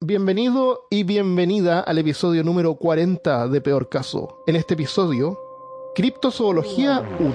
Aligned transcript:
Bienvenido 0.00 0.86
y 0.90 1.02
bienvenida 1.02 1.80
al 1.80 1.98
episodio 1.98 2.44
número 2.44 2.76
40 2.76 3.48
de 3.48 3.60
Peor 3.60 3.88
Caso. 3.88 4.44
En 4.46 4.54
este 4.54 4.74
episodio, 4.74 5.36
Criptozoología 5.96 7.02
1. 7.18 7.34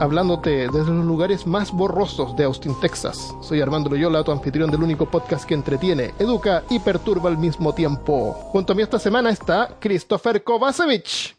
Hablándote 0.00 0.68
desde 0.68 0.92
los 0.92 1.06
lugares 1.06 1.46
más 1.46 1.72
borrosos 1.72 2.36
de 2.36 2.44
Austin, 2.44 2.78
Texas. 2.78 3.34
Soy 3.40 3.62
Armando 3.62 3.88
Loyola, 3.88 4.22
tu 4.22 4.32
anfitrión 4.32 4.70
del 4.70 4.82
único 4.82 5.10
podcast 5.10 5.46
que 5.48 5.54
entretiene, 5.54 6.12
educa 6.18 6.64
y 6.68 6.78
perturba 6.78 7.30
al 7.30 7.38
mismo 7.38 7.74
tiempo. 7.74 8.34
Junto 8.52 8.74
a 8.74 8.76
mí 8.76 8.82
esta 8.82 8.98
semana 8.98 9.30
está 9.30 9.78
Christopher 9.80 10.44
Kovacevic. 10.44 11.38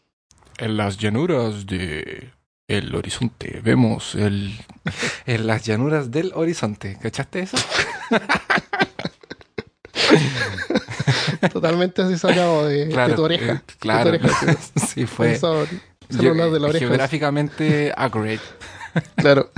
En 0.58 0.76
las 0.76 0.98
llanuras 0.98 1.64
de 1.64 2.32
el 2.68 2.94
horizonte 2.94 3.60
vemos 3.64 4.14
el 4.14 4.52
en 5.26 5.46
las 5.46 5.64
llanuras 5.64 6.10
del 6.10 6.32
horizonte. 6.34 6.98
¿Cachaste 7.00 7.40
eso? 7.40 7.56
Totalmente 11.52 12.02
así 12.02 12.18
sacado 12.18 12.66
de, 12.66 12.86
de 12.86 13.14
tu 13.14 13.22
oreja. 13.24 13.52
eh, 13.52 13.60
claro. 13.78 14.12
De 14.12 14.18
tu 14.18 14.26
oreja, 14.26 14.56
sí. 14.86 15.06
fue 15.06 15.28
Pensado- 15.32 15.66
celular 16.10 16.50
de 16.50 16.60
la 16.60 16.68
oreja. 16.68 16.86
geográficamente 16.86 17.92
accurate. 17.96 18.40
Claro. 19.16 19.50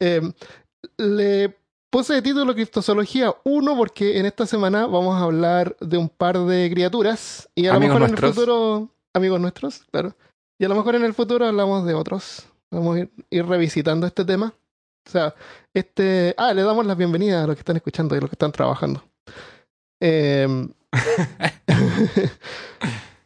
Eh, 0.00 0.20
le 0.98 1.56
puse 1.90 2.14
de 2.14 2.22
título 2.22 2.54
Criptozoología 2.54 3.34
1 3.44 3.76
porque 3.76 4.18
en 4.18 4.26
esta 4.26 4.46
semana 4.46 4.86
vamos 4.86 5.16
a 5.20 5.24
hablar 5.24 5.76
de 5.80 5.96
un 5.96 6.08
par 6.08 6.38
de 6.38 6.70
criaturas 6.70 7.48
y 7.54 7.66
a 7.66 7.74
lo 7.74 7.80
mejor 7.80 8.02
en 8.02 8.10
el 8.10 8.18
futuro, 8.18 8.90
amigos 9.14 9.40
nuestros, 9.40 9.84
claro. 9.90 10.14
Y 10.62 10.64
a 10.64 10.68
lo 10.68 10.76
mejor 10.76 10.94
en 10.94 11.04
el 11.04 11.12
futuro 11.12 11.44
hablamos 11.44 11.84
de 11.84 11.92
otros. 11.92 12.46
Vamos 12.70 12.94
a 12.94 12.98
ir, 13.00 13.10
ir 13.30 13.44
revisitando 13.44 14.06
este 14.06 14.24
tema. 14.24 14.54
O 15.04 15.10
sea, 15.10 15.34
este... 15.74 16.36
Ah, 16.38 16.54
le 16.54 16.62
damos 16.62 16.86
las 16.86 16.96
bienvenidas 16.96 17.42
a 17.42 17.46
los 17.48 17.56
que 17.56 17.62
están 17.62 17.74
escuchando 17.74 18.14
y 18.14 18.18
a 18.18 18.20
los 18.20 18.30
que 18.30 18.36
están 18.36 18.52
trabajando. 18.52 19.02
Eh, 19.98 20.46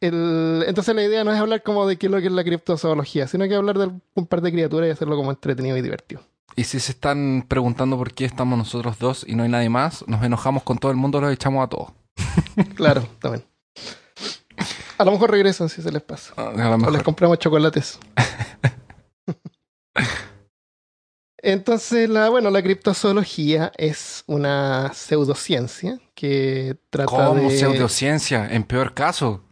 el- 0.00 0.64
entonces 0.66 0.94
la 0.94 1.02
idea 1.02 1.24
no 1.24 1.32
es 1.34 1.38
hablar 1.38 1.62
como 1.62 1.86
de 1.86 1.98
qué 1.98 2.06
es 2.06 2.10
lo 2.12 2.20
que 2.22 2.28
es 2.28 2.32
la 2.32 2.42
criptozoología, 2.42 3.28
sino 3.28 3.46
que 3.46 3.54
hablar 3.54 3.76
de 3.76 3.90
un 4.14 4.26
par 4.26 4.40
de 4.40 4.52
criaturas 4.52 4.88
y 4.88 4.92
hacerlo 4.92 5.16
como 5.16 5.30
entretenido 5.30 5.76
y 5.76 5.82
divertido. 5.82 6.22
Y 6.54 6.64
si 6.64 6.80
se 6.80 6.92
están 6.92 7.44
preguntando 7.46 7.98
por 7.98 8.14
qué 8.14 8.24
estamos 8.24 8.56
nosotros 8.56 8.98
dos 8.98 9.26
y 9.28 9.34
no 9.34 9.42
hay 9.42 9.50
nadie 9.50 9.68
más, 9.68 10.08
nos 10.08 10.24
enojamos 10.24 10.62
con 10.62 10.78
todo 10.78 10.90
el 10.90 10.96
mundo, 10.96 11.20
los 11.20 11.30
echamos 11.34 11.62
a 11.62 11.68
todos. 11.68 11.90
Claro, 12.76 13.06
también. 13.20 13.44
A 14.98 15.04
lo 15.04 15.12
mejor 15.12 15.30
regresan 15.30 15.68
si 15.68 15.82
se 15.82 15.90
les 15.92 16.02
pasa. 16.02 16.32
A 16.36 16.52
lo 16.76 16.86
O 16.86 16.90
les 16.90 17.02
compramos 17.02 17.38
chocolates. 17.38 17.98
Entonces, 21.38 22.08
la, 22.08 22.28
bueno, 22.28 22.50
la 22.50 22.62
criptozoología 22.62 23.70
es 23.76 24.24
una 24.26 24.90
pseudociencia 24.94 26.00
que 26.14 26.76
trata 26.90 27.06
¿Cómo 27.10 27.34
de... 27.50 27.56
pseudociencia? 27.58 28.48
En 28.50 28.64
peor 28.64 28.94
caso. 28.94 29.42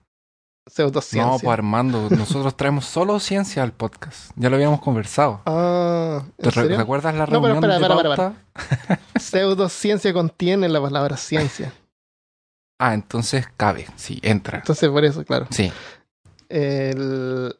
Pseudociencia. 0.66 1.30
No, 1.30 1.38
pues 1.38 1.52
Armando, 1.52 2.08
nosotros 2.10 2.56
traemos 2.56 2.86
solo 2.86 3.20
ciencia 3.20 3.62
al 3.62 3.72
podcast. 3.72 4.30
Ya 4.34 4.48
lo 4.48 4.56
habíamos 4.56 4.80
conversado. 4.80 5.42
Ah, 5.46 6.24
¿Te 6.38 6.46
¿en 6.48 6.52
re- 6.52 6.62
serio? 6.62 6.78
recuerdas 6.78 7.14
la 7.14 7.26
No, 7.26 7.42
pero 7.42 7.60
reunión 7.60 7.70
espera, 7.70 7.74
de 7.78 7.82
espera, 7.94 8.34
espera, 8.64 8.96
pauta? 9.12 9.20
Pseudociencia 9.20 10.12
contiene 10.14 10.68
la 10.68 10.80
palabra 10.80 11.16
ciencia. 11.16 11.72
Ah, 12.78 12.94
entonces 12.94 13.47
cabe, 13.56 13.86
sí, 13.97 14.19
entra. 14.22 14.58
Entonces, 14.58 14.89
por 14.91 15.05
eso, 15.05 15.25
claro. 15.25 15.47
Sí. 15.50 15.72
El- 16.48 17.55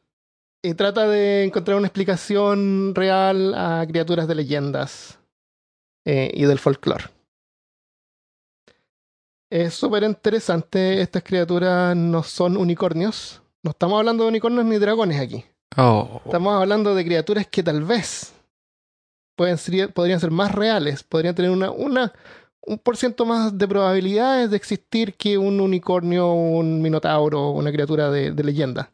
Y 0.63 0.75
trata 0.75 1.07
de 1.07 1.45
encontrar 1.45 1.77
una 1.77 1.87
explicación 1.89 2.95
real 2.95 3.55
a 3.55 3.85
criaturas 3.87 4.27
de 4.27 4.35
leyendas 4.35 5.19
eh, 6.07 6.31
y 6.35 6.45
del 6.45 6.59
folclore. 6.59 7.05
Es 9.51 9.75
súper 9.75 10.03
interesante. 10.03 11.01
Estas 11.01 11.23
criaturas 11.23 11.95
no 11.97 12.23
son 12.23 12.57
unicornios. 12.57 13.43
No 13.63 13.71
estamos 13.71 13.99
hablando 13.99 14.25
de 14.25 14.31
unicornios 14.31 14.65
ni 14.65 14.79
dragones 14.79 15.21
aquí. 15.21 15.45
Oh, 15.77 16.21
Estamos 16.25 16.55
hablando 16.61 16.95
de 16.95 17.05
criaturas 17.05 17.47
que 17.47 17.63
tal 17.63 17.83
vez 17.85 18.33
pueden 19.37 19.59
ser- 19.59 19.93
podrían 19.93 20.21
ser 20.21 20.31
más 20.31 20.53
reales, 20.53 21.03
podrían 21.03 21.35
tener 21.35 21.51
una, 21.51 21.71
una, 21.71 22.13
un 22.67 22.79
por 22.79 22.97
ciento 22.97 23.25
más 23.27 23.57
de 23.59 23.69
probabilidades 23.69 24.51
de 24.51 24.57
existir 24.57 25.15
que 25.15 25.37
un 25.39 25.61
unicornio, 25.61 26.33
un 26.33 26.81
minotauro, 26.83 27.51
una 27.51 27.71
criatura 27.73 28.11
de, 28.11 28.31
de 28.33 28.45
leyenda. 28.45 28.91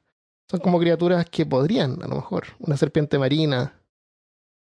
Son 0.51 0.61
como 0.61 0.81
criaturas 0.81 1.27
que 1.31 1.47
podrían, 1.47 2.03
a 2.03 2.09
lo 2.09 2.17
mejor, 2.17 2.45
una 2.59 2.77
serpiente 2.77 3.19
marina, 3.19 3.75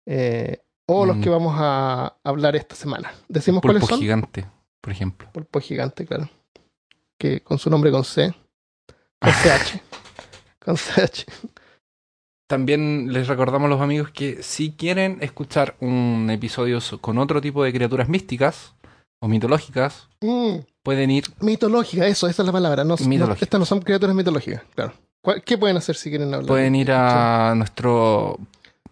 eh, 0.06 0.62
o 0.86 1.06
los 1.06 1.18
Mm. 1.18 1.22
que 1.22 1.30
vamos 1.30 1.56
a 1.58 2.18
hablar 2.24 2.56
esta 2.56 2.76
semana. 2.76 3.12
¿Decimos 3.28 3.62
cuáles 3.62 3.82
pulpo 3.82 3.96
son? 3.96 4.02
gigante, 4.02 4.46
por 4.82 4.92
ejemplo. 4.92 5.30
Pulpo 5.32 5.60
gigante, 5.62 6.06
claro. 6.06 6.30
Que 7.18 7.42
con 7.42 7.58
su 7.58 7.70
nombre 7.70 7.92
con 7.92 8.04
C. 8.04 8.34
Con 9.20 9.32
CH. 9.32 9.82
con 10.60 10.76
CH. 10.76 11.26
También 12.50 13.12
les 13.12 13.28
recordamos 13.28 13.66
a 13.68 13.70
los 13.70 13.82
amigos 13.82 14.10
que 14.12 14.42
si 14.44 14.72
quieren 14.72 15.18
escuchar 15.22 15.76
un 15.82 16.30
episodio 16.32 16.80
so- 16.80 17.00
con 17.02 17.18
otro 17.18 17.42
tipo 17.42 17.64
de 17.64 17.74
criaturas 17.74 18.08
místicas 18.08 18.74
o 19.20 19.28
mitológicas, 19.28 20.08
Mm. 20.22 20.58
pueden 20.84 21.12
ir 21.12 21.26
Mitológica, 21.42 22.06
eso, 22.08 22.28
esa 22.28 22.42
es 22.44 22.46
la 22.46 22.52
palabra. 22.52 22.84
No, 22.84 22.96
estas 22.96 23.60
no 23.60 23.66
son 23.66 23.82
criaturas 23.82 24.16
mitológicas, 24.16 24.62
claro. 24.76 24.94
¿Cuál- 25.22 25.44
¿Qué 25.44 25.58
pueden 25.58 25.78
hacer 25.78 25.96
si 25.96 26.10
quieren 26.10 26.34
hablar? 26.34 26.48
pueden 26.48 26.76
ir 26.76 26.92
a 26.92 27.54
nuestro 27.56 28.38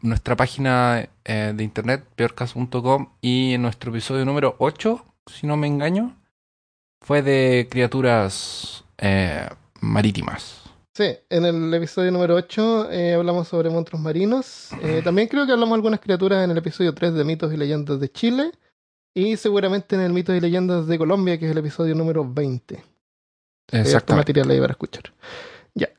nuestra 0.01 0.35
página 0.35 1.07
eh, 1.23 1.53
de 1.55 1.63
internet 1.63 2.03
peorcaso.com 2.15 3.09
y 3.21 3.53
en 3.53 3.61
nuestro 3.63 3.89
episodio 3.91 4.23
número 4.25 4.55
8, 4.59 5.03
si 5.25 5.47
no 5.47 5.57
me 5.57 5.65
engaño, 5.67 6.15
fue 7.01 7.21
de 7.23 7.67
criaturas 7.71 8.83
eh, 8.99 9.47
marítimas. 9.81 10.61
Sí, 10.93 11.05
en 11.29 11.45
el 11.45 11.73
episodio 11.73 12.11
número 12.11 12.35
8 12.35 12.89
eh, 12.91 13.13
hablamos 13.15 13.47
sobre 13.47 13.69
monstruos 13.69 14.01
marinos. 14.01 14.69
Eh, 14.81 15.01
también 15.03 15.27
creo 15.27 15.45
que 15.45 15.51
hablamos 15.51 15.71
de 15.71 15.75
algunas 15.77 15.99
criaturas 15.99 16.43
en 16.43 16.51
el 16.51 16.57
episodio 16.57 16.93
3 16.93 17.13
de 17.15 17.23
mitos 17.23 17.51
y 17.53 17.57
leyendas 17.57 17.99
de 17.99 18.09
Chile. 18.11 18.51
Y 19.15 19.37
seguramente 19.37 19.95
en 19.95 20.01
el 20.01 20.11
mitos 20.13 20.35
y 20.35 20.41
leyendas 20.41 20.87
de 20.87 20.97
Colombia, 20.97 21.39
que 21.39 21.45
es 21.45 21.51
el 21.51 21.57
episodio 21.57 21.95
número 21.95 22.29
20. 22.29 22.75
Hay 22.75 22.83
harto 22.83 23.77
Exactamente. 23.77 24.19
material 24.33 24.51
ahí 24.51 24.59
para 24.59 24.71
escuchar. 24.73 25.13
Ya. 25.73 25.89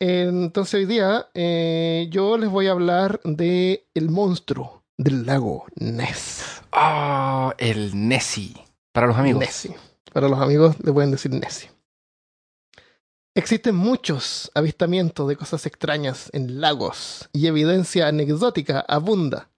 Entonces 0.00 0.74
hoy 0.74 0.84
día 0.86 1.28
eh, 1.34 2.08
yo 2.10 2.36
les 2.36 2.50
voy 2.50 2.66
a 2.66 2.72
hablar 2.72 3.20
de 3.24 3.86
el 3.94 4.10
monstruo 4.10 4.82
del 4.98 5.24
lago 5.26 5.64
Ness. 5.76 6.62
Ah, 6.72 7.54
el 7.58 8.08
Nessie. 8.08 8.54
Para 8.92 9.06
los 9.06 9.16
amigos. 9.16 9.40
Nessie. 9.40 9.76
Para 10.12 10.28
los 10.28 10.40
amigos 10.40 10.74
le 10.82 10.92
pueden 10.92 11.12
decir 11.12 11.30
Nessie. 11.32 11.70
Existen 13.34 13.76
muchos 13.76 14.50
avistamientos 14.54 15.28
de 15.28 15.36
cosas 15.36 15.66
extrañas 15.66 16.30
en 16.32 16.60
lagos 16.60 17.28
y 17.32 17.46
evidencia 17.46 18.08
anecdótica 18.08 18.80
abunda. 18.80 19.50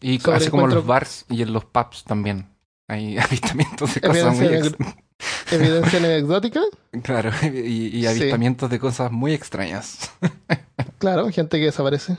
Y 0.00 0.18
Sobre 0.18 0.38
así 0.38 0.48
como 0.50 0.62
en 0.62 0.70
encuentro- 0.70 0.78
los 0.80 0.86
bars 0.86 1.24
y 1.28 1.42
en 1.42 1.52
los 1.52 1.64
pubs 1.66 2.02
también. 2.04 2.48
Hay 2.88 3.18
avistamientos 3.18 3.94
de 3.94 4.00
cosas 4.00 4.36
muy 4.36 4.46
Evidencia, 4.46 4.76
ex- 4.78 5.52
evidencia 5.52 5.98
anecdótica, 5.98 6.60
Claro, 7.02 7.30
y, 7.42 7.46
y 7.48 8.00
Sí. 8.02 8.06
avistamientos 8.06 8.70
de 8.70 8.78
cosas 8.78 9.10
muy 9.12 9.32
extrañas 9.34 10.10
claro, 10.98 11.28
gente 11.30 11.58
que 11.58 11.66
desaparece. 11.66 12.16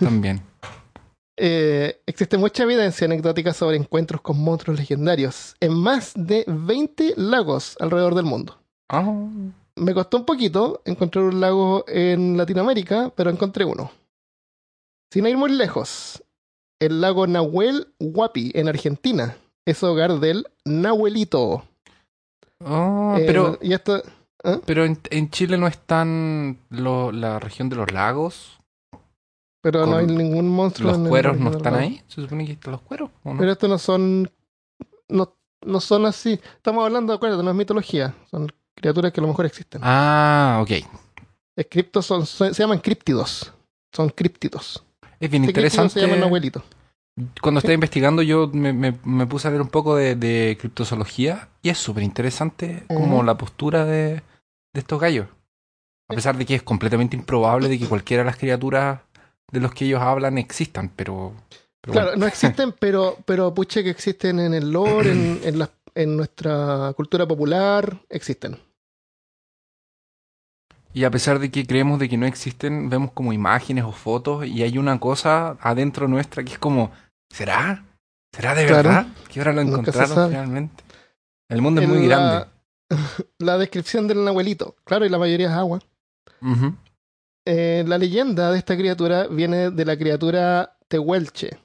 también. 0.00 0.42
Eh, 1.38 2.00
existe 2.06 2.38
mucha 2.38 2.62
evidencia 2.62 3.04
anecdótica 3.06 3.52
sobre 3.52 3.76
encuentros 3.76 4.22
con 4.22 4.38
monstruos 4.42 4.78
legendarios 4.78 5.54
en 5.60 5.74
más 5.74 6.12
de 6.14 6.44
20 6.46 7.14
lagos 7.16 7.76
alrededor 7.78 8.14
del 8.14 8.24
mundo. 8.24 8.58
Ah, 8.88 9.04
Me 9.76 9.92
costó 9.92 10.16
un 10.18 10.24
poquito 10.24 10.80
encontrar 10.86 11.24
un 11.26 11.40
lago 11.40 11.84
en 11.88 12.38
Latinoamérica, 12.38 13.12
pero 13.14 13.28
encontré 13.30 13.64
uno. 13.66 13.90
Sin 15.12 15.26
ir 15.26 15.36
muy 15.36 15.50
lejos, 15.52 16.22
el 16.80 17.00
lago 17.02 17.26
Nahuel 17.26 17.88
Huapi 18.00 18.52
en 18.54 18.68
Argentina 18.68 19.36
es 19.66 19.82
hogar 19.82 20.18
del 20.20 20.46
Nahuelito. 20.64 21.64
ah, 22.64 23.16
Eh, 23.18 23.24
pero, 23.26 23.58
y 23.60 23.72
esto, 23.74 24.02
pero 24.64 24.84
en, 24.84 24.98
en 25.10 25.30
Chile 25.30 25.58
no 25.58 25.66
están 25.66 26.58
lo- 26.70 27.12
la 27.12 27.38
región 27.38 27.68
de 27.68 27.76
los 27.76 27.92
lagos. 27.92 28.58
pero 29.60 29.84
no 29.86 29.96
hay 29.96 30.06
ningún 30.06 30.48
monstruo. 30.48 30.90
Los 30.92 31.00
en 31.00 31.08
cueros 31.08 31.38
no 31.38 31.50
están 31.50 31.74
ahí. 31.74 32.00
Se 32.06 32.22
supone 32.22 32.46
que 32.46 32.52
están 32.52 32.72
los 32.72 32.82
cueros. 32.82 33.10
¿o 33.24 33.32
no? 33.34 33.38
Pero 33.40 33.52
estos 33.52 33.68
no 33.68 33.78
son. 33.78 34.30
No, 35.08 35.34
no 35.64 35.80
son 35.80 36.06
así. 36.06 36.40
Estamos 36.56 36.84
hablando, 36.84 37.12
acuérdate, 37.12 37.42
no 37.42 37.50
es 37.50 37.56
mitología. 37.56 38.14
Son 38.30 38.46
criaturas 38.76 39.12
que 39.12 39.20
a 39.20 39.22
lo 39.22 39.28
mejor 39.28 39.46
existen. 39.46 39.80
Ah, 39.84 40.60
ok. 40.62 40.70
Es 41.56 41.66
criptos 41.68 42.06
son, 42.06 42.24
son- 42.26 42.54
se 42.54 42.62
llaman 42.62 42.78
críptidos. 42.78 43.52
Son 43.92 44.08
críptidos. 44.10 44.84
Es 45.18 45.30
bien 45.30 45.42
Este 45.44 45.50
interesante. 45.50 45.94
se 45.94 46.06
llaman 46.06 46.22
abuelitos. 46.22 46.62
Cuando 47.40 47.58
estaba 47.60 47.74
investigando, 47.74 48.20
yo 48.22 48.48
me, 48.52 48.72
me- 48.74 48.98
me 49.04 49.26
puse 49.26 49.48
a 49.48 49.50
leer 49.50 49.62
un 49.62 49.68
poco 49.68 49.96
de, 49.96 50.16
de 50.16 50.56
criptozoología 50.60 51.48
y 51.62 51.70
es 51.70 51.78
súper 51.78 52.02
interesante 52.02 52.84
como 52.88 53.16
Ujú. 53.16 53.24
la 53.24 53.38
postura 53.38 53.84
de, 53.86 54.22
de 54.74 54.80
estos 54.80 55.00
gallos. 55.00 55.28
A 56.08 56.14
pesar 56.14 56.36
de 56.36 56.44
que 56.46 56.54
es 56.54 56.62
completamente 56.62 57.16
improbable 57.16 57.68
de 57.68 57.78
que 57.78 57.88
cualquiera 57.88 58.22
de 58.22 58.26
las 58.26 58.36
criaturas 58.36 59.00
de 59.50 59.60
los 59.60 59.72
que 59.72 59.86
ellos 59.86 60.00
hablan 60.02 60.38
existan, 60.38 60.90
pero 60.94 61.32
Pero 61.80 61.92
Claro, 61.94 62.10
bueno. 62.10 62.20
no 62.20 62.26
existen, 62.26 62.72
pero, 62.78 63.16
pero 63.24 63.54
puche 63.54 63.82
que 63.82 63.90
existen 63.90 64.38
en 64.40 64.52
el 64.54 64.70
lore, 64.70 65.12
en, 65.12 65.40
en, 65.42 65.58
la- 65.58 65.70
en 65.94 66.16
nuestra 66.16 66.92
cultura 66.96 67.26
popular, 67.26 67.98
existen. 68.10 68.58
Y 70.92 71.04
a 71.04 71.10
pesar 71.10 71.38
de 71.38 71.50
que 71.50 71.66
creemos 71.66 71.98
de 71.98 72.08
que 72.08 72.16
no 72.16 72.26
existen, 72.26 72.88
vemos 72.88 73.12
como 73.12 73.32
imágenes 73.32 73.84
o 73.84 73.92
fotos 73.92 74.46
y 74.46 74.62
hay 74.62 74.78
una 74.78 74.98
cosa 74.98 75.56
adentro 75.60 76.08
nuestra 76.08 76.42
que 76.42 76.54
es 76.54 76.58
como, 76.58 76.90
¿será? 77.30 77.84
¿Será 78.32 78.54
de 78.54 78.66
Claro. 78.66 78.88
verdad? 78.88 79.06
¿Que 79.32 79.40
ahora 79.40 79.52
lo 79.52 79.60
encontraron 79.62 80.08
sabe. 80.14 80.30
finalmente? 80.30 80.84
El 81.48 81.62
mundo 81.62 81.80
es 81.80 81.88
muy 81.88 82.06
la- 82.06 82.16
grande. 82.16 82.46
La 83.38 83.58
descripción 83.58 84.06
del 84.06 84.26
abuelito, 84.28 84.76
claro, 84.84 85.04
y 85.04 85.08
la 85.08 85.18
mayoría 85.18 85.48
es 85.48 85.52
agua. 85.54 85.80
Eh, 87.44 87.84
la 87.86 87.98
leyenda 87.98 88.50
de 88.52 88.58
esta 88.58 88.76
criatura 88.76 89.26
viene 89.26 89.70
de 89.70 89.84
la 89.84 89.96
criatura 89.96 90.76
Tehuelche. 90.88 91.58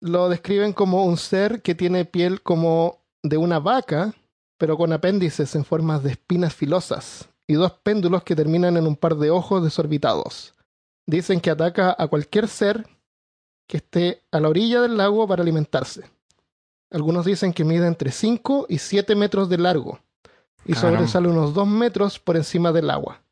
Lo 0.00 0.28
describen 0.28 0.72
como 0.72 1.04
un 1.04 1.16
ser 1.16 1.62
que 1.62 1.74
tiene 1.74 2.04
piel 2.04 2.42
como 2.42 2.98
de 3.22 3.36
una 3.36 3.58
vaca, 3.58 4.12
pero 4.58 4.76
con 4.76 4.92
apéndices 4.92 5.54
en 5.54 5.64
formas 5.64 6.02
de 6.02 6.12
espinas 6.12 6.54
filosas 6.54 7.28
y 7.46 7.54
dos 7.54 7.72
péndulos 7.72 8.22
que 8.24 8.36
terminan 8.36 8.76
en 8.76 8.86
un 8.86 8.96
par 8.96 9.14
de 9.16 9.30
ojos 9.30 9.62
desorbitados. 9.62 10.54
Dicen 11.06 11.40
que 11.40 11.50
ataca 11.50 11.94
a 11.96 12.08
cualquier 12.08 12.48
ser 12.48 12.86
que 13.66 13.78
esté 13.78 14.22
a 14.30 14.40
la 14.40 14.48
orilla 14.48 14.80
del 14.80 14.96
lago 14.96 15.26
para 15.26 15.42
alimentarse. 15.42 16.04
Algunos 16.90 17.24
dicen 17.24 17.52
que 17.52 17.64
mide 17.64 17.86
entre 17.86 18.12
5 18.12 18.66
y 18.68 18.78
7 18.78 19.14
metros 19.14 19.48
de 19.48 19.58
largo 19.58 19.98
y 20.64 20.74
Caramba. 20.74 20.98
sobresale 20.98 21.28
unos 21.28 21.54
2 21.54 21.66
metros 21.66 22.18
por 22.18 22.36
encima 22.36 22.72
del 22.72 22.90
agua. 22.90 23.22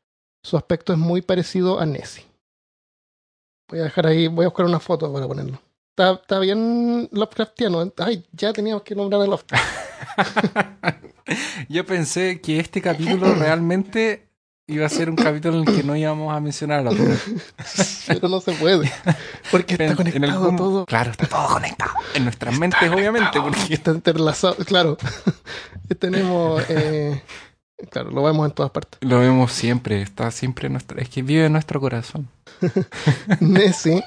Su 0.43 0.57
aspecto 0.57 0.91
es 0.91 0.99
muy 0.99 1.21
parecido 1.21 1.79
a 1.79 1.85
Nessie. 1.85 2.25
Voy 3.69 3.79
a 3.79 3.83
dejar 3.83 4.07
ahí, 4.07 4.27
voy 4.27 4.45
a 4.45 4.49
buscar 4.49 4.65
una 4.65 4.79
foto 4.79 5.11
para 5.11 5.27
ponerlo. 5.27 5.59
Está, 5.91 6.13
está 6.13 6.39
bien 6.39 7.07
Lovecraftiano. 7.11 7.91
Ay, 7.97 8.25
ya 8.31 8.51
teníamos 8.51 8.83
que 8.83 8.95
nombrar 8.95 9.21
a 9.21 9.25
Lovecraft. 9.25 9.63
Yo 11.69 11.85
pensé 11.85 12.41
que 12.41 12.59
este 12.59 12.81
capítulo 12.81 13.33
realmente 13.35 14.27
iba 14.75 14.85
a 14.85 14.89
ser 14.89 15.09
un 15.09 15.15
capítulo 15.15 15.61
en 15.61 15.67
el 15.69 15.75
que 15.75 15.83
no 15.83 15.95
íbamos 15.95 16.35
a 16.35 16.39
mencionar 16.39 16.79
a 16.79 16.83
la 16.83 16.89
otra. 16.91 17.15
Pero 18.07 18.27
no 18.29 18.39
se 18.41 18.51
puede. 18.53 18.91
Porque 19.51 19.73
está 19.73 19.83
En- 19.85 19.89
en 19.91 19.95
conectado 19.97 20.43
algún- 20.43 20.55
todo. 20.57 20.85
Claro, 20.85 21.11
está 21.11 21.25
todo 21.27 21.47
conectado. 21.47 21.91
En 22.15 22.23
nuestras 22.25 22.57
mentes, 22.59 22.89
obviamente, 22.91 23.39
porque 23.41 23.73
Está 23.73 23.91
entrelazado. 23.91 24.55
Claro. 24.65 24.97
Tenemos. 25.99 26.63
eh, 26.69 27.21
claro, 27.91 28.11
lo 28.11 28.23
vemos 28.23 28.47
en 28.47 28.53
todas 28.55 28.71
partes. 28.71 28.97
lo 29.01 29.19
vemos 29.19 29.51
siempre, 29.51 30.01
está 30.01 30.31
siempre 30.31 30.67
en 30.67 30.73
nuestro, 30.73 30.99
es 30.99 31.09
que 31.09 31.21
vive 31.21 31.45
en 31.45 31.51
nuestro 31.53 31.79
corazón. 31.79 32.27
Nessie 33.39 34.03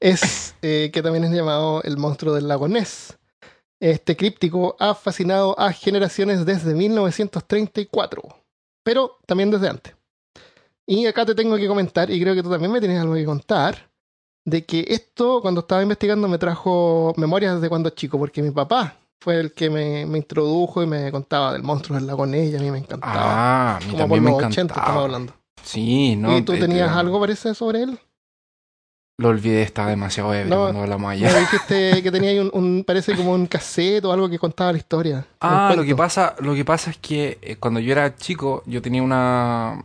es 0.00 0.54
eh, 0.62 0.90
que 0.92 1.02
también 1.02 1.24
es 1.24 1.30
llamado 1.30 1.82
el 1.84 1.96
monstruo 1.96 2.34
del 2.34 2.48
lago 2.48 2.68
Ness. 2.68 3.16
Este 3.80 4.16
críptico 4.16 4.76
ha 4.80 4.94
fascinado 4.94 5.58
a 5.58 5.72
generaciones 5.72 6.44
desde 6.46 6.74
1934, 6.74 8.22
pero 8.84 9.18
también 9.26 9.50
desde 9.50 9.68
antes. 9.68 9.96
Y 10.86 11.06
acá 11.06 11.26
te 11.26 11.34
tengo 11.34 11.56
que 11.56 11.66
comentar, 11.66 12.10
y 12.10 12.20
creo 12.20 12.34
que 12.34 12.42
tú 12.42 12.50
también 12.50 12.70
me 12.70 12.78
tienes 12.78 13.00
algo 13.00 13.14
que 13.14 13.24
contar, 13.24 13.90
de 14.44 14.64
que 14.64 14.84
esto 14.88 15.40
cuando 15.40 15.62
estaba 15.62 15.82
investigando 15.82 16.28
me 16.28 16.38
trajo 16.38 17.12
memorias 17.16 17.60
de 17.60 17.68
cuando 17.68 17.90
chico, 17.90 18.18
porque 18.18 18.42
mi 18.42 18.50
papá 18.50 18.96
fue 19.20 19.40
el 19.40 19.52
que 19.54 19.70
me, 19.70 20.04
me 20.04 20.18
introdujo 20.18 20.82
y 20.82 20.86
me 20.86 21.10
contaba 21.10 21.52
del 21.54 21.62
monstruo 21.62 21.96
del 21.98 22.06
lago 22.06 22.26
Ness, 22.26 22.52
y 22.52 22.56
a 22.56 22.60
mí 22.60 22.70
me 22.70 22.78
encantaba. 22.78 23.14
Ah, 23.16 23.76
a 23.76 23.80
mí 23.80 23.90
Como 23.92 24.08
por 24.08 24.20
me 24.20 24.30
los 24.30 24.38
80 24.38 24.60
encantaba. 24.60 24.80
estamos 24.82 25.04
hablando. 25.04 25.32
Sí, 25.62 26.14
no. 26.16 26.36
¿Y 26.36 26.42
tú 26.42 26.52
eh, 26.52 26.60
tenías 26.60 26.94
algo 26.94 27.18
parece 27.18 27.54
sobre 27.54 27.84
él? 27.84 27.98
Lo 29.16 29.28
olvidé, 29.28 29.62
estaba 29.62 29.90
demasiado 29.90 30.34
ebrio 30.34 30.54
No, 30.56 30.62
cuando 30.62 30.80
hablamos 30.82 31.08
Me 31.10 31.14
allá. 31.26 31.38
dijiste 31.38 32.02
que 32.02 32.10
tenía 32.10 32.30
ahí 32.30 32.38
un, 32.40 32.50
un- 32.52 32.84
parece 32.84 33.14
como 33.16 33.32
un 33.32 33.46
cassette 33.46 34.04
o 34.04 34.12
algo 34.12 34.28
que 34.28 34.38
contaba 34.40 34.72
la 34.72 34.78
historia. 34.78 35.24
Ah, 35.40 35.72
lo 35.76 35.84
que 35.84 35.94
pasa, 35.94 36.34
lo 36.40 36.52
que 36.54 36.64
pasa 36.64 36.90
es 36.90 36.98
que 36.98 37.38
eh, 37.40 37.56
cuando 37.56 37.78
yo 37.78 37.92
era 37.92 38.16
chico, 38.16 38.62
yo 38.66 38.82
tenía 38.82 39.02
una 39.02 39.84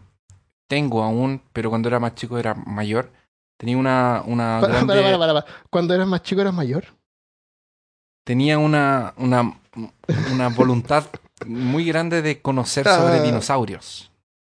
tengo 0.67 1.03
aún, 1.03 1.41
pero 1.53 1.69
cuando 1.69 1.89
era 1.89 1.99
más 1.99 2.15
chico 2.15 2.37
era 2.39 2.53
mayor. 2.55 3.11
Tenía 3.57 3.77
una 3.77 4.23
una 4.25 4.59
Para, 4.61 4.73
grande 4.73 4.93
para, 4.95 5.05
para, 5.05 5.17
para, 5.19 5.33
para. 5.41 5.45
Cuando 5.69 5.93
eras 5.93 6.07
más 6.07 6.23
chico 6.23 6.41
eras 6.41 6.53
mayor. 6.53 6.85
tenía 8.23 8.57
una 8.57 9.13
una 9.17 9.59
una 10.33 10.49
voluntad 10.49 11.05
muy 11.45 11.85
grande 11.85 12.21
de 12.23 12.41
conocer 12.41 12.85
sobre 12.87 13.19
Ah. 13.19 13.23
dinosaurios. 13.23 14.11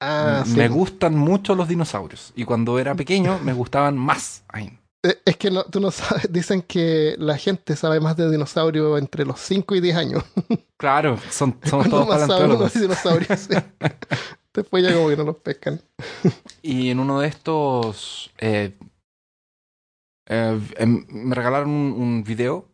Ah, 0.05 0.43
sí. 0.45 0.57
me 0.57 0.69
gustan 0.69 1.15
mucho 1.17 1.55
los 1.55 1.69
dinosaurios 1.69 2.33
y 2.35 2.45
cuando 2.45 2.77
era 2.81 2.93
pequeño 2.97 3.39
me 3.43 3.53
gustaban 3.53 3.97
más. 3.97 4.43
Eh, 5.05 5.19
Es 5.25 5.37
que 5.37 5.51
no, 5.51 5.65
tú 5.65 5.81
no 5.81 5.91
sabes, 5.91 6.29
dicen 6.33 6.63
que 6.63 7.17
la 7.19 7.37
gente 7.37 7.75
sabe 7.75 7.99
más 7.99 8.17
de 8.17 8.31
dinosaurios 8.31 9.01
entre 9.01 9.25
los 9.25 9.41
5 9.41 9.75
y 9.75 9.81
10 9.81 9.97
años. 9.97 10.25
claro, 10.77 11.19
son 11.29 11.59
somos 11.65 11.89
todos 11.91 12.07
más 12.07 12.21
paleontólogos. 12.21 12.75
dinosaurios. 12.75 13.41
sí. 13.41 13.55
Después 14.55 14.85
ya 14.85 14.95
como 14.95 15.09
que 15.09 15.17
no 15.17 15.25
los 15.25 15.37
pescan. 15.39 15.81
Y 16.63 16.91
en 16.91 17.01
uno 17.01 17.19
de 17.19 17.27
estos 17.27 18.31
eh, 18.39 18.77
eh, 20.29 20.61
em, 20.77 21.05
me 21.09 21.35
regalaron 21.35 21.71
un, 21.71 21.93
un 22.01 22.23
video, 22.23 22.69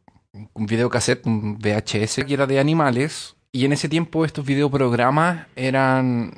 un 0.53 0.67
video 0.67 0.91
cassette, 0.91 1.25
un 1.27 1.57
VHS, 1.59 2.25
que 2.27 2.35
era 2.35 2.47
de 2.47 2.59
animales. 2.59 3.37
Y 3.53 3.65
en 3.65 3.73
ese 3.73 3.89
tiempo 3.89 4.27
estos 4.27 4.45
videoprogramas 4.45 5.47
eran 5.57 6.35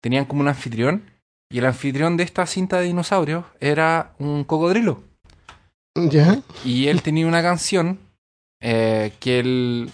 tenían 0.00 0.24
como 0.24 0.40
un 0.42 0.48
anfitrión. 0.48 1.02
Y 1.52 1.58
el 1.58 1.66
anfitrión 1.66 2.16
de 2.16 2.22
esta 2.24 2.46
cinta 2.46 2.78
de 2.78 2.86
dinosaurios 2.86 3.44
era 3.60 4.12
un 4.18 4.44
cocodrilo. 4.44 5.02
¿Ya? 5.96 6.40
Y 6.64 6.86
él 6.86 7.02
tenía 7.02 7.26
una 7.26 7.42
canción 7.42 7.98
eh, 8.60 9.12
que 9.20 9.40
él. 9.40 9.90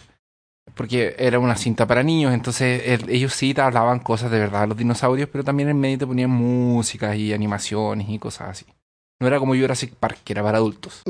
Porque 0.74 1.14
era 1.18 1.38
una 1.38 1.56
cinta 1.56 1.86
para 1.86 2.02
niños, 2.02 2.34
entonces 2.34 2.82
él- 2.84 3.08
ellos 3.08 3.32
sí 3.32 3.54
te 3.54 3.62
hablaban 3.62 3.98
cosas 4.00 4.30
de 4.30 4.38
verdad 4.40 4.68
los 4.68 4.76
dinosaurios, 4.76 5.28
pero 5.30 5.42
también 5.44 5.70
en 5.70 5.78
medio 5.80 5.96
te 5.98 6.06
ponían 6.06 6.28
música 6.28 7.16
y 7.16 7.32
animaciones 7.32 8.08
y 8.10 8.18
cosas 8.18 8.48
así. 8.50 8.66
No 9.18 9.26
era 9.26 9.38
como 9.38 9.54
Jurassic 9.54 9.94
Park, 9.94 10.18
que 10.24 10.34
era 10.34 10.42
para 10.42 10.58
adultos. 10.58 11.00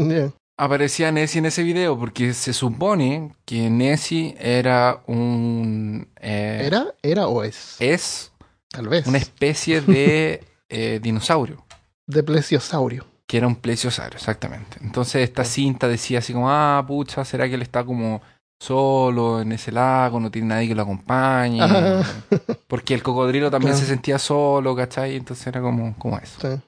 Aparecía 0.58 1.10
Nessie 1.10 1.40
en 1.40 1.46
ese 1.46 1.64
video 1.64 1.98
porque 1.98 2.32
se 2.32 2.52
supone 2.52 3.32
que 3.44 3.68
Nessie 3.68 4.36
era 4.38 5.02
un. 5.06 6.06
eh, 6.20 6.62
¿Era? 6.66 6.94
¿Era 7.02 7.26
o 7.26 7.42
es? 7.42 7.76
Es 7.80 8.30
Tal 8.76 8.88
vez. 8.88 9.06
una 9.06 9.18
especie 9.18 9.80
de 9.80 10.44
eh, 10.68 11.00
dinosaurio. 11.02 11.64
De 12.06 12.22
plesiosaurio. 12.22 13.04
Que 13.26 13.38
era 13.38 13.46
un 13.48 13.56
plesiosaurio, 13.56 14.16
exactamente. 14.16 14.78
Entonces 14.82 15.22
esta 15.22 15.44
cinta 15.44 15.88
decía 15.88 16.20
así 16.20 16.32
como, 16.32 16.50
ah, 16.50 16.84
pucha, 16.86 17.24
¿será 17.24 17.48
que 17.48 17.54
él 17.56 17.62
está 17.62 17.84
como 17.84 18.20
solo 18.60 19.40
en 19.40 19.50
ese 19.52 19.72
lago? 19.72 20.20
No 20.20 20.30
tiene 20.30 20.48
nadie 20.48 20.68
que 20.68 20.74
lo 20.76 20.82
acompañe. 20.82 21.60
Ajá. 21.62 22.02
Porque 22.68 22.94
el 22.94 23.02
cocodrilo 23.02 23.50
también 23.50 23.72
Claro. 23.72 23.84
se 23.84 23.90
sentía 23.92 24.18
solo, 24.18 24.76
¿cachai? 24.76 25.16
Entonces 25.16 25.44
era 25.46 25.60
como, 25.60 25.96
como 25.98 26.18
eso. 26.18 26.38
Sí. 26.40 26.60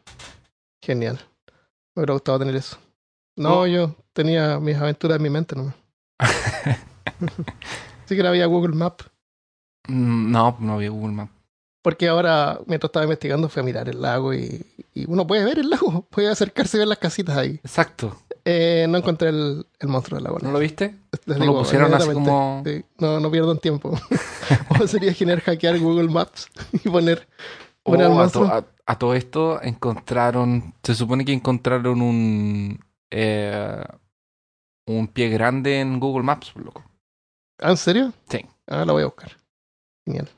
Genial. 0.82 1.20
Me 1.94 2.00
hubiera 2.00 2.14
gustado 2.14 2.38
tener 2.40 2.56
eso. 2.56 2.78
No, 3.36 3.60
Oh. 3.60 3.66
yo 3.66 3.94
tenía 4.12 4.58
mis 4.58 4.76
aventuras 4.76 5.16
en 5.18 5.22
mi 5.22 5.30
mente 5.30 5.54
nomás. 5.54 5.74
sí 8.06 8.16
que 8.16 8.26
había 8.26 8.46
Google 8.46 8.74
Maps. 8.74 9.04
Mm, 9.86 10.30
no, 10.32 10.56
no 10.60 10.74
había 10.74 10.90
Google 10.90 11.14
Maps. 11.14 11.32
Porque 11.82 12.08
ahora, 12.08 12.58
mientras 12.66 12.88
estaba 12.88 13.04
investigando, 13.04 13.48
fui 13.48 13.60
a 13.60 13.64
mirar 13.64 13.88
el 13.88 14.02
lago 14.02 14.34
y, 14.34 14.66
y 14.94 15.08
uno 15.10 15.26
puede 15.26 15.44
ver 15.44 15.58
el 15.58 15.70
lago. 15.70 16.02
Puede 16.10 16.28
acercarse 16.28 16.76
y 16.76 16.80
ver 16.80 16.88
las 16.88 16.98
casitas 16.98 17.36
ahí. 17.36 17.60
Exacto. 17.62 18.16
Eh, 18.44 18.86
no 18.88 18.98
encontré 18.98 19.28
el, 19.28 19.66
el 19.78 19.88
monstruo 19.88 20.16
del 20.16 20.24
lago. 20.24 20.38
¿No 20.40 20.50
lo 20.52 20.58
viste? 20.58 20.94
Les 21.26 21.38
¿No 21.38 21.44
lo 21.44 21.58
pusieron 21.58 21.92
así 21.94 22.10
como...? 22.12 22.62
Sí, 22.64 22.82
no, 22.98 23.20
no 23.20 23.30
pierdan 23.30 23.58
tiempo. 23.58 23.92
o 24.80 24.86
sería 24.86 25.12
genial 25.12 25.40
hackear 25.40 25.78
Google 25.78 26.08
Maps 26.08 26.48
y 26.72 26.88
poner, 26.88 27.28
poner 27.82 28.06
al 28.06 28.12
Oh, 28.12 28.20
a, 28.20 28.28
to- 28.30 28.44
a- 28.46 28.64
a 28.86 28.98
todo 28.98 29.14
esto 29.14 29.60
encontraron, 29.62 30.74
se 30.82 30.94
supone 30.94 31.24
que 31.26 31.32
encontraron 31.34 32.00
un 32.00 32.80
eh, 33.10 33.84
un 34.86 35.08
pie 35.08 35.28
grande 35.28 35.80
en 35.80 36.00
Google 36.00 36.22
Maps, 36.24 36.52
loco. 36.56 36.82
¿Ah, 37.60 37.70
¿En 37.70 37.76
serio? 37.76 38.12
Sí. 38.30 38.40
Ah, 38.66 38.84
lo 38.86 38.94
voy 38.94 39.02
a 39.02 39.06
buscar. 39.06 39.32
Genial. 40.06 40.28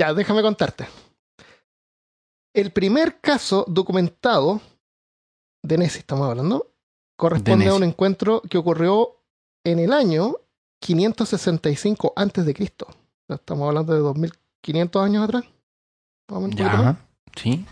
Ya, 0.00 0.14
déjame 0.14 0.40
contarte. 0.40 0.88
El 2.54 2.72
primer 2.72 3.20
caso 3.20 3.66
documentado 3.68 4.62
de 5.62 5.76
Nessie, 5.76 5.98
estamos 6.00 6.26
hablando, 6.26 6.72
corresponde 7.18 7.66
De 7.66 7.70
a 7.70 7.74
un 7.74 7.84
encuentro 7.84 8.40
que 8.40 8.56
ocurrió 8.56 9.20
en 9.62 9.78
el 9.78 9.92
año 9.92 10.36
565 10.80 12.14
antes 12.16 12.46
de 12.46 12.54
Cristo. 12.54 12.86
Estamos 13.28 13.68
hablando 13.68 13.92
de 13.92 13.98
2500 13.98 15.04
años 15.04 15.24
atrás. 15.24 15.44
Ya, 16.56 16.96
sí. 17.36 17.66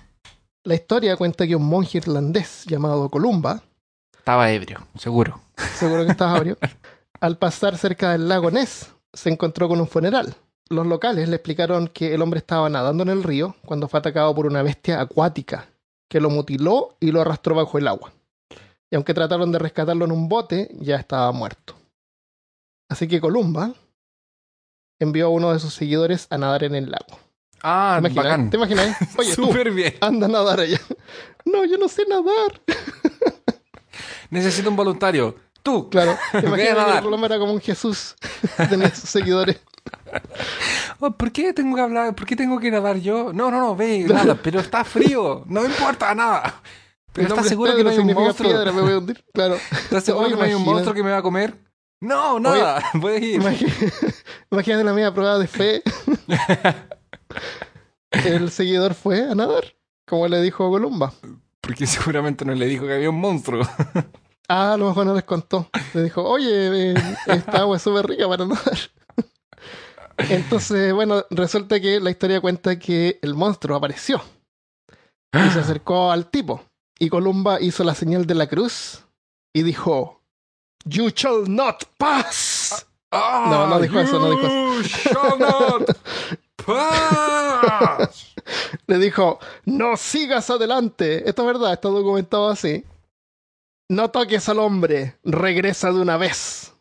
La 0.65 0.75
historia 0.75 1.17
cuenta 1.17 1.47
que 1.47 1.57
un 1.57 1.65
monje 1.65 1.97
irlandés 1.97 2.67
llamado 2.67 3.09
Columba, 3.09 3.63
Estaba 4.19 4.53
ebrio, 4.53 4.87
seguro. 4.99 5.41
seguro 5.79 6.05
que 6.05 6.11
estás 6.11 6.37
abrio, 6.37 6.59
al 7.21 7.39
pasar 7.39 7.79
cerca 7.79 8.13
del 8.13 8.29
lago 8.29 8.51
Ness, 8.51 8.93
se 9.15 9.31
encontró 9.31 9.67
con 9.67 9.81
un 9.81 9.89
funeral. 9.89 10.37
Los 10.71 10.87
locales 10.87 11.29
le 11.29 11.37
explicaron 11.37 11.89
que 11.89 12.15
el 12.15 12.21
hombre 12.23 12.39
estaba 12.39 12.69
nadando 12.69 13.03
en 13.03 13.09
el 13.09 13.23
río 13.23 13.57
cuando 13.65 13.89
fue 13.89 14.01
atacado 14.01 14.35
por 14.35 14.47
una 14.47 14.63
bestia 14.63 15.01
acuática 15.01 15.69
que 16.09 16.21
lo 16.21 16.31
mutiló 16.31 16.97
y 17.01 17.11
lo 17.11 17.21
arrastró 17.21 17.55
bajo 17.55 17.79
el 17.79 17.89
agua. 17.89 18.13
y 18.91 18.97
aunque 18.97 19.13
trataron 19.15 19.53
de 19.53 19.59
rescatarlo 19.59 20.05
en 20.07 20.13
un 20.13 20.29
bote, 20.29 20.71
ya 20.81 20.97
estaba 20.97 21.31
muerto. 21.33 21.75
Así 22.91 23.07
que 23.07 23.21
Columba 23.21 23.75
envió 24.99 25.27
a 25.27 25.31
uno 25.31 25.53
de 25.53 25.59
sus 25.59 25.75
seguidores 25.75 26.27
a 26.31 26.39
nadar 26.39 26.65
en 26.65 26.75
el 26.75 26.91
lago. 26.91 27.19
Ah, 27.63 27.99
¿Te 28.01 28.09
imaginas? 28.09 28.25
bacán. 28.25 28.51
¿Te 28.51 28.57
imaginas? 28.57 28.97
Oye, 29.19 29.37
tú, 29.37 29.53
bien. 29.75 29.95
anda 30.01 30.27
a 30.27 30.31
nadar 30.31 30.61
allá. 30.61 30.81
No, 31.45 31.65
yo 31.65 31.79
no 31.79 31.89
sé 31.89 32.05
nadar. 32.07 32.61
Necesito 34.31 34.69
un 34.69 34.77
voluntario. 34.77 35.35
Tú. 35.63 35.89
Claro, 35.89 36.17
te 36.31 36.41
Ve 36.43 36.47
a 36.47 36.49
imaginas 36.73 36.97
que. 36.97 37.03
Columba 37.03 37.27
era 37.27 37.39
como 37.39 37.53
un 37.53 37.61
Jesús. 37.61 38.15
Tenía 38.69 38.95
sus 38.95 39.09
seguidores. 39.09 39.59
Oh, 41.01 41.13
¿Por 41.13 41.31
qué 41.31 41.53
tengo 41.53 41.77
que 41.77 41.83
hablar? 41.83 42.15
¿Por 42.17 42.27
qué 42.27 42.35
tengo 42.35 42.59
que 42.59 42.73
nadar 42.73 42.97
yo? 42.97 43.33
No, 43.33 43.53
no, 43.53 43.61
no, 43.61 43.77
ve, 43.77 44.05
nada, 44.09 44.35
pero 44.43 44.59
está 44.59 44.83
frío. 44.85 45.45
No 45.47 45.61
me 45.61 45.69
importa 45.69 46.13
nada. 46.13 46.61
Pero 47.13 47.29
¿estás 47.29 47.47
seguro 47.47 47.77
que 47.77 47.85
no 47.85 47.91
hay 47.91 47.99
un 47.99 48.13
monstruo? 48.13 48.51
piedra, 48.51 48.73
me 48.73 48.81
voy 48.81 48.93
a 48.93 48.99
hundir. 48.99 49.25
Claro. 49.33 49.55
¿Estás 49.71 50.03
seguro 50.03 50.27
Oye, 50.27 50.35
que 50.35 50.41
no 50.41 50.45
hay 50.45 50.55
un 50.55 50.65
monstruo 50.65 50.95
que 50.95 51.05
me 51.05 51.11
va 51.11 51.19
a 51.19 51.23
comer? 51.23 51.55
No, 52.01 52.41
nada. 52.41 52.83
Puedes 53.01 53.23
ir. 53.23 53.41
Imagínate 54.51 54.85
la 54.85 54.93
mía 54.93 55.15
prueba 55.15 55.39
de 55.39 55.47
fe. 55.47 55.83
El 58.11 58.51
seguidor 58.51 58.95
fue 58.95 59.23
a 59.31 59.35
nadar, 59.35 59.77
como 60.07 60.27
le 60.27 60.41
dijo 60.43 60.69
Columba. 60.71 61.13
Porque 61.61 61.87
seguramente 61.87 62.45
no 62.45 62.55
le 62.55 62.67
dijo 62.67 62.87
que 62.87 62.95
había 62.95 63.11
un 63.11 63.21
monstruo. 63.21 63.67
Ah, 64.49 64.73
a 64.73 64.77
lo 64.79 64.89
mejor 64.89 65.05
no 65.05 65.15
les 65.15 65.25
contó. 65.25 65.69
Le 65.93 66.05
dijo, 66.05 66.25
oye, 66.25 66.93
eh, 66.93 66.95
esta 67.27 67.59
agua 67.59 67.77
es 67.77 67.83
súper 67.83 68.07
rica 68.07 68.27
para 68.27 68.47
nadar. 68.47 68.79
Entonces, 70.19 70.93
bueno, 70.93 71.25
resulta 71.31 71.81
que 71.81 72.01
la 72.01 72.11
historia 72.11 72.41
cuenta 72.41 72.79
que 72.79 73.19
el 73.23 73.35
monstruo 73.35 73.77
apareció 73.77 74.21
y 75.33 75.51
se 75.51 75.61
acercó 75.61 76.11
al 76.11 76.31
tipo. 76.31 76.63
Y 76.99 77.09
Columba 77.09 77.61
hizo 77.61 77.85
la 77.85 77.95
señal 77.95 78.27
de 78.27 78.35
la 78.35 78.49
cruz 78.49 79.05
y 79.55 79.63
dijo, 79.63 80.21
You 80.85 81.11
shall 81.15 81.45
not 81.47 81.85
pass. 81.97 82.87
No, 83.13 83.67
no 83.69 83.81
dijo 83.81 84.01
eso, 84.01 84.19
no 84.19 84.31
dijo 84.31 84.47
eso. 84.47 84.83
shall 84.83 85.39
not 85.39 85.97
pass. 86.65 88.35
Le 88.87 88.99
dijo, 88.99 89.39
no 89.65 89.97
sigas 89.97 90.51
adelante. 90.51 91.29
Esto 91.29 91.43
es 91.43 91.47
verdad, 91.47 91.73
está 91.73 91.89
documentado 91.89 92.49
así. 92.49 92.85
No 93.89 94.11
toques 94.11 94.49
al 94.49 94.59
hombre, 94.59 95.17
regresa 95.25 95.93
de 95.93 96.01
una 96.01 96.17
vez. 96.17 96.75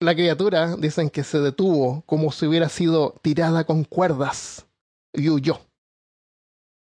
La 0.00 0.14
criatura 0.14 0.76
dicen 0.76 1.10
que 1.10 1.24
se 1.24 1.40
detuvo 1.40 2.02
como 2.06 2.30
si 2.30 2.46
hubiera 2.46 2.68
sido 2.68 3.16
tirada 3.20 3.64
con 3.64 3.82
cuerdas 3.82 4.66
y 5.12 5.28
huyó. 5.28 5.60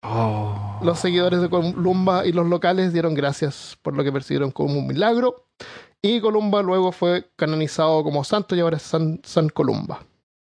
Oh. 0.02 0.80
Los 0.82 0.98
seguidores 0.98 1.42
de 1.42 1.50
Columba 1.50 2.24
y 2.24 2.32
los 2.32 2.46
locales 2.46 2.92
dieron 2.92 3.14
gracias 3.14 3.78
por 3.82 3.94
lo 3.94 4.02
que 4.02 4.12
percibieron 4.12 4.50
como 4.50 4.78
un 4.78 4.86
milagro. 4.86 5.46
Y 6.00 6.20
Columba 6.20 6.62
luego 6.62 6.90
fue 6.90 7.30
canonizado 7.36 8.02
como 8.02 8.24
santo 8.24 8.56
y 8.56 8.60
ahora 8.60 8.78
es 8.78 8.82
San, 8.82 9.20
San 9.24 9.48
Columba. 9.48 10.04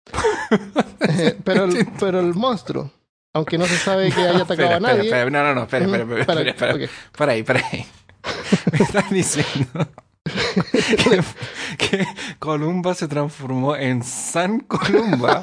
Eh, 1.09 1.39
pero, 1.45 1.65
el, 1.65 1.87
pero 1.99 2.21
el 2.21 2.35
monstruo, 2.35 2.91
aunque 3.33 3.57
no 3.57 3.65
se 3.65 3.77
sabe 3.77 4.11
que 4.11 4.21
haya 4.21 4.43
atacado 4.43 4.51
espera, 4.51 4.77
a 4.77 4.81
nadie. 4.81 5.03
Espera, 5.03 5.23
espera, 5.23 5.43
no, 5.43 5.49
no, 5.49 5.55
no, 5.55 5.63
espera, 5.63 5.85
espera, 5.87 6.03
espera, 6.03 6.21
espera, 6.21 6.51
espera, 6.51 6.75
ok. 6.75 7.17
Para 7.17 7.33
ahí, 7.33 7.43
para 7.43 7.67
ahí. 7.67 7.87
Me 8.73 8.79
estás 8.85 9.11
diciendo 9.11 9.89
que, 10.97 11.23
que 11.79 12.07
Columba 12.39 12.95
se 12.95 13.09
transformó 13.09 13.75
en 13.77 14.03
San 14.03 14.61
Columba. 14.61 15.43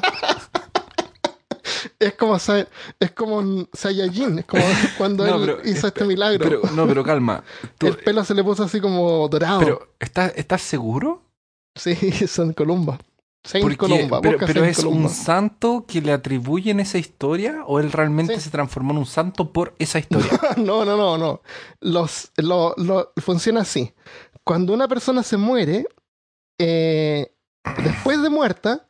Es 1.98 2.14
como, 2.14 2.36
es 2.36 3.10
como 3.12 3.36
un 3.38 3.68
Saiyajin, 3.72 4.38
es 4.40 4.44
como 4.46 4.64
cuando 4.96 5.26
No, 5.26 5.36
él 5.36 5.40
pero- 5.56 5.68
hizo 5.70 5.86
este 5.88 6.04
milagro. 6.04 6.44
Pero, 6.44 6.62
no, 6.74 6.86
pero 6.86 7.04
calma. 7.04 7.42
Tú- 7.76 7.86
el 7.88 7.96
pelo 7.96 8.24
se 8.24 8.34
le 8.34 8.42
puso 8.44 8.64
así 8.64 8.80
como 8.80 9.28
dorado. 9.28 9.58
pero, 9.60 9.88
¿estás, 9.98 10.32
¿estás 10.36 10.62
seguro? 10.62 11.22
sí, 11.76 11.94
San 12.26 12.52
Columba. 12.52 12.98
Saint 13.44 13.62
Porque- 13.62 13.76
Columba. 13.76 14.20
pero 14.20 14.38
pero 14.38 14.52
Saint 14.60 14.66
es 14.66 14.76
Columba. 14.78 15.02
un 15.02 15.08
santo 15.08 15.84
que 15.86 16.00
le 16.02 16.12
atribuyen 16.12 16.80
esa 16.80 16.98
historia 16.98 17.62
o 17.66 17.78
él 17.78 17.92
realmente 17.92 18.34
Sí. 18.34 18.40
se 18.42 18.50
transformó 18.50 18.92
en 18.92 18.98
un 18.98 19.06
santo 19.06 19.52
por 19.52 19.74
esa 19.78 19.98
historia. 20.00 20.32
no, 20.56 20.84
no, 20.84 20.96
no, 20.96 21.16
no. 21.18 21.40
Los, 21.80 22.32
lo, 22.36 22.74
lo- 22.76 23.12
funciona 23.18 23.60
así. 23.60 23.92
Cuando 24.48 24.72
una 24.72 24.88
persona 24.88 25.22
se 25.22 25.36
muere, 25.36 25.86
eh, 26.58 27.34
después 27.84 28.22
de 28.22 28.30
muerta, 28.30 28.86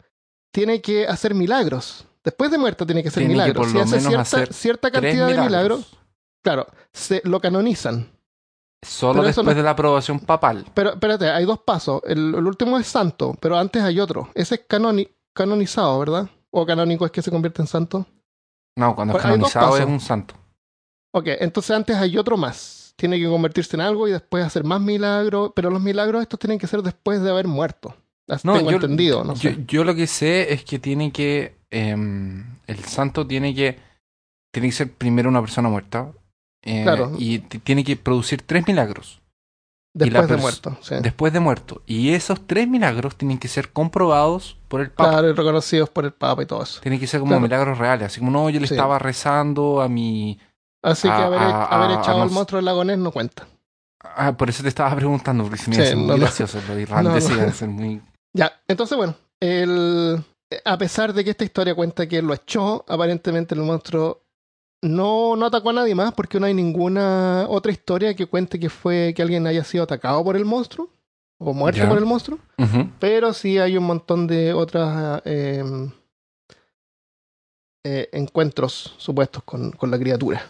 tiene 0.52 0.80
que 0.80 1.04
hacer 1.08 1.34
milagros. 1.34 2.06
Después 2.22 2.52
de 2.52 2.58
muerta 2.58 2.86
tiene 2.86 3.02
que 3.02 3.08
hacer 3.08 3.22
Tiene 3.22 3.34
milagros. 3.34 3.68
si 3.72 3.78
hace 3.80 3.98
cierta, 4.00 4.20
hacer 4.20 4.52
cierta 4.52 4.90
cantidad 4.92 5.26
de 5.26 5.40
milagros, 5.40 5.98
claro, 6.44 6.68
se 6.92 7.20
lo 7.24 7.40
canonizan. 7.40 8.08
Solo 8.86 9.24
después 9.24 9.44
no- 9.44 9.52
de 9.54 9.62
la 9.64 9.70
aprobación 9.70 10.20
papal. 10.20 10.64
Pero 10.74 10.90
espérate, 10.90 11.28
hay 11.28 11.44
dos 11.44 11.58
pasos. 11.58 12.02
El, 12.04 12.36
el 12.36 12.46
último 12.46 12.78
es 12.78 12.86
santo, 12.86 13.36
pero 13.40 13.58
antes 13.58 13.82
hay 13.82 13.98
otro. 13.98 14.30
Ese 14.34 14.54
es 14.54 14.68
canoni- 14.68 15.10
canonizado, 15.34 15.98
¿verdad? 15.98 16.30
¿O 16.50 16.64
canónico 16.64 17.04
es 17.04 17.10
que 17.10 17.20
se 17.20 17.32
convierte 17.32 17.62
en 17.62 17.66
santo? 17.66 18.06
No, 18.76 18.94
cuando 18.94 19.12
es 19.12 19.14
Pues 19.16 19.22
canonizado 19.24 19.76
es 19.76 19.84
un 19.84 19.98
santo. 19.98 20.34
Ok, 21.12 21.26
entonces 21.40 21.72
antes 21.72 21.96
hay 21.96 22.16
otro 22.16 22.36
más. 22.36 22.77
Tiene 22.98 23.18
que 23.18 23.28
convertirse 23.28 23.76
en 23.76 23.80
algo 23.80 24.08
y 24.08 24.10
después 24.10 24.44
hacer 24.44 24.64
más 24.64 24.80
milagros, 24.80 25.52
pero 25.54 25.70
los 25.70 25.80
milagros 25.80 26.20
estos 26.20 26.38
tienen 26.40 26.58
que 26.58 26.66
ser 26.66 26.82
después 26.82 27.22
de 27.22 27.30
haber 27.30 27.46
muerto. 27.46 27.94
No, 28.42 28.54
tengo 28.56 28.70
yo, 28.72 28.76
entendido, 28.76 29.24
no 29.24 29.34
yo, 29.34 29.50
sé. 29.52 29.64
yo 29.66 29.84
lo 29.84 29.94
que 29.94 30.06
sé 30.06 30.52
es 30.52 30.64
que 30.64 30.78
tiene 30.78 31.12
que. 31.12 31.56
em, 31.70 32.44
el 32.66 32.78
santo 32.84 33.26
tiene 33.26 33.54
que. 33.54 33.78
Tiene 34.52 34.68
que 34.68 34.72
ser 34.72 34.92
primero 34.92 35.28
una 35.28 35.40
persona 35.40 35.68
muerta. 35.68 36.10
eh, 36.62 36.82
Claro. 36.82 37.12
Y 37.18 37.38
tiene 37.38 37.84
que 37.84 37.96
producir 37.96 38.42
tres 38.42 38.66
milagros 38.66 39.20
Después 39.94 40.28
de 40.28 40.36
muerto, 40.36 40.76
sí. 40.82 40.94
después 41.02 41.32
de 41.32 41.40
muerto. 41.40 41.82
Y 41.86 42.10
esos 42.10 42.46
tres 42.46 42.68
milagros 42.68 43.16
tienen 43.16 43.38
que 43.38 43.48
ser 43.48 43.70
comprobados 43.72 44.56
por 44.68 44.80
el 44.80 44.90
Papa. 44.90 45.10
Claro, 45.10 45.30
y 45.30 45.32
reconocidos 45.32 45.88
por 45.88 46.04
el 46.04 46.12
Papa 46.12 46.42
y 46.42 46.46
todo 46.46 46.62
eso. 46.62 46.80
Tienen 46.82 47.00
que 47.00 47.06
ser 47.06 47.20
como 47.20 47.30
Claro. 47.30 47.42
milagros 47.42 47.78
reales. 47.78 48.06
Así 48.06 48.20
como, 48.20 48.30
no, 48.30 48.50
yo 48.50 48.60
le 48.60 48.66
Sí. 48.66 48.74
estaba 48.74 48.98
rezando 48.98 49.80
a 49.80 49.88
mi. 49.88 50.38
Así 50.82 51.08
que 51.08 51.14
A- 51.14 51.26
haber, 51.26 51.40
a- 51.40 51.64
haber 51.64 51.90
a- 51.96 52.00
echado 52.00 52.22
al 52.22 52.30
monstruo 52.30 52.58
del 52.58 52.64
lago 52.66 52.84
Ness 52.84 52.98
no 52.98 53.10
cuenta. 53.12 53.46
Ah, 54.00 54.36
por 54.36 54.48
eso 54.48 54.62
te 54.62 54.68
estaba 54.68 54.94
preguntando, 54.94 55.44
porque 55.44 55.58
se 55.58 55.70
me 55.70 55.76
Sí, 55.76 55.82
hace 55.82 55.96
muy 55.96 56.06
no, 56.06 56.16
gracioso. 56.18 56.58
Los 56.68 56.78
irlandeses 56.78 57.56
ser 57.56 57.68
muy. 57.68 58.00
Ya, 58.32 58.52
entonces 58.68 58.96
bueno, 58.96 59.14
el, 59.40 60.22
a 60.64 60.78
pesar 60.78 61.12
de 61.12 61.24
que 61.24 61.30
esta 61.30 61.44
historia 61.44 61.74
cuenta 61.74 62.06
que 62.06 62.22
lo 62.22 62.32
echó, 62.34 62.84
aparentemente 62.88 63.54
el 63.56 63.62
monstruo 63.62 64.22
no, 64.82 65.34
no 65.34 65.46
atacó 65.46 65.70
a 65.70 65.72
nadie 65.72 65.96
más 65.96 66.14
porque 66.14 66.38
no 66.38 66.46
hay 66.46 66.54
ninguna 66.54 67.46
otra 67.48 67.72
historia 67.72 68.14
que 68.14 68.26
cuente 68.26 68.60
que 68.60 68.70
fue 68.70 69.12
que 69.16 69.22
alguien 69.22 69.46
haya 69.48 69.64
sido 69.64 69.82
atacado 69.82 70.22
por 70.22 70.36
el 70.36 70.44
monstruo 70.44 70.88
o 71.40 71.52
muerto 71.52 71.88
por 71.88 71.98
el 71.98 72.06
monstruo, 72.06 72.38
pero 73.00 73.32
sí 73.32 73.58
hay 73.58 73.76
un 73.76 73.84
montón 73.84 74.26
de 74.28 74.52
otras 74.52 75.22
eh, 75.24 75.64
eh, 77.84 78.08
encuentros 78.12 78.94
supuestos 78.98 79.42
con, 79.44 79.72
con 79.72 79.90
la 79.90 79.98
criatura. 79.98 80.42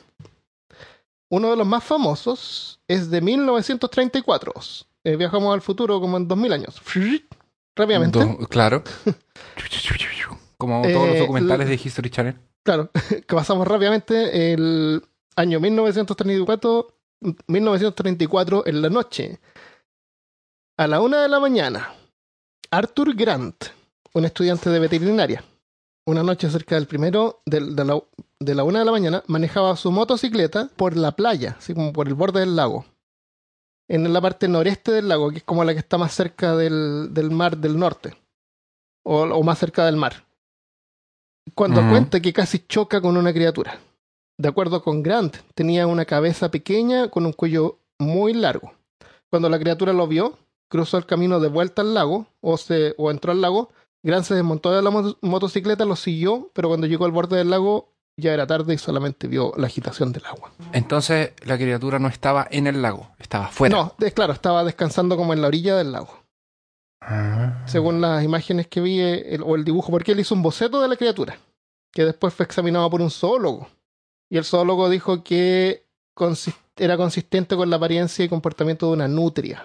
Uno 1.31 1.51
de 1.51 1.57
los 1.57 1.67
más 1.67 1.85
famosos 1.85 2.81
es 2.89 3.11
de 3.11 3.21
1934. 3.21 4.53
Eh, 5.05 5.17
viajamos 5.17 5.53
al 5.55 5.61
futuro 5.63 6.01
como 6.01 6.17
en 6.17 6.27
2000 6.29 6.53
años. 6.53 6.81
Rápidamente. 7.77 8.19
Do- 8.19 8.39
claro. 8.49 8.83
Como 10.57 10.83
todos 10.83 11.07
los 11.07 11.17
Eh, 11.17 11.21
documentales 11.21 11.69
de 11.69 11.75
History 11.75 12.11
Channel. 12.11 12.37
Claro, 12.65 12.91
que 13.27 13.35
pasamos 13.37 13.67
rápidamente 13.69 14.53
el 14.53 15.03
año 15.37 15.61
1934, 15.61 16.89
1934 17.47 18.67
en 18.67 18.83
la 18.83 18.89
noche. 18.91 19.39
A 20.77 20.87
la 20.89 21.01
una 21.01 21.23
de 21.23 21.29
la 21.29 21.39
mañana, 21.41 21.93
Arthur 22.71 23.15
Grant, 23.15 23.67
un 24.15 24.25
estudiante 24.25 24.69
de 24.71 24.79
veterinaria, 24.81 25.45
una 26.09 26.23
noche 26.23 26.51
cerca 26.51 26.75
del 26.75 26.87
primero 26.87 27.43
de, 27.47 27.61
la, 27.61 28.03
de 28.41 28.55
la 28.55 28.65
una 28.65 28.81
de 28.81 28.85
la 28.85 28.93
mañana, 28.93 29.23
manejaba 29.27 29.77
su 29.77 29.91
motocicleta 29.91 30.71
por 30.77 30.97
la 30.97 31.13
playa, 31.13 31.57
así 31.59 31.75
como 31.75 31.93
por 31.93 32.09
el 32.09 32.15
borde 32.15 32.41
del 32.41 32.57
lago. 32.57 32.85
En 33.89 34.13
la 34.13 34.21
parte 34.21 34.49
noreste 34.49 34.93
del 34.93 35.09
lago, 35.09 35.31
que 35.31 35.39
es 35.39 35.45
como 35.45 35.65
la 35.65 35.73
que 35.73 35.79
está 35.81 35.99
más 35.99 36.15
cerca 36.15 36.57
del, 36.57 37.15
del 37.15 37.31
mar 37.31 37.57
del 37.57 37.79
norte, 37.79 38.17
o, 39.05 39.23
o 39.23 39.43
más 39.43 39.59
cerca 39.59 39.87
del 39.87 39.97
mar 39.97 40.29
cuando 41.55 41.81
cuenta 41.89 42.21
que 42.21 42.33
casi 42.33 42.61
choca 42.61 43.01
con 43.01 43.17
una 43.17 43.33
criatura. 43.33 43.79
De 44.37 44.49
acuerdo 44.49 44.83
con 44.83 45.03
Grant, 45.03 45.37
tenía 45.55 45.87
una 45.87 46.05
cabeza 46.05 46.51
pequeña 46.51 47.09
con 47.09 47.27
un 47.27 47.33
cuello 47.33 47.81
muy 47.99 48.33
largo. 48.33 48.73
Cuando 49.31 49.49
la 49.49 49.59
criatura 49.59 49.93
lo 49.93 50.07
vio, 50.07 50.39
cruzó 50.69 50.97
el 50.99 51.07
camino 51.07 51.41
de 51.41 51.49
vuelta 51.49 51.83
al 51.83 51.95
lago 51.95 52.27
o, 52.41 52.57
se, 52.57 52.95
o 52.97 53.11
entró 53.11 53.33
al 53.33 53.41
lago. 53.41 53.71
Grant 54.03 54.25
se 54.25 54.35
desmontó 54.35 54.71
de 54.73 54.83
la 54.83 54.91
mo- 54.91 55.17
motocicleta, 55.23 55.85
lo 55.85 55.97
siguió, 55.97 56.51
pero 56.55 56.69
cuando 56.69 56.87
llegó 56.87 57.05
al 57.05 57.13
borde 57.13 57.37
del 57.39 57.51
lago 57.51 57.93
ya 58.17 58.33
era 58.35 58.47
tarde 58.47 58.75
y 58.75 58.79
solamente 58.79 59.29
vio 59.29 59.53
la 59.57 59.67
agitación 59.69 60.13
del 60.13 60.25
agua. 60.27 60.51
Entonces 60.73 61.33
la 61.45 61.57
criatura 61.57 61.99
no 61.99 62.09
estaba 62.09 62.47
en 62.51 62.67
el 62.67 62.83
lago, 62.83 63.11
estaba 63.19 63.49
fuera. 63.49 63.77
No, 63.77 63.95
es 64.05 64.13
claro, 64.13 64.33
estaba 64.33 64.65
descansando 64.65 65.17
como 65.17 65.33
en 65.33 65.41
la 65.43 65.49
orilla 65.49 65.77
del 65.77 65.93
lago. 65.93 66.25
Ah. 67.01 67.63
según 67.67 68.01
las 68.01 68.25
imágenes 68.25 68.67
que 68.67 68.81
vi 68.81 68.99
eh, 69.01 69.35
el- 69.35 69.43
o 69.45 69.55
el 69.55 69.65
dibujo, 69.65 69.93
porque 69.93 70.13
él 70.13 70.21
hizo 70.21 70.35
un 70.35 70.43
boceto 70.43 70.81
de 70.81 70.89
la 70.89 70.97
criatura, 70.97 71.39
que 71.93 72.05
después 72.05 72.35
fue 72.35 72.45
examinado 72.45 72.91
por 72.91 73.01
un 73.01 73.11
zoólogo. 73.11 73.69
Y 74.29 74.37
el 74.37 74.45
zoólogo 74.45 74.91
dijo 74.91 75.23
que 75.23 75.87
era 76.77 76.97
consistente 76.97 77.55
con 77.57 77.71
la 77.71 77.77
apariencia 77.77 78.25
y 78.25 78.29
comportamiento 78.29 78.87
de 78.89 78.93
una 78.95 79.07
nutria. 79.09 79.65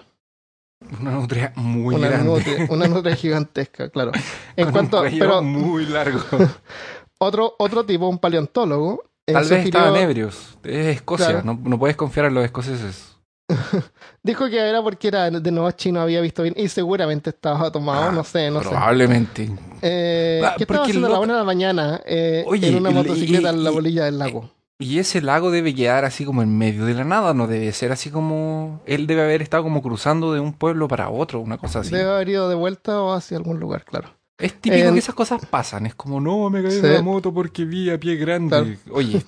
Una 1.00 1.10
nutria 1.12 1.52
muy 1.56 1.94
una, 1.96 2.08
grande. 2.08 2.28
nutria 2.28 2.66
una 2.70 2.86
nutria 2.86 3.16
gigantesca, 3.16 3.88
claro. 3.90 4.12
En 4.56 4.64
con 4.66 4.72
cuanto, 4.72 5.02
un 5.02 5.18
pero 5.18 5.42
muy 5.42 5.86
largo. 5.86 6.20
otro, 7.18 7.54
otro 7.58 7.84
tipo, 7.84 8.08
un 8.08 8.18
paleontólogo, 8.18 9.02
Tal 9.26 9.36
vez 9.36 9.46
sugirió- 9.48 9.64
estaban 9.64 9.96
ebrios. 9.96 10.58
Es 10.62 10.96
Escocia. 10.96 11.26
Claro. 11.28 11.42
No, 11.44 11.58
no 11.62 11.78
puedes 11.78 11.96
confiar 11.96 12.26
en 12.26 12.34
los 12.34 12.44
escoceses. 12.44 13.16
dijo 14.22 14.48
que 14.48 14.58
era 14.58 14.82
porque 14.82 15.08
era 15.08 15.30
de 15.30 15.50
noche 15.50 15.88
y 15.90 15.92
no 15.92 16.00
había 16.00 16.20
visto 16.20 16.42
bien 16.42 16.54
y 16.56 16.68
seguramente 16.68 17.30
estaba 17.30 17.70
tomado, 17.70 18.08
Ah, 18.08 18.12
no 18.12 18.24
sé, 18.24 18.50
no 18.50 18.62
sé. 18.62 18.68
Probablemente. 18.68 19.50
Eh, 19.82 20.40
Ah, 20.44 20.54
¿Qué 20.56 20.64
estaba 20.64 20.84
haciendo 20.84 21.06
a 21.08 21.10
la 21.10 21.18
una 21.20 21.34
de 21.34 21.38
la 21.40 21.44
mañana 21.44 22.00
eh, 22.06 22.42
Oye, 22.46 22.68
en 22.68 22.76
una 22.76 22.90
motocicleta 22.90 23.50
y- 23.50 23.54
en 23.54 23.64
la 23.64 23.70
bolilla 23.70 24.04
del 24.04 24.18
lago? 24.18 24.50
Y 24.78 24.98
ese 24.98 25.22
lago 25.22 25.50
debe 25.52 25.74
quedar 25.74 26.04
así 26.04 26.24
como 26.24 26.42
en 26.42 26.56
medio 26.58 26.84
de 26.84 26.94
la 26.94 27.04
nada, 27.04 27.32
no 27.32 27.46
debe 27.46 27.70
ser 27.72 27.92
así 27.92 28.10
como... 28.10 28.82
Él 28.86 29.06
debe 29.06 29.22
haber 29.22 29.40
estado 29.40 29.62
como 29.62 29.80
cruzando 29.82 30.32
de 30.32 30.40
un 30.40 30.52
pueblo 30.52 30.88
para 30.88 31.10
otro, 31.10 31.40
una 31.40 31.58
cosa 31.58 31.80
así. 31.80 31.90
Debe 31.94 32.10
haber 32.10 32.28
ido 32.28 32.48
de 32.48 32.56
vuelta 32.56 33.00
o 33.00 33.12
hacia 33.12 33.36
algún 33.36 33.60
lugar, 33.60 33.84
claro. 33.84 34.10
Es 34.36 34.60
típico 34.60 34.92
que 34.92 34.98
esas 34.98 35.14
cosas 35.14 35.46
pasan, 35.46 35.86
es 35.86 35.94
como, 35.94 36.20
no, 36.20 36.50
me 36.50 36.60
caí 36.60 36.72
Sí. 36.72 36.80
de 36.80 36.94
la 36.94 37.02
moto 37.02 37.32
porque 37.32 37.64
vi 37.64 37.88
a 37.88 38.00
pie 38.00 38.16
grande. 38.16 38.48
Claro. 38.84 38.96
Oye, 38.96 39.22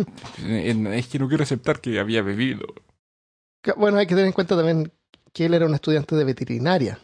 es 0.96 1.06
que 1.06 1.18
no 1.20 1.28
quiero 1.28 1.44
aceptar 1.44 1.80
que 1.80 2.00
había 2.00 2.22
bebido. 2.22 2.66
Bueno, 3.76 3.98
hay 3.98 4.06
que 4.06 4.14
tener 4.14 4.26
en 4.26 4.32
cuenta 4.32 4.56
también 4.56 4.92
que 5.32 5.46
él 5.46 5.54
era 5.54 5.66
un 5.66 5.74
estudiante 5.74 6.16
de 6.16 6.24
veterinaria. 6.24 6.98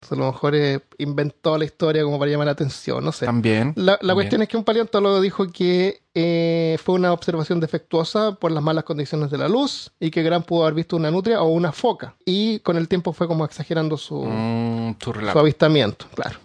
Entonces, 0.00 0.16
a 0.18 0.20
lo 0.26 0.32
mejor 0.32 0.54
eh, 0.54 0.80
inventó 0.98 1.58
la 1.58 1.64
historia 1.64 2.04
como 2.04 2.20
para 2.20 2.30
llamar 2.30 2.46
la 2.46 2.52
atención, 2.52 3.04
no 3.04 3.10
sé. 3.10 3.26
También. 3.26 3.72
La, 3.74 3.98
cuestión 4.14 4.42
es 4.42 4.48
que 4.48 4.56
un 4.56 4.62
paleontólogo 4.62 5.20
dijo 5.20 5.48
que 5.48 6.02
eh, 6.14 6.78
fue 6.84 6.94
una 6.94 7.12
observación 7.12 7.58
defectuosa 7.58 8.36
por 8.36 8.52
las 8.52 8.62
malas 8.62 8.84
condiciones 8.84 9.28
de 9.32 9.38
la 9.38 9.48
luz 9.48 9.90
y 9.98 10.12
que 10.12 10.22
Grant 10.22 10.46
pudo 10.46 10.62
haber 10.62 10.74
visto 10.74 10.94
una 10.96 11.10
nutria 11.10 11.42
o 11.42 11.48
una 11.48 11.72
foca. 11.72 12.14
Y 12.24 12.60
con 12.60 12.76
el 12.76 12.86
tiempo 12.86 13.12
fue 13.12 13.26
como 13.26 13.44
exagerando 13.44 13.96
su, 13.96 14.22
Mm, 14.24 14.94
su 15.00 15.38
avistamiento, 15.38 16.06
claro. 16.14 16.38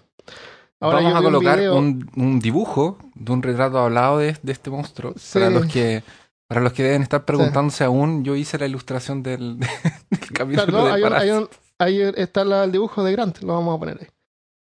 Vamos 0.80 1.02
yo 1.04 1.16
a 1.16 1.20
un 1.20 1.24
colocar 1.24 1.60
video- 1.60 1.76
un, 1.78 2.10
un 2.16 2.40
dibujo 2.40 2.98
de 3.16 3.32
un 3.32 3.42
retrato 3.44 3.78
hablado 3.78 4.18
de, 4.18 4.36
de 4.42 4.52
este 4.52 4.70
monstruo. 4.72 5.14
Sí. 5.16 5.40
Para 5.40 5.50
los 5.52 5.66
que 5.68 6.04
para 6.48 6.60
los 6.62 6.74
que 6.74 6.84
deben 6.84 7.02
estar 7.02 7.24
preguntándose 7.26 7.84
aún, 7.84 8.24
yo 8.24 8.36
hice 8.36 8.60
la 8.60 8.66
ilustración 8.68 9.24
del, 9.24 9.58
del 10.10 10.20
capítulo 10.34 10.66
Claro, 10.66 10.72
no, 10.72 10.86
de 10.86 10.92
hay 10.92 11.02
un- 11.04 11.14
hay 11.14 11.30
Parásito. 11.30 11.38
un- 11.40 11.50
ahí 11.80 12.02
está 12.16 12.44
la- 12.46 12.64
el 12.66 12.72
dibujo 12.72 13.04
de 13.04 13.12
Grant, 13.12 13.40
lo 13.42 13.54
vamos 13.54 13.76
a 13.76 13.80
poner 13.80 13.98
ahí. 14.02 14.08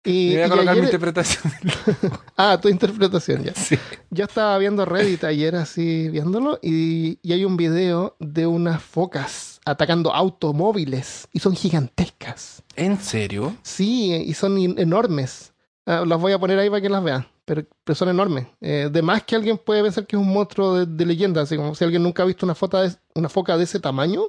Y, 0.06 0.32
Y 0.32 0.34
voy 0.34 0.42
a 0.44 0.50
colocar 0.50 0.74
mi 0.76 0.82
ayer- 0.82 0.84
interpretación. 0.86 1.54
ah, 2.38 2.60
tu 2.62 2.68
interpretación 2.68 3.44
ya. 3.46 3.54
Sí. 3.54 3.78
Yo 4.10 4.26
estaba 4.26 4.58
viendo 4.58 4.84
Reddit 4.84 5.24
ayer 5.24 5.56
así 5.56 6.10
viéndolo 6.10 6.60
y, 6.62 7.20
y 7.22 7.32
hay 7.32 7.46
un 7.46 7.56
video 7.56 8.18
de 8.20 8.46
unas 8.46 8.84
focas 8.84 9.62
atacando 9.66 10.14
automóviles 10.14 11.28
y 11.32 11.40
son 11.40 11.56
gigantescas. 11.56 12.64
¿En 12.76 13.00
serio? 13.00 13.56
Sí, 13.64 14.14
y 14.14 14.34
son 14.34 14.58
enormes. 14.78 15.54
Ah, 15.86 16.04
las 16.06 16.20
voy 16.20 16.34
a 16.34 16.40
poner 16.40 16.60
ahí 16.60 16.70
para 16.70 16.82
que 16.82 16.90
las 16.90 17.04
vean, 17.04 17.26
pero, 17.46 17.64
pero 17.84 17.96
son 17.96 18.10
enormes. 18.10 18.48
Eh, 18.62 18.90
de 18.92 19.02
más 19.02 19.24
que 19.24 19.36
alguien 19.38 19.58
puede 19.58 19.84
pensar 19.84 20.06
que 20.06 20.16
es 20.16 20.22
un 20.22 20.32
monstruo 20.34 20.76
de, 20.76 20.86
de 20.86 21.06
leyenda, 21.06 21.42
así 21.42 21.56
como 21.56 21.76
si 21.76 21.84
alguien 21.84 22.04
nunca 22.04 22.24
ha 22.24 22.26
visto 22.26 22.46
una, 22.46 22.56
foto 22.56 22.78
de, 22.82 22.94
una 23.16 23.30
foca 23.30 23.58
de 23.58 23.64
ese 23.64 23.80
tamaño, 23.80 24.24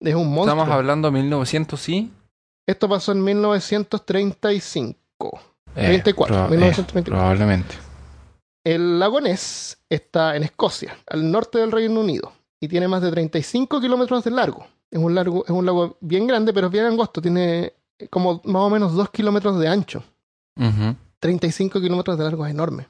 es 0.00 0.14
un 0.14 0.32
monstruo. 0.32 0.54
Estamos 0.62 0.68
hablando 0.74 1.08
de 1.08 1.12
1900, 1.12 1.80
sí. 1.80 2.10
Esto 2.66 2.88
pasó 2.88 3.12
en 3.12 3.22
1935. 3.24 4.96
Eh, 5.76 5.86
34, 5.86 6.34
proba- 6.36 6.48
1934. 6.50 7.12
probablemente. 7.14 7.74
El 8.64 8.98
lago 8.98 9.20
Ness 9.20 9.78
está 9.90 10.36
en 10.36 10.44
Escocia, 10.44 10.96
al 11.08 11.30
norte 11.30 11.58
del 11.58 11.70
Reino 11.72 12.00
Unido, 12.00 12.32
y 12.60 12.68
tiene 12.68 12.88
más 12.88 13.02
de 13.02 13.10
35 13.10 13.80
kilómetros 13.80 14.24
de 14.24 14.30
largo. 14.30 14.66
Es 14.90 14.98
un, 14.98 15.14
largo, 15.14 15.44
es 15.44 15.50
un 15.50 15.66
lago 15.66 15.96
bien 16.00 16.26
grande, 16.26 16.52
pero 16.54 16.68
es 16.68 16.72
bien 16.72 16.86
angosto. 16.86 17.20
Tiene 17.20 17.74
como 18.10 18.40
más 18.44 18.62
o 18.62 18.70
menos 18.70 18.94
2 18.94 19.10
kilómetros 19.10 19.58
de 19.58 19.68
ancho. 19.68 20.02
Ujú. 20.58 20.94
35 21.18 21.80
kilómetros 21.80 22.16
de 22.16 22.24
largo 22.24 22.46
es 22.46 22.52
enorme. 22.52 22.86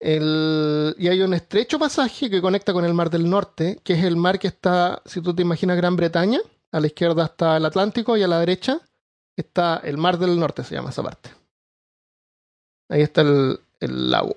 Y 0.00 1.08
hay 1.08 1.22
un 1.22 1.34
estrecho 1.34 1.78
pasaje 1.78 2.30
que 2.30 2.40
conecta 2.40 2.72
con 2.72 2.84
el 2.84 2.94
Mar 2.94 3.10
del 3.10 3.28
Norte, 3.28 3.80
que 3.82 3.94
es 3.94 4.04
el 4.04 4.16
mar 4.16 4.38
que 4.38 4.46
está, 4.46 5.02
si 5.04 5.20
tú 5.20 5.34
te 5.34 5.42
imaginas 5.42 5.76
Gran 5.76 5.96
Bretaña, 5.96 6.40
a 6.70 6.80
la 6.80 6.86
izquierda 6.86 7.24
está 7.24 7.56
el 7.56 7.64
Atlántico 7.64 8.16
y 8.16 8.22
a 8.22 8.28
la 8.28 8.38
derecha 8.38 8.80
está 9.36 9.80
el 9.84 9.96
Mar 9.98 10.18
del 10.18 10.38
Norte, 10.38 10.62
se 10.62 10.74
llama 10.74 10.90
esa 10.90 11.02
parte. 11.02 11.30
Ahí 12.88 13.02
está 13.02 13.22
el, 13.22 13.58
el 13.80 14.10
lago. 14.10 14.36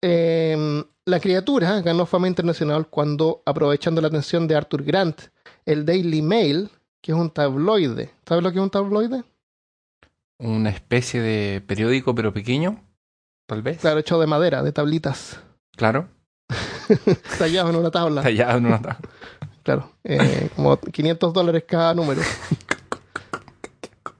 Em, 0.00 0.84
la 1.06 1.20
criatura 1.20 1.80
ganó 1.80 2.06
fama 2.06 2.28
internacional 2.28 2.88
cuando, 2.88 3.42
aprovechando 3.46 4.00
la 4.00 4.08
atención 4.08 4.46
de 4.46 4.56
Arthur 4.56 4.82
Grant, 4.82 5.22
el 5.64 5.84
Daily 5.84 6.22
Mail, 6.22 6.70
que 7.00 7.12
es 7.12 7.18
un 7.18 7.30
tabloide. 7.30 8.10
¿Sabes 8.26 8.44
lo 8.44 8.50
que 8.50 8.58
es 8.58 8.62
un 8.62 8.70
tabloide? 8.70 9.24
Una 10.38 10.70
especie 10.70 11.20
de 11.20 11.60
periódico, 11.60 12.14
pero 12.14 12.32
pequeño, 12.32 12.80
tal 13.48 13.62
vez. 13.62 13.78
Claro, 13.78 13.98
hecho 13.98 14.20
de 14.20 14.26
madera, 14.28 14.62
de 14.62 14.70
tablitas, 14.72 15.40
Claro. 15.76 16.08
tallado 17.38 17.70
en 17.70 17.76
una 17.76 17.90
tabla. 17.90 18.22
Tallado 18.22 18.58
en 18.58 18.66
una 18.66 18.80
tabla. 18.80 19.00
Claro, 19.62 19.92
eh, 20.04 20.48
como 20.56 20.76
500 20.78 21.32
dólares 21.32 21.64
cada 21.66 21.94
número. 21.94 22.20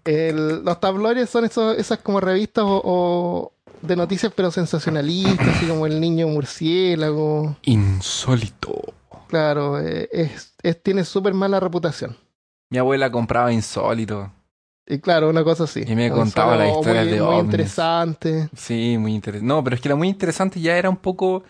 El- 0.04 0.64
los 0.64 0.80
tabloides 0.80 1.28
son 1.28 1.44
esos, 1.44 1.76
esas 1.76 1.98
como 1.98 2.20
revistas 2.20 2.64
o, 2.66 2.80
o 2.84 3.52
de 3.82 3.94
noticias, 3.96 4.32
pero 4.34 4.50
sensacionalistas, 4.50 5.46
así 5.48 5.66
como 5.66 5.86
el 5.86 6.00
niño 6.00 6.28
murciélago. 6.28 7.56
Insólito. 7.62 8.74
Claro, 9.28 9.78
eh, 9.80 10.08
es, 10.12 10.54
es- 10.62 10.82
tiene 10.82 11.04
súper 11.04 11.34
mala 11.34 11.60
reputación. 11.60 12.16
Mi 12.70 12.78
abuela 12.78 13.10
compraba 13.10 13.52
insólito. 13.52 14.30
Y 14.90 15.00
claro, 15.00 15.28
una 15.28 15.44
cosa 15.44 15.64
así. 15.64 15.84
Y 15.86 15.94
me 15.94 16.10
contaba 16.10 16.52
solo 16.54 16.64
las 16.66 16.76
historias 16.78 17.04
muy, 17.04 17.12
de 17.14 17.20
muy 17.22 17.28
ovnis. 17.34 17.44
interesante. 17.44 18.48
Sí, 18.56 18.96
muy 18.98 19.14
interesante. 19.14 19.46
No, 19.46 19.62
pero 19.62 19.76
es 19.76 19.82
que 19.82 19.88
la 19.90 19.96
muy 19.96 20.08
interesante 20.08 20.60
ya 20.60 20.76
era 20.78 20.88
un 20.88 20.96
poco 20.96 21.42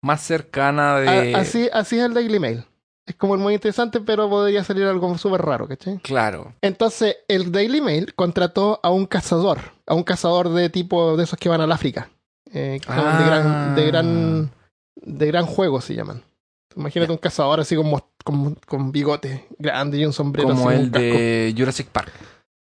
más 0.00 0.20
cercana 0.22 0.98
de. 0.98 1.34
A- 1.34 1.40
así, 1.40 1.68
así 1.72 1.98
es 1.98 2.04
el 2.04 2.14
Daily 2.14 2.38
Mail. 2.38 2.64
Es 3.06 3.16
como 3.16 3.34
el 3.34 3.40
muy 3.40 3.52
interesante, 3.54 4.00
pero 4.00 4.30
podría 4.30 4.64
salir 4.64 4.84
algo 4.84 5.18
súper 5.18 5.42
raro, 5.42 5.68
¿cachai? 5.68 5.98
Claro. 5.98 6.54
Entonces, 6.62 7.16
el 7.28 7.52
Daily 7.52 7.80
Mail 7.82 8.14
contrató 8.14 8.80
a 8.82 8.90
un 8.90 9.04
cazador, 9.06 9.58
a 9.86 9.94
un 9.94 10.04
cazador 10.04 10.48
de 10.50 10.70
tipo 10.70 11.16
de 11.16 11.24
esos 11.24 11.38
que 11.38 11.48
van 11.50 11.60
al 11.60 11.72
África. 11.72 12.08
eh, 12.52 12.78
que 12.80 12.92
de, 12.92 12.98
Ah. 13.00 13.24
gran, 13.26 13.74
de 13.74 13.86
gran 13.86 14.50
de 14.94 15.26
gran 15.26 15.44
juego 15.46 15.80
se 15.80 15.94
llaman. 15.96 16.22
Imagínate 16.76 17.10
un 17.12 17.18
cazador 17.18 17.58
así 17.60 17.74
con, 17.76 17.90
con, 18.24 18.54
con 18.66 18.92
bigote 18.92 19.46
grande 19.58 19.98
y 19.98 20.06
un 20.06 20.12
sombrero 20.12 20.48
Como 20.50 20.68
así, 20.70 20.78
un 20.78 20.84
el 20.84 20.90
casco. 20.92 21.04
de 21.04 21.54
Jurassic 21.58 21.88
Park. 21.88 22.12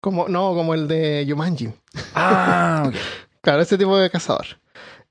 Como, 0.02 0.28
no, 0.30 0.54
como 0.54 0.74
el 0.74 0.88
de 0.88 1.26
Jumanji. 1.28 1.70
Ah, 2.16 2.86
ok. 2.88 2.96
Claro, 3.42 3.62
ese 3.62 3.78
tipo 3.78 3.98
de 3.98 4.10
cazador. 4.10 4.46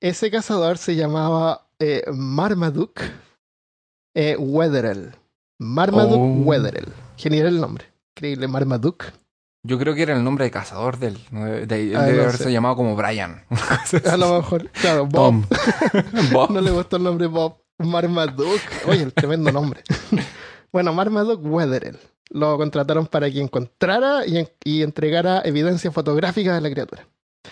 Ese 0.01 0.31
cazador 0.31 0.77
se 0.77 0.95
llamaba 0.97 1.67
eh, 1.79 2.05
Marmaduke 2.13 3.03
eh, 4.15 4.37
Wetherell. 4.39 5.13
Marmaduke 5.59 6.19
Oh. 6.21 6.43
Wetherell. 6.45 6.93
Genial 7.17 7.47
el 7.47 7.61
nombre. 7.61 7.87
Increíble, 8.15 8.47
Marmaduke. 8.47 9.07
Yo 9.67 9.79
creo 9.79 9.95
que 9.95 10.03
era 10.03 10.15
el 10.15 10.23
nombre 10.23 10.45
de 10.45 10.51
cazador 10.51 10.99
de 10.99 11.09
él. 11.09 11.19
¿no? 11.31 11.47
De- 11.47 11.67
de- 11.67 11.97
Ah, 11.97 12.03
debe 12.03 12.19
no 12.19 12.23
haberse 12.25 12.45
sé. 12.45 12.53
llamado 12.53 12.77
como 12.77 12.95
Brian. 12.97 13.43
A 14.11 14.17
lo 14.19 14.37
mejor, 14.37 14.69
claro. 14.73 15.07
Bob. 15.07 15.45
No 16.51 16.61
le 16.61 16.71
gustó 16.71 16.97
el 16.99 17.03
nombre 17.05 17.27
Bob. 17.29 17.57
Marmaduke. 17.79 18.61
Oye, 18.87 19.03
el 19.05 19.13
tremendo 19.15 19.51
nombre. 19.53 19.83
bueno, 20.71 20.93
Marmaduke 20.93 21.47
Wetherell. 21.49 21.99
Lo 22.31 22.57
contrataron 22.59 23.07
para 23.07 23.31
que 23.31 23.41
encontrara 23.41 24.27
y, 24.27 24.39
en- 24.39 24.49
y 24.65 24.83
entregara 24.83 25.43
evidencia 25.45 25.91
fotográfica 25.91 26.55
de 26.55 26.61
la 26.61 26.71
criatura. 26.71 27.07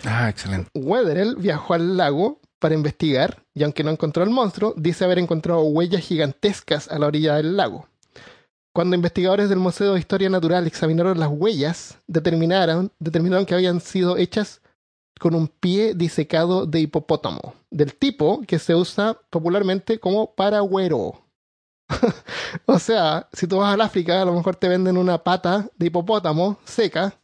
Ah, 0.04 0.28
excelente. 0.28 0.70
Wetherell 0.74 1.36
viajó 1.36 1.74
al 1.74 1.96
lago 1.96 2.40
para 2.58 2.74
investigar 2.74 3.42
y 3.54 3.62
aunque 3.62 3.84
no 3.84 3.90
encontró 3.90 4.22
el 4.24 4.30
monstruo, 4.30 4.74
dice 4.76 5.04
haber 5.04 5.18
encontrado 5.18 5.60
huellas 5.62 6.02
gigantescas 6.02 6.88
a 6.90 6.98
la 6.98 7.06
orilla 7.06 7.36
del 7.36 7.56
lago. 7.56 7.86
Cuando 8.74 8.94
investigadores 8.96 9.48
del 9.48 9.58
Museo 9.58 9.94
de 9.94 10.00
Historia 10.00 10.28
Natural 10.28 10.66
examinaron 10.66 11.18
las 11.18 11.30
huellas, 11.32 11.98
determinaron, 12.06 12.92
determinaron 12.98 13.46
que 13.46 13.54
habían 13.54 13.80
sido 13.80 14.18
hechas 14.18 14.60
con 15.18 15.34
un 15.34 15.48
pie 15.48 15.94
disecado 15.94 16.66
de 16.66 16.80
hipopótamo, 16.80 17.54
del 17.70 17.94
tipo 17.94 18.42
que 18.46 18.58
se 18.58 18.74
usa 18.74 19.18
popularmente 19.30 19.98
como 19.98 20.34
paragüero. 20.34 21.22
o 22.66 22.78
sea, 22.78 23.28
si 23.32 23.46
tú 23.46 23.58
vas 23.58 23.72
al 23.74 23.80
África, 23.80 24.20
a 24.22 24.24
lo 24.24 24.32
mejor 24.34 24.56
te 24.56 24.68
venden 24.68 24.96
una 24.96 25.22
pata 25.22 25.68
de 25.76 25.86
hipopótamo 25.86 26.58
seca, 26.64 27.14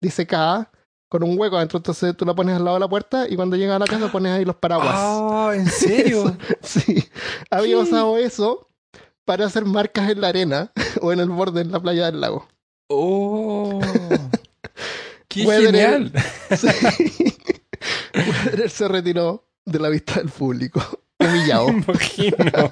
disecada, 0.00 0.70
con 1.08 1.22
un 1.22 1.38
hueco 1.38 1.56
adentro, 1.56 1.78
entonces 1.78 2.16
tú 2.16 2.24
la 2.24 2.34
pones 2.34 2.56
al 2.56 2.64
lado 2.64 2.76
de 2.76 2.80
la 2.80 2.88
puerta 2.88 3.28
y 3.28 3.36
cuando 3.36 3.56
llegas 3.56 3.76
a 3.76 3.78
la 3.78 3.86
casa 3.86 4.10
pones 4.10 4.32
ahí 4.32 4.44
los 4.44 4.56
paraguas. 4.56 4.94
Oh, 4.98 5.52
¿en 5.52 5.66
serio? 5.70 6.36
Sí, 6.62 7.08
había 7.50 7.76
¿Qué? 7.76 7.82
usado 7.82 8.18
eso 8.18 8.68
para 9.24 9.46
hacer 9.46 9.64
marcas 9.64 10.10
en 10.10 10.20
la 10.20 10.28
arena 10.28 10.72
o 11.00 11.12
en 11.12 11.20
el 11.20 11.28
borde 11.28 11.60
en 11.62 11.72
la 11.72 11.80
playa 11.80 12.06
del 12.06 12.20
lago. 12.20 12.48
oh. 12.88 13.80
Qué 15.28 15.44
genial. 15.44 16.12
Sí. 16.56 16.68
Se 18.68 18.86
retiró 18.86 19.48
de 19.64 19.78
la 19.80 19.88
vista 19.88 20.14
del 20.20 20.28
público, 20.28 20.80
humillado. 21.18 21.72
Me 21.72 21.78
imagino. 21.80 22.70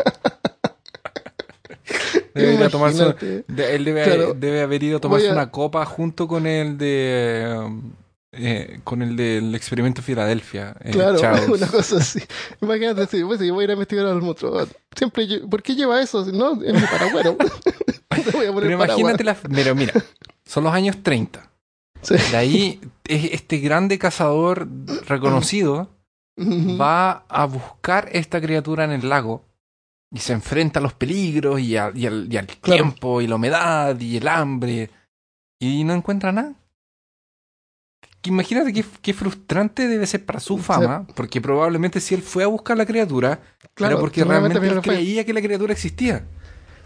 Tomarse- 2.35 3.45
él 3.49 3.85
debe, 3.85 4.05
Claro. 4.05 4.35
debe 4.35 4.62
haber 4.62 4.83
ido 4.83 4.97
a 4.99 5.01
tomarse 5.01 5.29
a- 5.29 5.33
una 5.33 5.51
copa 5.51 5.85
junto 5.85 6.27
con 6.29 6.47
el 6.47 6.79
de. 6.79 7.68
eh, 8.35 8.81
con 8.85 9.03
el 9.03 9.14
del 9.16 9.55
experimento 9.55 10.01
Filadelfia. 10.01 10.75
eh, 10.83 10.90
Claro, 10.92 11.18
una 11.53 11.66
cosa 11.66 11.99
así. 11.99 12.21
Imagínate, 12.62 13.07
si 13.07 13.23
pues, 13.25 13.40
yo 13.40 13.53
voy 13.55 13.62
a 13.62 13.64
ir 13.64 13.71
a 13.71 13.73
investigar 13.75 14.07
al 14.07 14.23
monstruo. 14.23 14.66
Siempre, 14.97 15.27
¿por 15.51 15.62
qué 15.62 15.75
lleva 15.75 16.01
eso? 16.01 16.25
No, 16.33 16.53
es 16.62 16.73
mi 16.75 16.81
paragüero. 16.81 17.37
Pero 18.09 18.71
imagínate 18.71 19.25
la. 19.25 19.35
Pero 19.35 19.75
mira, 19.75 19.92
son 20.47 20.64
los 20.64 20.73
años 20.73 20.97
30. 21.03 21.51
Sí. 22.03 22.14
De 22.31 22.37
ahí, 22.37 22.81
es- 23.07 23.33
este 23.33 23.59
grande 23.59 23.99
cazador 23.99 24.66
reconocido 25.07 25.88
va 26.81 27.25
a 27.29 27.45
buscar 27.45 28.09
esta 28.12 28.40
criatura 28.40 28.85
en 28.85 28.92
el 28.92 29.09
lago 29.09 29.45
y 30.14 30.18
se 30.18 30.33
enfrenta 30.33 30.79
a 30.79 30.83
los 30.83 30.92
peligros 30.94 31.59
y, 31.61 31.77
a- 31.77 31.90
y 31.94 32.07
al, 32.07 32.29
y 32.33 32.37
al 32.37 32.46
Claro. 32.46 32.83
tiempo 32.83 33.20
y 33.20 33.27
la 33.27 33.37
humedad 33.37 33.98
y 33.98 34.16
el 34.18 34.29
hambre 34.29 34.90
y 35.61 35.85
no 35.85 35.94
encuentra 35.94 36.33
nada. 36.33 36.55
Imagínate 38.25 38.72
qué, 38.72 38.85
qué 39.01 39.12
frustrante 39.14 39.88
debe 39.88 40.07
ser 40.07 40.25
para 40.25 40.38
su 40.38 40.57
Sí. 40.59 40.62
fama, 40.62 41.07
porque 41.16 41.40
probablemente 41.40 42.01
si 42.01 42.14
él 42.14 42.22
fue 42.22 42.44
a 42.44 42.46
buscar 42.46 42.77
la 42.77 42.87
criatura, 42.87 43.40
Claro, 43.75 43.94
era 43.94 44.01
porque 44.01 44.22
realmente 44.22 44.59
él 44.64 44.81
creía 44.81 45.25
que 45.25 45.33
la 45.33 45.40
criatura 45.42 45.72
existía. 45.72 46.25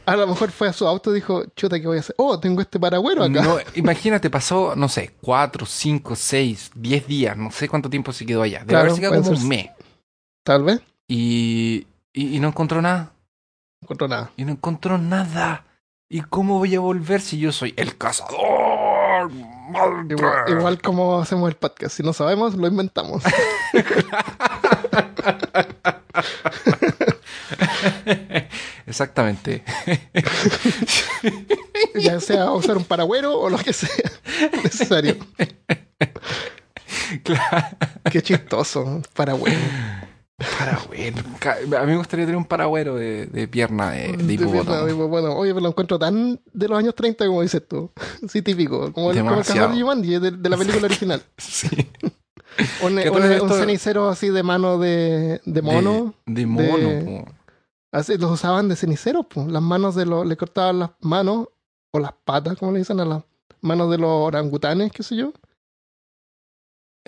A 0.06 0.16
lo 0.16 0.26
mejor 0.28 0.50
fue 0.52 0.68
a 0.68 0.72
su 0.72 0.86
auto 0.86 1.10
y 1.10 1.16
dijo, 1.16 1.44
chuta, 1.56 1.78
¿qué 1.80 1.86
voy 1.86 1.96
a 1.98 2.00
hacer? 2.00 2.14
Oh, 2.16 2.38
tengo 2.38 2.60
este 2.62 2.78
paragüero 2.78 3.24
acá. 3.24 3.42
No, 3.42 3.58
imagínate, 3.74 4.30
pasó, 4.30 4.74
no 4.76 4.88
sé, 4.88 5.10
cuatro, 5.20 5.66
cinco, 5.66 6.14
seis, 6.14 6.70
diez 6.74 7.06
días, 7.06 7.36
no 7.36 7.50
sé 7.50 7.68
cuánto 7.68 7.90
tiempo 7.90 8.12
se 8.12 8.24
quedó 8.24 8.42
allá. 8.42 8.60
Debe 8.60 8.68
Claro, 8.68 8.82
haberse 8.84 9.00
quedado 9.00 9.16
como 9.22 9.34
ser- 9.34 9.42
un 9.42 9.48
mes. 9.48 9.66
Tal 10.44 10.62
vez. 10.62 10.80
Y, 11.08 11.86
y, 12.14 12.36
y 12.36 12.40
no 12.40 12.48
encontró 12.48 12.80
nada. 12.80 13.12
No 13.80 13.86
encontró 13.86 14.08
nada. 14.08 14.30
Y 14.36 14.44
no 14.44 14.52
encontró 14.52 14.98
nada. 14.98 15.64
¿Y 16.08 16.20
cómo 16.20 16.58
voy 16.58 16.74
a 16.74 16.80
volver 16.80 17.20
si 17.20 17.38
yo 17.38 17.52
soy 17.52 17.74
el 17.76 17.96
cazador? 17.96 19.30
Igual 20.48 20.80
como 20.80 21.20
hacemos 21.20 21.48
el 21.48 21.56
podcast. 21.56 21.96
Si 21.96 22.02
no 22.02 22.12
sabemos, 22.12 22.54
lo 22.54 22.68
inventamos. 22.68 23.22
Exactamente. 28.86 29.64
ya 31.94 32.20
sea 32.20 32.52
usar 32.52 32.76
un 32.76 32.84
paragüero 32.84 33.38
o 33.38 33.50
lo 33.50 33.58
que 33.58 33.72
sea 33.72 33.90
necesario. 34.62 35.16
claro. 37.24 37.76
Qué 38.10 38.22
chistoso. 38.22 39.02
Paragüero. 39.12 39.58
Paragüero. 40.38 41.22
A 41.78 41.82
mí 41.84 41.92
me 41.92 41.96
gustaría 41.96 42.26
tener 42.26 42.36
un 42.36 42.44
paragüero 42.44 42.94
de, 42.94 43.26
de 43.26 43.48
pierna 43.48 43.90
de, 43.92 44.16
de 44.18 44.36
De 44.36 44.46
oye, 44.46 45.54
pero 45.54 45.60
lo 45.60 45.68
encuentro 45.68 45.98
tan 45.98 46.38
de 46.52 46.68
los 46.68 46.78
años 46.78 46.94
30 46.94 47.26
como 47.26 47.42
dices 47.42 47.66
tú. 47.66 47.90
Sí, 48.28 48.42
típico. 48.42 48.92
Como 48.92 49.12
el, 49.12 49.18
como 49.18 49.30
el 49.30 49.36
cazador 49.38 49.74
de 49.74 49.80
Jumanji 49.80 50.18
de, 50.18 50.30
de 50.32 50.48
la 50.48 50.56
película 50.56 50.84
original. 50.86 51.22
Sí. 51.38 51.68
Un, 52.82 53.00
cenicero 53.50 54.08
así 54.08 54.28
de 54.28 54.42
mano 54.42 54.78
de, 54.78 55.40
de 55.44 55.62
mono. 55.62 56.14
De, 56.26 56.40
de 56.42 56.46
mono. 56.46 56.76
de- 56.88 57.02
po. 57.24 57.32
Así 57.92 58.18
los 58.18 58.30
usaban 58.30 58.68
de 58.68 58.76
cenicero, 58.76 59.22
pues. 59.22 59.46
Las 59.46 59.62
manos 59.62 59.94
de 59.94 60.04
los. 60.04 60.26
Le 60.26 60.36
cortaban 60.36 60.80
las 60.80 60.90
manos 61.00 61.48
o 61.92 61.98
las 61.98 62.12
patas, 62.24 62.58
como 62.58 62.72
le 62.72 62.80
dicen, 62.80 63.00
a 63.00 63.06
las 63.06 63.22
manos 63.62 63.90
de 63.90 63.98
los 63.98 64.10
orangutanes, 64.10 64.92
qué 64.92 65.02
sé 65.02 65.16
yo. 65.16 65.32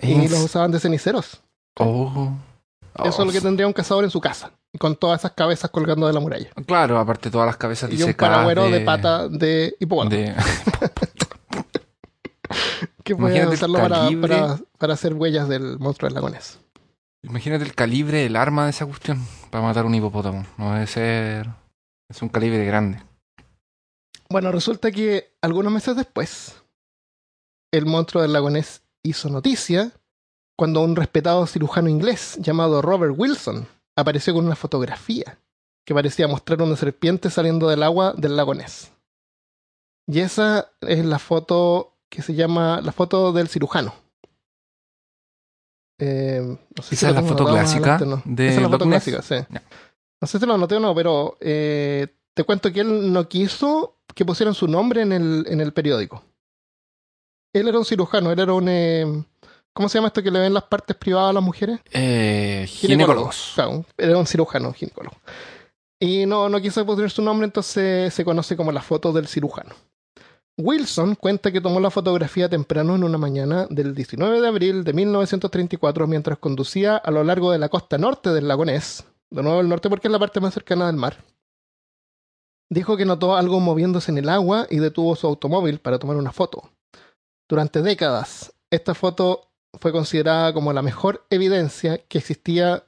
Y 0.01 0.27
los 0.29 0.39
usaban 0.45 0.71
de 0.71 0.79
ceniceros. 0.79 1.41
Oh. 1.79 2.31
Eso 3.03 3.21
es 3.21 3.25
lo 3.27 3.31
que 3.31 3.41
tendría 3.41 3.67
un 3.67 3.73
cazador 3.73 4.03
en 4.03 4.09
su 4.11 4.19
casa. 4.21 4.51
Con 4.77 4.95
todas 4.95 5.21
esas 5.21 5.31
cabezas 5.31 5.69
colgando 5.71 6.05
de 6.07 6.13
la 6.13 6.19
muralla. 6.19 6.49
Claro, 6.67 6.99
aparte 6.99 7.31
todas 7.31 7.47
las 7.47 7.57
cabezas 7.57 7.89
Y 7.89 7.93
un 7.93 7.97
disecadas 7.99 8.35
paragüero 8.37 8.65
de, 8.65 8.71
de 8.79 8.85
pata 8.85 9.27
de 9.27 9.75
hipopótamo. 9.79 10.15
de- 10.15 10.35
que 13.03 13.15
puede 13.15 13.39
el 13.39 13.47
usarlo 13.49 13.79
para, 13.79 14.09
para, 14.21 14.59
para 14.77 14.93
hacer 14.93 15.13
huellas 15.13 15.47
del 15.49 15.79
monstruo 15.79 16.07
del 16.07 16.15
lagones. 16.15 16.59
Imagínate 17.23 17.63
el 17.65 17.75
calibre 17.75 18.19
del 18.23 18.35
arma 18.35 18.65
de 18.65 18.69
esa 18.71 18.85
cuestión 18.85 19.25
para 19.49 19.63
matar 19.63 19.85
un 19.85 19.95
hipopótamo. 19.95 20.45
No 20.57 20.73
debe 20.73 20.87
ser. 20.87 21.49
Es 22.09 22.21
un 22.21 22.29
calibre 22.29 22.63
grande. 22.65 23.01
Bueno, 24.29 24.51
resulta 24.51 24.91
que 24.91 25.33
algunos 25.41 25.71
meses 25.73 25.95
después, 25.95 26.55
el 27.73 27.85
monstruo 27.85 28.21
del 28.21 28.33
lagonés 28.33 28.83
hizo 29.03 29.29
noticia 29.29 29.91
cuando 30.59 30.81
un 30.81 30.97
respetado 30.97 31.47
cirujano 31.47 31.87
inglés 31.87 32.37
llamado 32.41 32.81
Robert 32.81 33.13
Wilson 33.17 33.65
apareció 33.95 34.33
con 34.33 34.45
una 34.45 34.57
fotografía 34.57 35.39
que 35.85 35.93
parecía 35.93 36.27
mostrar 36.27 36.61
una 36.61 36.75
serpiente 36.75 37.29
saliendo 37.29 37.69
del 37.69 37.81
agua 37.81 38.13
del 38.17 38.35
lagonés. 38.35 38.91
Y 40.05 40.19
esa 40.19 40.69
es 40.81 41.05
la 41.05 41.17
foto 41.17 41.93
que 42.09 42.21
se 42.21 42.33
llama 42.33 42.81
la 42.81 42.91
foto 42.91 43.31
del 43.31 43.47
cirujano. 43.47 43.93
Eh, 45.97 46.41
no 46.75 46.83
sé 46.83 46.95
¿Esa 46.95 47.11
lo 47.13 47.19
es 47.21 47.25
foto 47.25 47.45
clásica 47.45 47.95
adelante, 47.95 48.05
no. 48.27 48.35
de 48.35 48.47
Esa 48.49 48.57
es 48.57 48.61
la 48.63 48.69
foto 48.69 48.85
Ness? 48.85 49.03
clásica, 49.05 49.21
sí. 49.21 49.55
No 50.21 50.27
sé 50.27 50.39
si 50.39 50.45
lo 50.45 50.55
anoté 50.55 50.75
o 50.75 50.81
no, 50.81 50.93
pero 50.93 51.37
eh, 51.39 52.07
te 52.33 52.43
cuento 52.43 52.73
que 52.73 52.81
él 52.81 53.13
no 53.13 53.29
quiso 53.29 53.95
que 54.13 54.25
pusieran 54.25 54.55
su 54.55 54.67
nombre 54.67 55.03
en 55.03 55.13
el, 55.13 55.45
en 55.47 55.61
el 55.61 55.71
periódico. 55.71 56.21
Él 57.53 57.69
era 57.69 57.79
un 57.79 57.85
cirujano, 57.85 58.29
él 58.33 58.39
era 58.39 58.51
un... 58.51 58.67
eh, 58.67 59.23
¿Cómo 59.73 59.87
se 59.87 59.97
llama 59.97 60.07
esto 60.07 60.23
que 60.23 60.31
le 60.31 60.39
ven 60.39 60.53
las 60.53 60.63
partes 60.63 60.95
privadas 60.95 61.29
a 61.29 61.33
las 61.33 61.43
mujeres? 61.43 61.79
Eh, 61.91 62.65
ginecólogos. 62.67 63.51
Claro, 63.55 63.85
era 63.97 64.17
un 64.17 64.27
cirujano, 64.27 64.73
ginecólogo. 64.73 65.15
Y 65.99 66.25
no, 66.25 66.49
no 66.49 66.61
quiso 66.61 66.85
poner 66.85 67.11
su 67.11 67.21
nombre, 67.21 67.45
entonces 67.45 68.13
se 68.13 68.25
conoce 68.25 68.55
como 68.55 68.71
la 68.71 68.81
foto 68.81 69.11
del 69.11 69.27
cirujano. 69.27 69.75
Wilson 70.57 71.15
cuenta 71.15 71.51
que 71.51 71.61
tomó 71.61 71.79
la 71.79 71.89
fotografía 71.89 72.49
temprano 72.49 72.95
en 72.95 73.05
una 73.05 73.17
mañana 73.17 73.65
del 73.69 73.95
19 73.95 74.41
de 74.41 74.47
abril 74.47 74.83
de 74.83 74.91
1934 74.91 76.05
mientras 76.05 76.37
conducía 76.37 76.97
a 76.97 77.11
lo 77.11 77.23
largo 77.23 77.51
de 77.51 77.59
la 77.59 77.69
costa 77.69 77.97
norte 77.97 78.31
del 78.31 78.47
lago 78.49 78.65
Ness, 78.65 79.05
de 79.29 79.41
nuevo 79.41 79.61
el 79.61 79.69
norte 79.69 79.89
porque 79.89 80.09
es 80.09 80.11
la 80.11 80.19
parte 80.19 80.41
más 80.41 80.53
cercana 80.53 80.87
del 80.87 80.97
mar. 80.97 81.23
Dijo 82.69 82.97
que 82.97 83.05
notó 83.05 83.35
algo 83.35 83.61
moviéndose 83.61 84.11
en 84.11 84.17
el 84.17 84.29
agua 84.29 84.67
y 84.69 84.79
detuvo 84.79 85.15
su 85.15 85.27
automóvil 85.27 85.79
para 85.79 85.97
tomar 85.97 86.17
una 86.17 86.33
foto. 86.33 86.69
Durante 87.47 87.81
décadas, 87.81 88.53
esta 88.69 88.93
foto 88.93 89.48
fue 89.79 89.91
considerada 89.91 90.53
como 90.53 90.73
la 90.73 90.81
mejor 90.81 91.25
evidencia 91.29 91.97
que 91.97 92.17
existía 92.17 92.83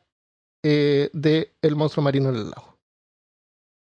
eh, 0.63 1.10
de 1.13 1.54
el 1.62 1.76
monstruo 1.76 2.04
marino 2.04 2.30
en 2.30 2.36
el 2.36 2.50
lago. 2.50 2.78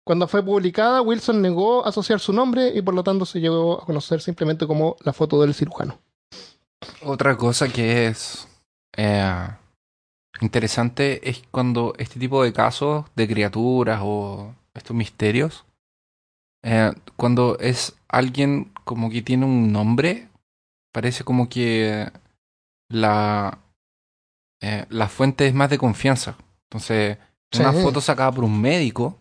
Cuando 0.05 0.26
fue 0.26 0.42
publicada, 0.42 1.03
Wilson 1.03 1.40
negó 1.40 1.87
asociar 1.87 2.20
su 2.20 2.33
nombre 2.33 2.72
y 2.74 2.83
por 2.83 2.94
lo 2.94 3.05
tanto 3.05 3.26
se 3.26 3.40
llegó 3.40 3.83
a 3.83 3.87
conocer 3.87 4.20
simplemente 4.20 4.66
como 4.66 4.96
la 5.05 5.12
foto 5.12 5.40
del 5.40 5.55
cirujano. 5.55 6.00
Otra 7.03 7.37
cosa 7.37 7.68
que 7.68 8.07
es 8.07 8.48
eh, 8.96 9.48
interesante 10.40 11.29
es 11.29 11.42
cuando 11.50 11.94
este 11.98 12.18
tipo 12.18 12.42
de 12.42 12.53
casos 12.53 13.05
de 13.14 13.29
criaturas 13.29 14.00
o 14.03 14.55
estos 14.74 14.96
misterios, 14.96 15.64
eh, 16.62 16.92
cuando 17.16 17.59
es 17.59 17.94
alguien 18.09 18.72
como 18.85 19.11
que 19.11 19.22
tiene 19.22 19.44
un 19.44 19.72
nombre, 19.72 20.29
parece 20.92 21.24
como 21.24 21.48
que 21.48 22.11
la, 22.90 23.59
eh, 24.61 24.85
la 24.90 25.09
fuente 25.09 25.46
es 25.46 25.55
más 25.55 25.70
de 25.70 25.79
confianza. 25.79 26.35
Entonces, 26.70 27.16
una 27.59 27.72
Sí. 27.72 27.83
foto 27.83 28.00
sacada 28.00 28.31
por 28.33 28.44
un 28.44 28.61
médico, 28.61 29.16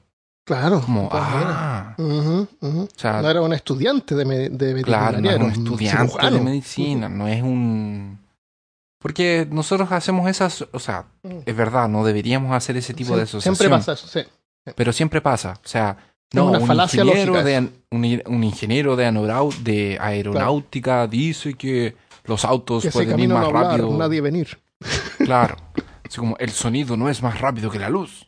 Claro. 0.45 0.81
como, 0.81 1.03
de 1.03 1.09
todas 1.09 1.29
maneras. 1.31 1.53
ah, 1.55 1.95
Ujú, 1.97 2.47
ujú. 2.61 2.81
o 2.83 2.87
sea, 2.99 3.21
No 3.21 3.29
era 3.29 3.41
un 3.41 3.53
estudiante 3.53 4.15
de, 4.15 4.25
me- 4.25 4.49
de 4.49 4.83
Claro, 4.83 5.17
no 5.17 5.29
veterinaria, 5.29 5.37
un 5.37 5.51
era 5.51 5.53
estudiante 5.53 6.03
de 6.03 6.09
cirujano. 6.09 6.43
medicina, 6.43 7.09
no 7.09 7.27
es 7.27 7.41
un... 7.41 8.19
Porque 9.01 9.47
nosotros 9.49 9.89
hacemos 9.93 10.29
esas, 10.29 10.65
o 10.73 10.79
sea, 10.79 11.05
Mm. 11.23 11.37
es 11.45 11.55
verdad, 11.55 11.87
no 11.87 12.03
deberíamos 12.03 12.51
hacer 12.53 12.75
ese 12.75 12.93
tipo 12.93 13.15
de 13.15 13.25
Sí, 13.25 13.29
asociación. 13.37 13.55
Siempre 13.55 13.77
pasa 13.77 13.93
eso, 13.93 14.07
sí. 14.07 14.19
Pero 14.75 14.91
siempre 14.91 15.21
pasa, 15.21 15.53
o 15.63 15.67
sea, 15.67 15.95
no, 16.33 16.47
una 16.51 16.59
un 16.59 16.79
ingeniero, 16.81 17.43
de, 17.43 17.69
un, 17.91 18.21
un 18.27 18.43
ingeniero 18.43 18.95
de, 18.97 19.09
de 19.63 19.97
aeronáutica 20.01 21.07
dice 21.07 21.53
que 21.53 21.95
los 22.25 22.45
autos 22.45 22.85
ese 22.85 22.91
pueden 22.91 23.19
ir 23.19 23.29
más 23.29 23.45
hablar, 23.45 23.65
rápido. 23.71 23.97
nadie 23.97 24.21
venir. 24.21 24.59
Claro, 25.17 25.55
así 26.07 26.17
como 26.19 26.37
el 26.37 26.51
sonido 26.51 26.95
no 26.97 27.09
es 27.09 27.21
más 27.21 27.39
rápido 27.41 27.69
que 27.69 27.79
la 27.79 27.89
luz. 27.89 28.27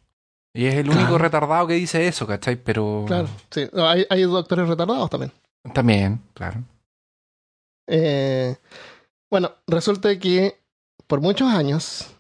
Y 0.54 0.66
es 0.66 0.76
el 0.76 0.90
único 0.90 1.18
retardado 1.18 1.68
que 1.68 1.76
dice 1.76 2.06
eso, 2.08 2.28
¿cachai? 2.28 2.58
Pero... 2.58 3.06
Claro, 3.08 3.30
sí. 3.50 3.70
No, 3.72 3.88
hay, 3.88 4.06
hay 4.10 4.24
doctores 4.24 4.68
retardados 4.68 5.10
también. 5.10 5.32
También, 5.74 6.22
claro. 6.34 6.62
Eh, 7.88 8.58
bueno, 9.30 9.52
resulta 9.68 10.18
que 10.20 10.58
por 11.08 11.22
muchos 11.22 11.48
años 11.48 12.14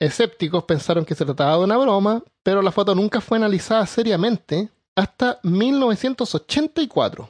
escépticos 0.00 0.64
pensaron 0.64 1.04
que 1.04 1.14
se 1.14 1.24
trataba 1.24 1.58
de 1.58 1.64
una 1.64 1.76
broma, 1.76 2.24
pero 2.42 2.60
la 2.62 2.72
foto 2.72 2.94
nunca 2.94 3.20
fue 3.20 3.38
analizada 3.38 3.86
seriamente 3.86 4.68
hasta 4.96 5.38
1984. 5.44 7.28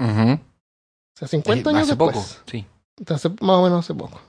Ujú. 0.00 0.40
O 1.14 1.18
sea, 1.18 1.28
50 1.28 1.70
Eh, 1.70 1.72
años 1.72 1.82
hace 1.82 1.92
después. 1.96 2.16
poco, 2.16 2.42
sí. 2.50 2.66
Hace- 3.08 3.28
más 3.40 3.56
o 3.56 3.62
menos 3.62 3.80
hace 3.80 3.94
poco. 3.94 4.20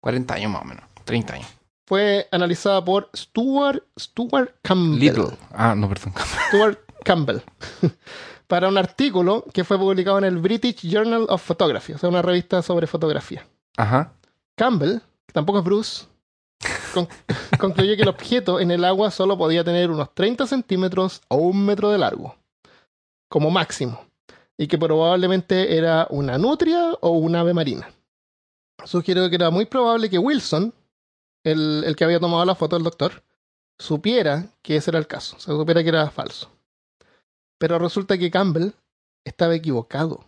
40 0.00 0.34
años 0.34 0.50
más 0.50 0.62
o 0.62 0.64
menos, 0.64 0.84
30 1.04 1.34
años. 1.34 1.48
Fue 1.86 2.28
analizada 2.30 2.84
por 2.84 3.10
Stuart, 3.14 3.82
Stuart 3.98 4.54
Campbell. 4.62 4.98
Little. 5.00 5.36
Ah, 5.52 5.74
no, 5.74 5.88
perdón. 5.88 6.14
Stuart, 6.48 6.78
Campbell 7.04 7.40
para 8.46 8.68
un 8.68 8.78
artículo 8.78 9.44
que 9.52 9.64
fue 9.64 9.78
publicado 9.78 10.18
en 10.18 10.24
el 10.24 10.38
British 10.38 10.88
Journal 10.88 11.26
of 11.28 11.42
Photography, 11.42 11.92
o 11.94 11.98
sea, 11.98 12.08
una 12.08 12.22
revista 12.22 12.62
sobre 12.62 12.86
fotografía. 12.86 13.46
Ajá. 13.76 14.12
Campbell, 14.56 14.98
que 15.26 15.32
tampoco 15.32 15.58
es 15.60 15.64
Bruce, 15.64 16.04
con- 16.94 17.08
concluyó 17.58 17.96
que 17.96 18.02
el 18.02 18.08
objeto 18.08 18.60
en 18.60 18.70
el 18.70 18.84
agua 18.84 19.10
solo 19.10 19.36
podía 19.38 19.64
tener 19.64 19.90
unos 19.90 20.14
30 20.14 20.46
centímetros 20.46 21.22
o 21.28 21.36
un 21.36 21.64
metro 21.64 21.90
de 21.90 21.98
largo, 21.98 22.36
como 23.28 23.50
máximo, 23.50 24.00
y 24.58 24.66
que 24.68 24.78
probablemente 24.78 25.76
era 25.76 26.06
una 26.10 26.38
nutria 26.38 26.92
o 27.00 27.10
un 27.10 27.34
ave 27.36 27.54
marina. 27.54 27.90
Sugirió 28.84 29.28
que 29.28 29.36
era 29.36 29.50
muy 29.50 29.66
probable 29.66 30.10
que 30.10 30.18
Wilson, 30.18 30.72
el, 31.44 31.84
el 31.86 31.96
que 31.96 32.04
había 32.04 32.20
tomado 32.20 32.44
la 32.44 32.54
foto 32.54 32.76
del 32.76 32.84
doctor, 32.84 33.22
supiera 33.78 34.46
que 34.62 34.76
ese 34.76 34.90
era 34.90 34.98
el 34.98 35.06
caso, 35.06 35.36
o 35.36 35.40
sea, 35.40 35.54
supiera 35.54 35.82
que 35.82 35.88
era 35.88 36.10
falso. 36.10 36.50
Pero 37.58 37.78
resulta 37.78 38.18
que 38.18 38.30
Campbell 38.30 38.70
estaba 39.24 39.54
equivocado. 39.54 40.24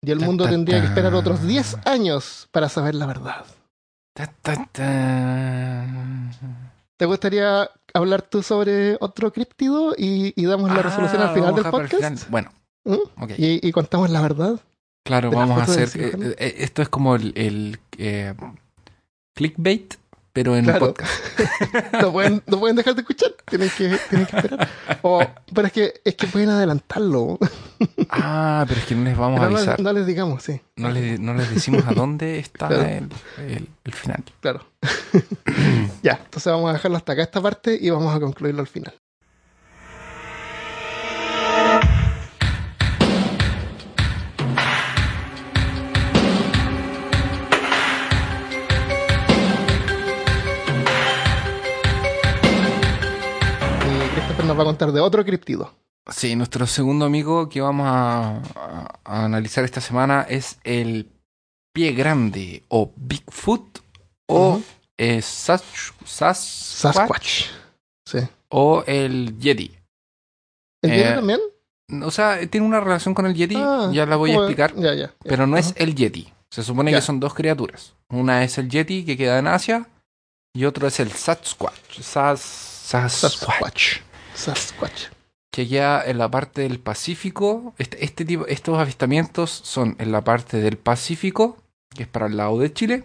Y 0.00 0.10
el 0.10 0.18
Ta, 0.20 0.24
mundo 0.26 0.44
ta, 0.44 0.50
tendría 0.50 0.80
que 0.80 0.86
esperar 0.86 1.14
otros 1.14 1.42
10 1.46 1.86
años 1.86 2.48
para 2.50 2.68
saber 2.68 2.94
la 2.94 3.06
verdad. 3.06 3.44
¿Te 6.96 7.06
gustaría 7.06 7.70
hablar 7.94 8.22
tú 8.22 8.42
sobre 8.42 8.96
otro 9.00 9.32
críptido 9.32 9.94
y, 9.96 10.32
y 10.40 10.44
damos 10.46 10.70
la 10.70 10.80
Ah, 10.80 10.82
resolución 10.82 11.22
al 11.22 11.34
final 11.34 11.52
vamos 11.52 11.62
del 11.62 11.70
podcast? 11.70 11.94
final. 11.96 12.18
Bueno, 12.30 12.52
¿Mm? 12.84 12.96
Y, 13.38 13.66
y 13.66 13.72
contamos 13.72 14.10
la 14.10 14.20
verdad. 14.20 14.60
Claro, 15.04 15.30
vamos 15.30 15.58
a 15.60 15.64
hacer. 15.64 15.88
cirujano. 15.88 16.26
eh, 16.26 16.34
eh, 16.38 16.54
esto 16.58 16.82
es 16.82 16.88
como 16.88 17.16
el, 17.16 17.32
el, 17.36 17.78
eh, 17.98 18.34
clickbait, 19.34 19.94
pero 20.32 20.56
en 20.56 20.64
Claro. 20.64 20.86
podcast. 20.86 21.10
No 22.02 22.12
pueden, 22.12 22.42
no 22.46 22.58
pueden 22.58 22.76
dejar 22.76 22.94
de 22.94 23.00
escuchar. 23.02 23.30
Tienen 23.48 23.70
que, 23.76 23.98
tienen 24.08 24.26
que 24.26 24.36
esperar. 24.36 24.68
O- 25.02 25.22
pero 25.54 25.66
es 25.66 25.72
que, 25.72 25.94
es 26.04 26.14
que 26.14 26.26
pueden 26.26 26.50
adelantarlo. 26.50 27.38
Ah, 28.14 28.64
pero 28.68 28.78
es 28.78 28.86
que 28.86 28.94
no 28.94 29.04
les 29.04 29.16
vamos 29.16 29.40
a 29.40 29.48
no, 29.48 29.56
avisar. 29.56 29.80
no 29.80 29.92
les 29.92 30.06
digamos, 30.06 30.42
sí. 30.42 30.60
No 30.76 30.90
les, 30.90 31.18
no 31.18 31.32
les 31.34 31.52
decimos 31.52 31.84
a 31.86 31.92
dónde 31.94 32.38
está 32.38 32.68
Claro. 32.68 32.82
el, 32.84 33.08
el- 33.38 33.68
el 33.84 33.92
final. 33.92 34.22
Claro. 34.40 34.64
ya, 36.02 36.20
entonces 36.24 36.52
vamos 36.52 36.70
a 36.70 36.74
dejarlo 36.74 36.96
hasta 36.98 37.12
acá 37.14 37.22
esta 37.22 37.40
parte 37.40 37.76
y 37.80 37.90
vamos 37.90 38.14
a 38.14 38.20
concluirlo 38.20 38.60
al 38.60 38.66
final. 38.68 38.94
Nos 54.52 54.58
va 54.58 54.62
a 54.62 54.66
contar 54.72 54.92
de 54.92 55.00
otro 55.00 55.24
criptido. 55.24 55.74
Sí, 56.10 56.34
nuestro 56.34 56.66
segundo 56.66 57.04
amigo 57.04 57.48
que 57.48 57.60
vamos 57.60 57.86
a, 57.86 58.36
a- 58.56 59.00
a 59.04 59.24
analizar 59.24 59.64
esta 59.64 59.80
semana 59.80 60.26
es 60.28 60.58
el 60.64 61.08
pie 61.72 61.92
grande 61.92 62.64
o 62.68 62.92
Bigfoot 62.96 63.78
o 64.28 64.48
Ujú. 64.54 64.62
eh, 64.98 65.22
Sas- 65.22 65.92
Sasquatch, 66.04 66.94
Sasquatch. 66.94 67.44
Sí. 68.06 68.18
o 68.48 68.82
el 68.86 69.38
Yeti. 69.38 69.70
¿El 70.82 70.90
Eh, 70.92 70.96
Yeti 70.98 71.14
también? 71.14 71.40
O 72.04 72.10
sea, 72.10 72.44
tiene 72.50 72.66
una 72.66 72.80
relación 72.80 73.14
con 73.14 73.26
el 73.26 73.34
Yeti, 73.34 73.54
Ah, 73.56 73.90
ya 73.92 74.04
la 74.06 74.16
voy 74.16 74.32
a 74.32 74.36
explicar, 74.36 74.74
Ya, 74.74 74.94
ya. 74.94 75.06
ya. 75.06 75.14
pero 75.24 75.46
no 75.46 75.56
es 75.56 75.72
el 75.76 75.94
Yeti. 75.94 76.32
Se 76.50 76.62
supone 76.62 76.90
que 76.92 77.00
son 77.00 77.20
dos 77.20 77.32
criaturas. 77.32 77.94
Una 78.10 78.42
es 78.44 78.58
el 78.58 78.68
Yeti 78.68 79.04
que 79.04 79.16
queda 79.16 79.38
en 79.38 79.46
Asia 79.46 79.88
y 80.54 80.64
otro 80.66 80.86
es 80.88 81.00
el 81.00 81.10
Sasquatch. 81.12 82.00
Sas- 82.00 82.40
Sasquatch. 82.40 83.36
Sasquatch. 83.38 83.86
Sasquatch. 84.34 85.06
que 85.50 85.68
queda 85.68 86.02
en 86.04 86.18
la 86.18 86.30
parte 86.30 86.62
del 86.62 86.78
Pacífico. 86.80 87.74
Este, 87.78 88.04
este 88.04 88.24
tipo, 88.24 88.46
estos 88.46 88.78
avistamientos 88.78 89.50
son 89.50 89.96
en 89.98 90.10
la 90.12 90.22
parte 90.22 90.58
del 90.58 90.78
Pacífico, 90.78 91.58
que 91.94 92.04
es 92.04 92.08
para 92.08 92.26
el 92.26 92.36
lado 92.38 92.58
de 92.58 92.72
Chile, 92.72 93.04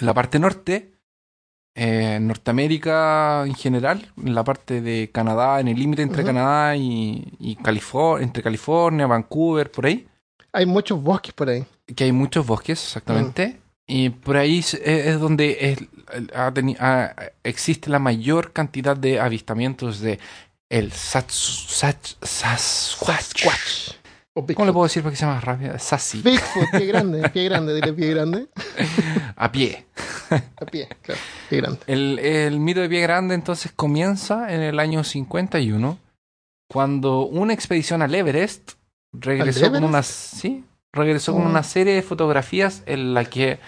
en 0.00 0.06
la 0.06 0.12
parte 0.14 0.38
norte, 0.40 0.92
eh, 1.76 2.18
Norteamérica 2.20 3.44
en 3.46 3.54
general, 3.54 4.12
en 4.16 4.34
la 4.34 4.42
parte 4.42 4.80
de 4.80 5.10
Canadá, 5.12 5.60
en 5.60 5.68
el 5.68 5.78
límite 5.78 6.02
entre 6.02 6.22
Ujú. 6.22 6.26
Canadá 6.28 6.74
y, 6.76 7.32
y 7.38 7.54
California, 7.56 8.24
entre 8.24 8.42
California, 8.42 9.06
Vancouver, 9.06 9.70
por 9.70 9.86
ahí, 9.86 10.08
Hay 10.52 10.66
muchos 10.66 11.00
bosques 11.02 11.32
por 11.34 11.48
ahí. 11.50 11.64
que 11.94 12.04
hay 12.04 12.12
muchos 12.12 12.46
bosques, 12.46 12.82
exactamente. 12.82 13.60
Y 13.88 14.10
por 14.10 14.36
ahí 14.36 14.58
es, 14.58 14.74
es 14.74 15.20
donde 15.20 15.56
es- 15.60 16.30
ha 16.34 16.50
teni- 16.52 16.76
ha- 16.80 17.14
existe 17.44 17.88
la 17.90 17.98
mayor 18.00 18.52
cantidad 18.52 18.96
de 18.96 19.20
avistamientos 19.20 20.00
de 20.00 20.18
el 20.68 20.90
Sats, 20.92 21.66
Sats- 21.70 22.16
Sasquatch. 22.20 23.94
¿Cómo 24.54 24.66
le 24.66 24.72
puedo 24.72 24.84
decir 24.84 25.02
para 25.02 25.12
que 25.12 25.16
sea 25.16 25.28
más 25.28 25.42
rápido? 25.44 25.78
Sassy. 25.78 26.20
Bigfoot, 26.20 26.70
pie 26.72 26.86
grande, 26.86 27.28
pie 27.30 27.44
grande, 27.48 27.74
dile 27.74 27.92
pie 27.94 28.10
grande. 28.10 28.48
A 29.36 29.50
pie. 29.50 29.86
A 30.30 30.66
pie, 30.66 30.88
claro, 31.00 31.20
pie 31.48 31.60
grande. 31.60 31.78
El, 31.86 32.18
el 32.18 32.60
mito 32.60 32.80
de 32.80 32.88
pie 32.88 33.00
grande 33.00 33.34
entonces 33.34 33.72
comienza 33.74 34.52
en 34.52 34.60
el 34.60 34.78
año 34.78 35.04
51, 35.04 35.98
cuando 36.68 37.20
una 37.26 37.54
expedición 37.54 38.02
al 38.02 38.14
Everest 38.14 38.72
regresó 39.12 39.66
¿Al 39.66 39.72
con 39.72 39.84
Everest? 39.84 39.88
una, 39.88 40.02
sí, 40.02 40.64
regresó 40.96 41.32
con 41.34 41.42
Oh. 41.46 41.50
una 41.50 41.62
serie 41.62 41.94
de 41.94 42.02
fotografías 42.02 42.82
en 42.86 43.14
la 43.14 43.24
que 43.24 43.58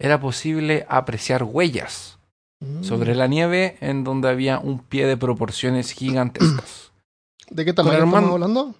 era 0.00 0.18
posible 0.20 0.86
apreciar 0.88 1.44
huellas 1.44 2.18
Mm. 2.60 2.84
sobre 2.84 3.14
la 3.16 3.26
nieve 3.26 3.76
en 3.80 4.04
donde 4.04 4.28
había 4.28 4.58
un 4.60 4.78
pie 4.78 5.06
de 5.06 5.16
proporciones 5.16 5.90
gigantescas. 5.92 6.92
¿De 7.50 7.64
qué 7.64 7.72
tamaño 7.72 8.04
estamos 8.04 8.30
hablando? 8.32 8.74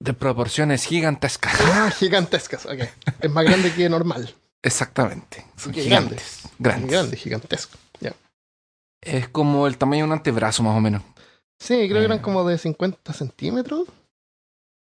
De 0.00 0.12
proporciones 0.14 0.84
gigantescas. 0.84 1.54
Ah, 1.64 1.90
gigantescas, 1.90 2.66
ok. 2.66 2.80
Es 3.20 3.30
más 3.30 3.44
grande 3.44 3.72
que 3.74 3.88
normal. 3.88 4.32
Exactamente. 4.62 5.44
Son 5.56 5.72
gigantes. 5.72 6.48
Grandes. 6.58 6.90
Grande, 6.90 7.16
gigantesco. 7.16 7.76
Es 9.02 9.28
como 9.28 9.66
el 9.68 9.78
tamaño 9.78 10.00
de 10.04 10.08
un 10.08 10.12
antebrazo 10.14 10.62
más 10.64 10.76
o 10.76 10.80
menos. 10.80 11.02
Sí, 11.60 11.74
creo 11.88 12.00
que 12.00 12.04
eran 12.06 12.18
Eh. 12.18 12.22
como 12.22 12.44
de 12.46 12.58
50 12.58 13.12
centímetros. 13.12 13.86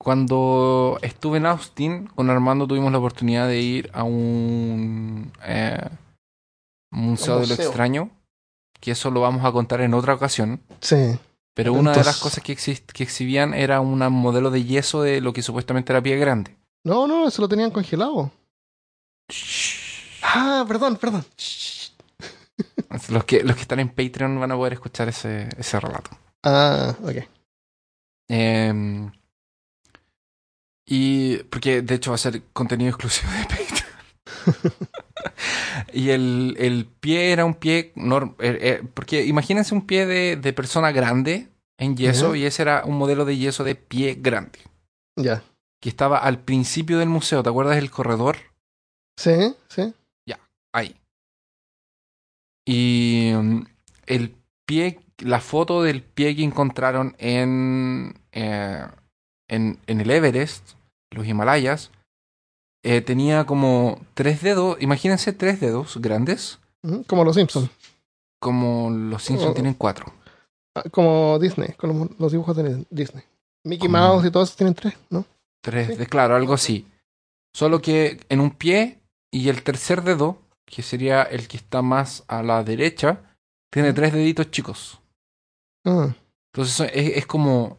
Cuando 0.02 0.98
estuve 1.02 1.36
en 1.36 1.44
Austin, 1.44 2.06
con 2.06 2.30
Armando 2.30 2.66
tuvimos 2.66 2.90
la 2.90 2.96
oportunidad 2.96 3.46
de 3.46 3.60
ir 3.60 3.90
a 3.92 4.02
un 4.02 5.30
eh, 5.44 5.90
museo 6.90 7.40
de 7.40 7.46
lo 7.46 7.52
extraño, 7.52 8.10
que 8.80 8.92
eso 8.92 9.10
lo 9.10 9.20
vamos 9.20 9.44
a 9.44 9.52
contar 9.52 9.82
en 9.82 9.92
otra 9.92 10.14
ocasión. 10.14 10.62
Sí. 10.80 11.18
Pero 11.52 11.74
una 11.74 11.92
de 11.92 12.02
las 12.02 12.16
cosas 12.16 12.42
que, 12.42 12.52
exhibían 12.52 13.52
era 13.52 13.82
un 13.82 13.98
modelo 14.10 14.50
de 14.50 14.64
yeso 14.64 15.02
de 15.02 15.20
lo 15.20 15.34
que 15.34 15.42
supuestamente 15.42 15.92
era 15.92 16.02
pie 16.02 16.16
grande. 16.16 16.56
No, 16.82 17.06
no, 17.06 17.28
eso 17.28 17.42
lo 17.42 17.48
tenían 17.48 17.70
congelado. 17.70 18.32
Ah, 20.22 20.64
perdón, 20.66 20.96
perdón. 20.96 21.26
Los 23.10 23.24
que, 23.24 23.42
los 23.42 23.54
que 23.54 23.62
están 23.62 23.80
en 23.80 23.90
Patreon 23.90 24.40
van 24.40 24.52
a 24.52 24.56
poder 24.56 24.72
escuchar 24.72 25.10
ese, 25.10 25.50
ese 25.58 25.78
relato. 25.78 26.10
Ah, 26.42 26.94
ok. 27.02 27.16
Eh, 28.30 29.10
y 30.86 31.38
porque 31.44 31.82
de 31.82 31.94
hecho 31.94 32.10
va 32.10 32.16
a 32.16 32.18
ser 32.18 32.42
contenido 32.52 32.90
exclusivo 32.90 33.30
de 33.32 33.44
Patreon. 33.44 34.74
y 35.92 36.10
el, 36.10 36.56
el 36.58 36.86
pie 36.86 37.32
era 37.32 37.44
un 37.44 37.54
pie 37.54 37.92
norm- 37.96 38.34
eh, 38.38 38.58
eh, 38.60 38.82
porque 38.94 39.24
imagínense 39.24 39.74
un 39.74 39.86
pie 39.86 40.06
de, 40.06 40.36
de 40.36 40.52
persona 40.52 40.92
grande 40.92 41.48
en 41.78 41.96
yeso 41.96 42.34
Ya. 42.34 42.40
y 42.40 42.44
ese 42.46 42.62
era 42.62 42.82
un 42.84 42.96
modelo 42.98 43.24
de 43.24 43.36
yeso 43.36 43.64
de 43.64 43.74
pie 43.74 44.16
grande 44.20 44.58
Ya. 45.16 45.42
que 45.80 45.88
estaba 45.88 46.18
al 46.18 46.40
principio 46.40 46.98
del 46.98 47.08
museo. 47.08 47.42
¿Te 47.42 47.48
acuerdas 47.50 47.76
del 47.76 47.90
corredor? 47.90 48.36
Sí, 49.16 49.54
sí. 49.68 49.94
Ahí. 50.72 50.94
Y 52.64 53.32
mm, 53.34 53.62
el 54.06 54.36
pie, 54.66 55.00
la 55.18 55.40
foto 55.40 55.82
del 55.82 56.02
pie 56.02 56.36
que 56.36 56.44
encontraron 56.44 57.16
en, 57.18 58.14
eh, 58.30 58.86
en, 59.50 59.78
en 59.86 60.00
el 60.00 60.10
Everest, 60.10 60.72
los 61.10 61.26
Himalayas, 61.26 61.90
eh, 62.82 63.02
tenía 63.02 63.44
como 63.44 64.00
tres 64.14 64.40
dedos, 64.42 64.78
imagínense 64.80 65.32
tres 65.34 65.60
dedos 65.60 65.98
grandes, 66.00 66.58
Como 67.06 67.24
los 67.24 67.36
Simpsons. 67.36 67.68
como 68.40 68.88
los 68.90 69.22
Simpsons 69.22 69.52
tienen 69.54 69.74
cuatro. 69.74 70.12
Ah, 70.74 70.84
Como 70.90 71.38
Disney, 71.38 71.72
como 71.76 72.08
los 72.18 72.32
dibujos 72.32 72.56
de 72.56 72.86
Disney. 72.90 73.24
Mickey 73.64 73.88
Como- 73.88 73.98
Mouse 73.98 74.24
y 74.26 74.30
todos 74.30 74.56
tienen 74.56 74.74
tres, 74.74 74.94
¿no? 75.10 75.26
Tres, 75.62 75.88
Sí. 75.88 75.94
de, 75.96 76.06
claro, 76.06 76.36
algo 76.36 76.54
así. 76.54 76.86
Solo 77.52 77.82
que 77.82 78.18
en 78.30 78.40
un 78.40 78.52
pie 78.52 78.98
y 79.30 79.48
el 79.50 79.62
tercer 79.62 80.02
dedo, 80.02 80.38
que 80.64 80.82
sería 80.82 81.22
el 81.22 81.48
que 81.48 81.58
está 81.58 81.82
más 81.82 82.24
a 82.28 82.42
la 82.42 82.62
derecha, 82.64 83.20
tiene 83.70 83.92
tres 83.92 84.12
deditos 84.14 84.50
chicos. 84.50 85.00
Ah, 85.84 86.14
Entonces 86.54 86.90
es 86.94 87.26
como. 87.26 87.76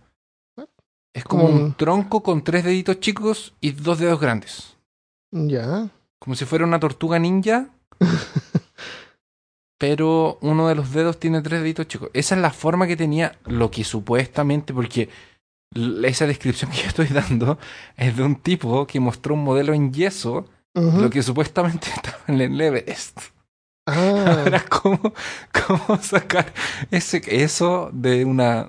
Es 1.14 1.24
como 1.26 1.46
un 1.46 1.54
un- 1.56 1.74
tronco 1.74 2.24
con 2.24 2.44
tres 2.44 2.64
deditos 2.64 3.00
chicos 3.00 3.54
y 3.62 3.72
dos 3.72 4.00
dedos 4.00 4.20
grandes. 4.20 4.78
ya. 5.32 5.90
Como 6.20 6.36
si 6.36 6.46
fuera 6.46 6.66
una 6.66 6.80
tortuga 6.80 7.18
ninja, 7.18 7.70
pero 9.80 10.38
uno 10.42 10.68
de 10.68 10.76
los 10.76 10.92
dedos 10.94 11.20
tiene 11.20 11.42
tres 11.42 11.62
deditos 11.62 11.88
chicos. 11.88 12.10
Esa 12.14 12.36
es 12.36 12.42
la 12.42 12.52
forma 12.52 12.86
que 12.88 12.96
tenía 12.96 13.38
lo 13.46 13.72
que 13.72 13.84
supuestamente, 13.84 14.74
porque 14.74 15.10
esa 16.04 16.28
descripción 16.28 16.70
que 16.72 16.78
yo 16.84 16.88
estoy 16.88 17.08
dando 17.08 17.58
es 17.98 18.16
de 18.16 18.24
un 18.24 18.36
tipo 18.36 18.86
que 18.86 19.00
mostró 19.00 19.34
un 19.34 19.44
modelo 19.44 19.74
en 19.74 19.92
yeso, 19.94 20.46
lo 20.76 21.10
que 21.10 21.24
supuestamente 21.24 21.88
estaba 21.96 22.20
en 22.28 22.40
el 22.42 22.62
Everest. 22.62 23.20
Ah, 23.88 24.36
Ahora, 24.44 24.64
¿cómo, 24.70 25.02
cómo 25.68 26.00
sacar 26.02 26.54
ese, 26.92 27.22
eso 27.28 27.90
de 27.94 28.26
una... 28.26 28.68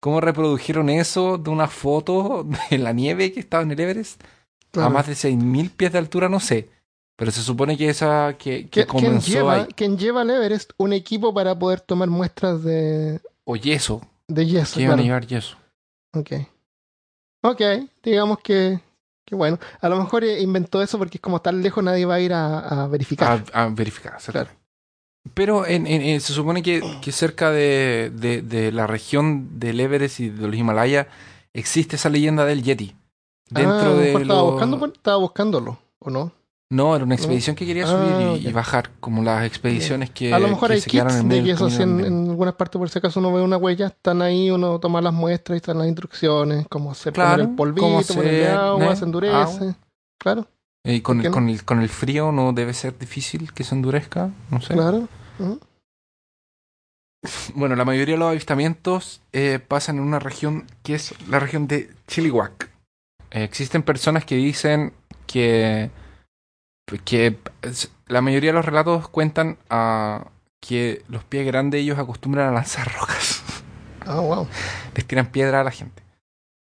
¿Cómo 0.00 0.20
reprodujeron 0.20 0.88
eso 0.90 1.38
de 1.38 1.50
una 1.50 1.66
foto 1.68 2.46
de 2.70 2.78
la 2.78 2.92
nieve 2.92 3.32
que 3.32 3.40
estaba 3.40 3.62
en 3.62 3.72
el 3.72 3.80
Everest? 3.80 4.22
A 4.22 4.70
claro. 4.72 4.90
más 4.90 5.06
de 5.06 5.14
6.000 5.14 5.70
pies 5.70 5.92
de 5.92 5.98
altura, 5.98 6.28
no 6.28 6.40
sé. 6.40 6.70
Pero 7.16 7.30
se 7.32 7.42
supone 7.42 7.76
que 7.76 7.88
esa 7.88 8.36
que, 8.38 8.68
que 8.68 8.86
¿Qui- 8.86 8.90
¿Quién 8.90 9.04
comenzó 9.06 9.30
lleva, 9.32 9.54
ahí. 9.54 9.66
quién 9.74 9.98
lleva 9.98 10.20
al 10.20 10.30
Everest 10.30 10.70
un 10.76 10.92
equipo 10.92 11.34
para 11.34 11.58
poder 11.58 11.80
tomar 11.80 12.08
muestras 12.08 12.62
de, 12.62 13.20
O 13.44 13.56
yeso. 13.56 14.02
de 14.28 14.46
yeso? 14.46 14.74
Que 14.76 14.82
iban 14.82 14.92
a 14.92 14.96
claro. 15.02 15.04
llevar 15.06 15.26
yeso. 15.26 15.56
Ok. 16.14 16.32
Ok, 17.42 17.60
digamos 18.02 18.38
que, 18.40 18.80
que 19.24 19.34
bueno. 19.34 19.58
A 19.80 19.88
lo 19.88 19.96
mejor 19.96 20.22
eh, 20.24 20.40
inventó 20.40 20.80
eso 20.82 20.98
porque 20.98 21.16
es 21.18 21.20
como 21.20 21.40
tan 21.40 21.60
lejos 21.62 21.82
nadie 21.82 22.04
va 22.04 22.14
a 22.16 22.20
ir 22.20 22.32
a, 22.32 22.84
a 22.84 22.86
verificar. 22.88 23.44
A, 23.52 23.64
a 23.64 23.68
verificar. 23.68 24.14
exactamente. 24.16 24.57
Pero 25.34 25.66
en, 25.66 25.86
en- 25.86 26.20
se 26.20 26.32
supone 26.32 26.62
que, 26.62 26.82
que 27.02 27.12
cerca 27.12 27.50
de, 27.50 28.10
de- 28.14 28.42
de 28.42 28.72
la 28.72 28.86
región 28.86 29.58
del 29.58 29.80
Everest 29.80 30.20
y 30.20 30.30
de 30.30 30.46
los 30.46 30.56
Himalayas 30.56 31.06
existe 31.52 31.96
esa 31.96 32.08
leyenda 32.08 32.44
del 32.44 32.62
Yeti. 32.62 32.94
Dentro 33.50 33.78
Ah, 33.78 33.84
lo 33.84 33.96
de 33.96 34.12
estaba, 34.12 34.40
los- 34.42 34.50
buscando, 34.52 34.78
por- 34.78 34.92
estaba 34.94 35.16
buscándolo, 35.16 35.78
¿o 35.98 36.10
no? 36.10 36.32
No, 36.70 36.94
era 36.94 37.02
una 37.02 37.14
expedición 37.14 37.56
que 37.56 37.64
quería 37.64 37.84
Ah, 37.84 37.86
subir 37.86 38.46
y, 38.46 38.52
bajar, 38.52 38.90
como 39.00 39.22
las 39.22 39.46
expediciones 39.46 40.10
que, 40.10 40.34
a 40.34 40.38
lo 40.38 40.48
mejor 40.48 40.68
que 40.68 40.74
hay 40.74 40.80
se 40.82 40.90
kits 40.90 41.14
en 41.14 41.28
de 41.30 41.36
del 41.36 41.44
yeso, 41.46 41.70
si 41.70 41.82
en, 41.82 42.00
en 42.04 42.28
algunas 42.28 42.54
partes 42.56 42.78
por 42.78 42.90
si 42.90 42.98
acaso 42.98 43.20
uno 43.20 43.32
ve 43.32 43.40
una 43.40 43.56
huella, 43.56 43.86
están 43.86 44.20
ahí, 44.20 44.50
uno 44.50 44.78
toma 44.78 45.00
las 45.00 45.14
muestras 45.14 45.56
y 45.56 45.60
están 45.60 45.78
las 45.78 45.86
instrucciones, 45.86 46.66
cómo 46.68 46.94
se 46.94 47.10
Claro, 47.10 47.30
poner 47.36 47.48
el 47.48 47.56
polvito, 47.56 47.80
cómo 47.86 48.02
ponerle 48.02 48.48
hacer, 48.48 48.58
agua, 48.58 48.92
¿eh? 48.92 48.96
se 48.96 49.04
endurece. 49.06 49.34
Agua. 49.34 49.76
Claro, 50.18 50.46
Y 50.84 51.00
con, 51.00 51.16
¿por 51.16 51.22
qué 51.22 51.28
el, 51.28 51.30
no? 51.30 51.34
con, 51.34 51.48
el, 51.48 51.64
con 51.64 51.80
el 51.80 51.88
frío 51.88 52.32
no 52.32 52.52
debe 52.52 52.74
ser 52.74 52.98
difícil 52.98 53.54
que 53.54 53.64
se 53.64 53.74
endurezca, 53.74 54.30
no 54.50 54.60
sé. 54.60 54.74
claro. 54.74 55.08
Bueno, 57.54 57.74
la 57.74 57.84
mayoría 57.84 58.14
de 58.14 58.20
los 58.20 58.30
avistamientos 58.30 59.20
eh, 59.32 59.58
pasan 59.58 59.96
en 59.96 60.02
una 60.02 60.18
región 60.18 60.66
que 60.82 60.94
es 60.94 61.14
la 61.28 61.40
región 61.40 61.66
de 61.66 61.90
Chilliwack. 62.06 62.70
Eh, 63.30 63.42
existen 63.42 63.82
personas 63.82 64.24
que 64.24 64.36
dicen 64.36 64.92
que, 65.26 65.90
que 67.04 67.38
la 68.06 68.20
mayoría 68.20 68.50
de 68.50 68.54
los 68.54 68.64
relatos 68.64 69.08
cuentan 69.08 69.58
a 69.68 70.28
que 70.60 71.02
los 71.08 71.24
pies 71.24 71.46
grandes 71.46 71.80
ellos 71.80 71.98
acostumbran 71.98 72.48
a 72.48 72.52
lanzar 72.52 72.92
rocas. 72.98 73.42
Ah, 74.06 74.20
wow. 74.20 74.48
Les 74.94 75.06
tiran 75.06 75.26
piedra 75.26 75.60
a 75.60 75.64
la 75.64 75.70
gente. 75.70 76.02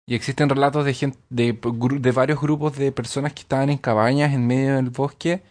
Y 0.06 0.14
existen 0.14 0.48
relatos 0.48 0.86
de, 0.86 0.94
gente, 0.94 1.18
de, 1.28 1.52
de 1.52 2.12
varios 2.12 2.40
grupos 2.40 2.76
de 2.76 2.90
personas 2.92 3.34
que 3.34 3.42
estaban 3.42 3.68
en 3.68 3.76
cabañas 3.76 4.32
en 4.32 4.46
medio 4.46 4.76
del 4.76 4.88
bosque 4.88 5.42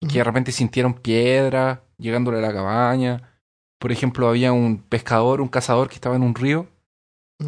que 0.00 0.18
de 0.18 0.24
repente 0.24 0.52
sintieron 0.52 0.94
piedra 0.94 1.82
llegándole 1.98 2.38
a 2.38 2.42
la 2.42 2.52
cabaña. 2.52 3.22
Por 3.78 3.92
ejemplo, 3.92 4.28
había 4.28 4.52
un 4.52 4.78
pescador, 4.78 5.40
un 5.40 5.48
cazador 5.48 5.88
que 5.88 5.94
estaba 5.94 6.16
en 6.16 6.22
un 6.22 6.34
río 6.34 6.66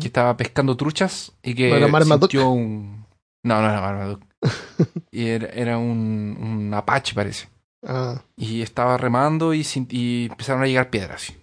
que 0.01 0.09
estaba 0.09 0.37
pescando 0.37 0.77
truchas 0.77 1.33
y 1.43 1.55
que 1.55 1.71
¿No 1.81 2.05
sintió 2.05 2.51
un... 2.51 3.07
No, 3.43 3.63
no 3.63 3.71
era 3.71 3.81
Marmaduke. 3.81 4.27
y 5.11 5.27
era, 5.29 5.49
era 5.49 5.79
un, 5.79 6.37
un 6.39 6.75
apache, 6.75 7.15
parece. 7.15 7.49
Ah, 7.87 8.21
Y 8.37 8.63
estaba 8.63 8.97
remando 8.97 9.55
y, 9.55 9.67
y 9.91 10.27
empezaron 10.31 10.63
a 10.63 10.67
llegar 10.67 10.91
piedras. 10.91 11.23
Así, 11.23 11.37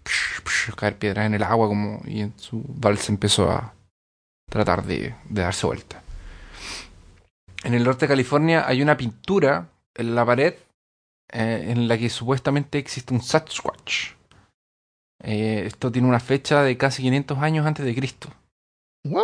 caer 0.75 0.97
piedras 0.97 1.25
en 1.25 1.33
el 1.33 1.43
agua 1.43 1.67
como 1.67 2.01
y 2.05 2.21
en 2.21 2.33
su 2.37 2.63
balsa 2.67 3.11
empezó 3.11 3.49
a 3.49 3.73
tratar 4.49 4.83
de, 4.83 5.15
de 5.29 5.41
darse 5.41 5.65
vuelta. 5.65 6.01
En 7.63 7.73
el 7.73 7.83
norte 7.83 8.05
de 8.05 8.09
California 8.09 8.67
hay 8.67 8.81
una 8.81 8.97
pintura 8.97 9.69
en 9.95 10.13
la 10.13 10.25
pared 10.25 10.55
eh, 11.31 11.65
en 11.69 11.87
la 11.87 11.97
que 11.97 12.09
supuestamente 12.09 12.77
existe 12.77 13.13
un 13.13 13.21
Sasquatch. 13.21 14.11
Eh, 15.23 15.63
esto 15.65 15.91
tiene 15.91 16.07
una 16.07 16.19
fecha 16.19 16.61
de 16.61 16.77
casi 16.77 17.01
500 17.01 17.37
años 17.39 17.65
antes 17.65 17.85
de 17.85 17.95
Cristo. 17.95 18.29
¿What? 19.05 19.23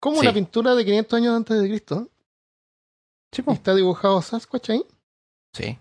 ¿Cómo 0.00 0.16
Sí. 0.16 0.22
una 0.26 0.32
pintura 0.32 0.74
de 0.74 0.84
500 0.84 1.16
años 1.16 1.36
antes 1.36 1.60
de 1.60 1.68
Cristo? 1.68 2.08
Sí, 3.32 3.42
¿Y 3.46 3.52
está 3.52 3.74
dibujado 3.74 4.20
Sasquatch 4.22 4.70
ahí? 4.70 4.84
Sí. 5.54 5.78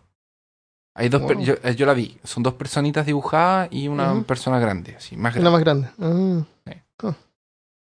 Hay 0.96 1.10
dos 1.10 1.22
Wow. 1.22 1.40
yo, 1.42 1.54
eh, 1.64 1.76
yo 1.76 1.86
la 1.86 1.94
vi. 1.94 2.20
Son 2.24 2.44
dos 2.44 2.54
personitas 2.56 3.06
dibujadas 3.06 3.70
y 3.72 3.88
una 3.88 4.22
persona 4.24 4.60
grande, 4.60 4.96
así, 4.96 5.16
más 5.16 5.36
La 5.36 5.50
grande. 5.50 5.52
más 5.52 5.98
grande. 5.98 6.46
Ah, 7.08 7.14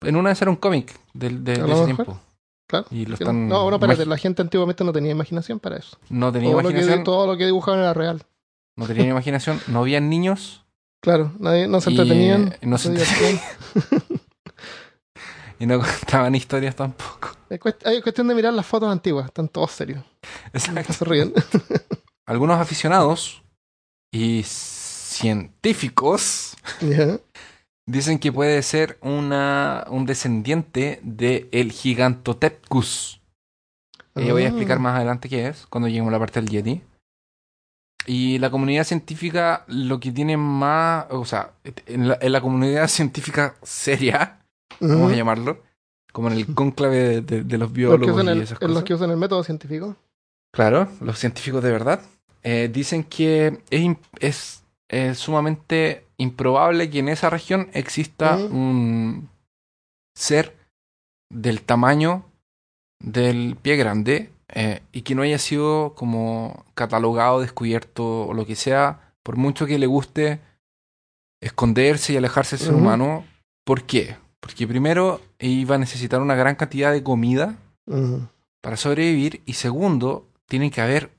En 0.03 0.17
una 0.17 0.31
de 0.35 0.39
era 0.39 0.51
un 0.51 0.57
cómic 0.57 0.93
del- 1.15 1.43
de, 1.45 1.53
de 1.55 1.73
ese 1.73 1.87
mejor. 1.87 2.05
tiempo. 2.05 2.21
Claro. 2.67 2.87
Y 2.91 3.07
lo 3.07 3.17
Sí, 3.17 3.23
están. 3.23 3.49
No, 3.49 3.71
no, 3.71 3.77
espérate, 3.77 4.05
la 4.07 4.19
gente 4.19 4.43
antiguamente 4.43 4.85
no 4.85 4.93
tenía 4.93 5.13
imaginación 5.13 5.61
para 5.61 5.77
eso. 5.79 5.97
No 6.09 6.33
tenía 6.33 6.51
Todo 6.51 6.63
lo, 6.63 6.69
que, 6.69 6.75
imaginación. 6.75 7.05
todo 7.05 7.27
lo 7.27 7.37
que 7.37 7.47
dibujaban 7.47 7.81
era 7.81 7.95
real. 7.95 8.23
No 8.77 8.87
tenían 8.87 9.09
imaginación. 9.11 9.61
No 9.69 9.81
habían 9.81 10.09
niños. 10.11 10.65
Claro, 11.01 11.33
nadie, 11.39 11.69
no 11.69 11.81
se 11.81 11.91
Y, 11.91 11.95
entretenían. 12.01 12.55
eh, 12.61 12.67
no 12.67 12.79
se 12.79 12.91
divertían. 12.91 13.41
Y 15.61 15.67
no 15.67 15.79
contaban 15.79 16.35
historias 16.35 16.75
tampoco. 16.75 17.31
Es 17.49 17.61
cuest- 17.61 17.87
Hay 17.87 18.03
cuestión 18.03 18.27
de 18.27 18.35
mirar 18.35 18.53
las 18.53 18.67
fotos 18.67 18.91
antiguas, 18.91 19.27
están 19.27 19.49
todos 19.49 19.71
serios. 19.71 20.05
Exacto. 20.53 20.93
Se 20.93 21.05
ríen. 21.05 21.33
Algunos 22.27 22.59
aficionados 22.59 23.41
y 24.13 24.43
científicos. 24.45 26.57
Dicen 27.87 28.19
que 28.19 28.33
puede 28.33 28.63
ser 28.63 28.99
una, 29.03 29.85
un 29.91 30.07
descendiente 30.07 31.01
de 31.03 31.49
el 31.53 31.73
Gigantopithecus. 31.73 33.21
Eh, 34.17 34.31
voy 34.33 34.43
a 34.43 34.47
Ah. 34.47 34.49
explicar 34.49 34.79
más 34.79 34.97
adelante 34.97 35.29
qué 35.29 35.49
es, 35.49 35.67
cuando 35.67 35.89
lleguemos 35.89 36.09
a 36.11 36.13
la 36.13 36.19
parte 36.19 36.41
del 36.41 36.49
Yeti. 36.51 36.83
Y 38.07 38.39
la 38.39 38.51
comunidad 38.51 38.85
científica 38.85 39.65
lo 39.67 39.99
que 39.99 40.13
tiene 40.13 40.37
más, 40.37 41.07
o 41.11 41.25
sea, 41.25 41.53
en 41.87 42.09
la, 42.09 42.19
en 42.21 42.33
la 42.33 42.41
comunidad 42.41 42.87
científica 42.89 43.57
seria, 43.63 44.41
vamos 44.81 45.13
a 45.13 45.17
llamarlo, 45.17 45.63
como 46.13 46.29
en 46.29 46.35
el 46.35 46.47
cónclave 46.55 46.97
de, 46.97 47.21
de- 47.23 47.45
de 47.45 47.59
los 47.59 47.69
Los 47.69 47.71
que, 47.71 47.77
biólogos 47.79 48.11
usan 48.15 48.27
y 48.27 48.31
el, 48.31 48.43
esas 48.43 48.61
los 48.61 48.69
cosas. 48.71 48.85
que 48.85 48.95
usan 48.95 49.11
el 49.11 49.17
método 49.17 49.43
científico. 49.43 49.97
Claro, 50.53 50.89
los 51.01 51.19
científicos 51.19 51.63
de 51.65 51.73
verdad 51.73 52.01
eh, 52.45 52.71
dicen 52.73 53.03
que 53.05 53.59
es, 54.21 54.63
es 54.95 55.19
sumamente 55.19 56.07
improbable 56.19 56.89
que 56.91 57.01
en 57.01 57.09
esa 57.09 57.31
región 57.31 57.69
exista 57.73 58.37
Mm. 58.37 58.57
un 58.57 59.29
ser 60.17 60.57
del 61.31 61.63
tamaño 61.63 62.25
del 63.01 63.57
pie 63.61 63.77
grande 63.77 64.31
eh, 64.49 64.83
y 64.93 65.03
que 65.03 65.15
no 65.15 65.23
haya 65.23 65.39
sido 65.39 65.95
como 65.97 66.65
catalogado, 66.75 67.41
descubierto 67.41 68.27
o 68.27 68.35
lo 68.35 68.47
que 68.47 68.55
sea, 68.55 69.13
por 69.25 69.37
mucho 69.37 69.67
que 69.67 69.79
le 69.79 69.87
guste 69.87 70.39
esconderse 71.43 72.13
y 72.13 72.17
alejarse 72.17 72.57
del 72.57 72.67
ser 72.67 72.75
humano. 72.75 73.25
¿Por 73.65 73.83
qué? 73.85 74.17
Porque 74.41 74.67
primero 74.69 75.21
iba 75.41 75.75
a 75.75 75.79
necesitar 75.79 76.21
una 76.21 76.35
gran 76.37 76.55
cantidad 76.55 76.93
de 76.93 77.03
comida 77.03 77.57
para 78.61 78.77
sobrevivir 78.77 79.43
y 79.45 79.55
segundo, 79.55 80.29
tienen 80.47 80.71
que 80.71 80.81
haber 80.81 81.11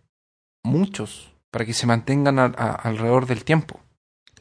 muchos 0.63 1.31
para 1.55 1.63
que 1.65 1.73
se 1.73 1.87
mantengan 1.87 2.37
a- 2.37 2.45
a- 2.57 2.71
alrededor 2.75 3.27
del 3.27 3.45
tiempo. 3.45 3.79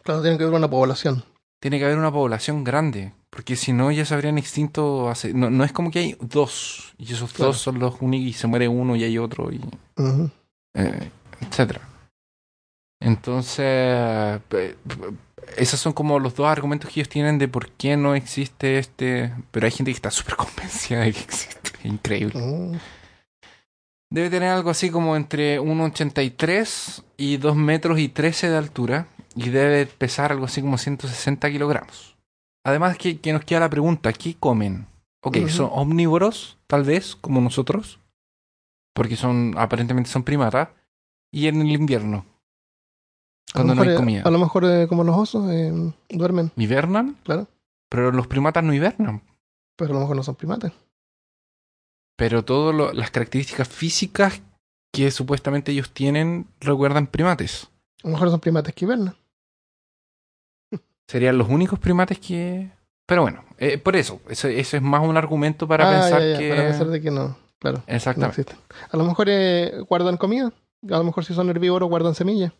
Claro, 0.02 0.20
tienen 0.20 0.36
que 0.36 0.44
ver 0.46 0.52
una 0.54 0.68
población. 0.68 1.22
Tiene 1.60 1.78
que 1.78 1.84
haber 1.84 1.96
una 1.96 2.10
población 2.10 2.64
grande, 2.64 3.12
porque 3.30 3.54
si 3.54 3.72
no 3.72 3.92
ya 3.92 4.04
se 4.04 4.14
habrían 4.14 4.36
extinto 4.36 5.08
hace... 5.08 5.32
No, 5.32 5.48
no 5.48 5.62
es 5.62 5.70
como 5.70 5.92
que 5.92 6.00
hay 6.00 6.16
dos, 6.20 6.92
y 6.98 7.12
esos 7.12 7.32
Claro. 7.32 7.52
dos 7.52 7.60
son 7.60 7.78
los 7.78 7.94
únicos 8.00 8.26
y 8.26 8.32
se 8.32 8.48
muere 8.48 8.66
uno 8.66 8.96
y 8.96 9.04
hay 9.04 9.16
otro, 9.18 9.52
y 9.52 9.60
eh, 10.74 11.10
etcétera. 11.40 11.82
Entonces, 13.00 14.40
esos 15.56 15.78
son 15.78 15.92
como 15.92 16.18
los 16.18 16.34
dos 16.34 16.48
argumentos 16.48 16.90
que 16.90 16.98
ellos 16.98 17.08
tienen 17.08 17.38
de 17.38 17.46
por 17.46 17.70
qué 17.70 17.96
no 17.96 18.16
existe 18.16 18.78
este... 18.80 19.32
Pero 19.52 19.66
hay 19.66 19.72
gente 19.72 19.92
que 19.92 19.96
está 19.96 20.10
súper 20.10 20.34
convencida 20.34 21.00
de 21.02 21.12
que 21.12 21.20
existe. 21.20 21.70
Increíble. 21.84 22.40
Mm. 22.40 22.76
Debe 24.14 24.30
tener 24.30 24.50
algo 24.50 24.70
así 24.70 24.90
como 24.90 25.16
entre 25.16 25.60
1,83 25.60 27.02
y 27.16 27.36
2 27.36 27.56
metros 27.56 27.98
y 27.98 28.08
13 28.08 28.48
de 28.48 28.56
altura. 28.56 29.08
Y 29.34 29.48
debe 29.48 29.86
pesar 29.86 30.30
algo 30.30 30.44
así 30.44 30.60
como 30.60 30.78
160 30.78 31.50
kilogramos. 31.50 32.16
Además 32.62 32.96
que, 32.96 33.18
que 33.18 33.32
nos 33.32 33.44
queda 33.44 33.58
la 33.58 33.70
pregunta, 33.70 34.12
¿qué 34.12 34.36
comen? 34.38 34.86
Ok, 35.20 35.38
son 35.48 35.68
omnívoros, 35.72 36.58
tal 36.68 36.84
vez, 36.84 37.16
como 37.16 37.40
nosotros. 37.40 37.98
Porque 38.94 39.16
son, 39.16 39.54
aparentemente 39.58 40.08
son 40.08 40.22
primatas. 40.22 40.68
Y 41.32 41.48
en 41.48 41.60
el 41.62 41.72
invierno, 41.72 42.24
cuando 43.52 43.74
no 43.74 43.82
hay 43.82 43.88
eh, 43.88 43.96
comida. 43.96 44.22
A 44.24 44.30
lo 44.30 44.38
mejor 44.38 44.64
eh, 44.64 44.86
como 44.86 45.02
los 45.02 45.16
osos 45.16 45.50
eh, 45.50 45.72
duermen, 46.08 46.52
¿Hibernan? 46.54 47.16
Claro. 47.24 47.48
Pero 47.88 48.12
los 48.12 48.28
primatas 48.28 48.62
no 48.62 48.72
hibernan. 48.72 49.22
pero 49.74 49.90
a 49.90 49.94
lo 49.94 50.00
mejor 50.02 50.14
no 50.14 50.22
son 50.22 50.36
primates. 50.36 50.70
Pero 52.16 52.44
todas 52.44 52.94
las 52.94 53.10
características 53.10 53.68
físicas 53.68 54.40
que 54.92 55.10
supuestamente 55.10 55.72
ellos 55.72 55.90
tienen 55.90 56.46
recuerdan 56.60 57.06
primates. 57.08 57.68
A 58.02 58.08
lo 58.08 58.12
mejor 58.12 58.30
son 58.30 58.40
primates 58.40 58.74
que 58.74 58.84
hibernan. 58.84 59.16
serían 61.08 61.36
los 61.38 61.48
únicos 61.48 61.78
primates 61.78 62.18
que... 62.18 62.70
Pero 63.06 63.22
bueno, 63.22 63.44
eh, 63.58 63.76
por 63.76 63.94
eso, 63.96 64.20
eso, 64.28 64.48
eso 64.48 64.76
es 64.78 64.82
más 64.82 65.02
un 65.06 65.16
argumento 65.18 65.68
para 65.68 65.86
Ah, 65.88 65.92
pensar 66.00 66.20
ya, 66.22 66.28
ya, 66.32 66.38
que... 66.38 66.48
Para 66.50 66.62
pensar 66.68 66.86
de 66.88 67.00
que 67.02 67.10
no. 67.10 67.36
Claro. 67.58 67.82
Exactamente. 67.86 68.46
A 68.90 68.96
lo 68.96 69.04
mejor 69.04 69.26
eh, 69.28 69.80
guardan 69.88 70.16
comida. 70.16 70.52
A 70.90 70.96
lo 70.98 71.04
mejor 71.04 71.24
si 71.24 71.34
son 71.34 71.50
herbívoros 71.50 71.88
guardan 71.88 72.14
semillas. 72.14 72.52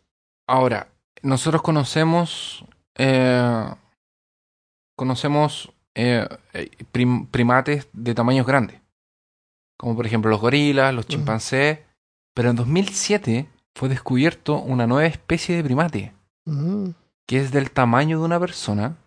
Ahora, 0.47 0.89
nosotros 1.23 1.63
conocemos... 1.63 2.65
eh, 2.97 3.67
conocemos 4.97 5.73
eh, 5.95 6.27
eh, 6.53 6.71
prim- 6.93 7.27
primates 7.27 7.89
de 7.93 8.15
tamaños 8.15 8.47
grandes. 8.47 8.81
Como 9.77 9.97
por 9.97 10.07
ejemplo 10.07 10.31
los 10.31 10.41
gorilas, 10.41 10.95
los 10.95 11.07
chimpancés. 11.07 11.81
Pero 12.35 12.51
en 12.51 12.57
2007 12.57 13.49
fue 13.75 13.89
descubierto 13.89 14.61
una 14.61 14.87
nueva 14.87 15.07
especie 15.07 15.57
de 15.57 15.65
primate. 15.65 16.13
Mm. 16.47 16.91
que 17.27 17.41
es 17.41 17.53
del 17.53 17.71
tamaño 17.71 18.19
de 18.19 18.25
una 18.25 18.39
persona 18.39 18.99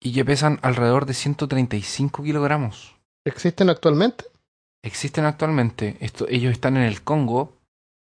y 0.00 0.14
que 0.14 0.24
pesan 0.24 0.58
alrededor 0.62 1.04
de 1.04 1.14
135 1.14 2.22
kilogramos. 2.22 2.96
¿Existen 3.24 3.68
actualmente? 3.68 4.24
Existen 4.82 5.26
actualmente, 5.26 5.96
esto, 6.00 6.26
ellos 6.28 6.52
están 6.52 6.76
en 6.76 6.84
el 6.84 7.02
Congo 7.02 7.58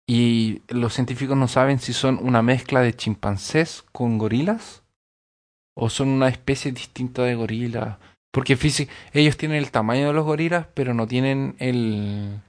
y 0.06 0.62
los 0.68 0.94
científicos 0.94 1.36
no 1.36 1.48
saben 1.48 1.78
si 1.78 1.92
son 1.92 2.18
una 2.22 2.42
mezcla 2.42 2.82
de 2.82 2.94
chimpancés 2.94 3.82
con 3.92 4.18
gorilas 4.18 4.82
o 5.74 5.88
son 5.88 6.08
una 6.08 6.28
especie 6.28 6.70
distinta 6.70 7.22
de 7.22 7.34
gorila. 7.34 7.98
Porque 8.32 8.58
ellos 9.12 9.36
tienen 9.36 9.58
el 9.58 9.70
tamaño 9.70 10.08
de 10.08 10.12
los 10.14 10.24
gorilas, 10.24 10.66
pero 10.74 10.94
no 10.94 11.06
tienen 11.06 11.54
el... 11.58 12.40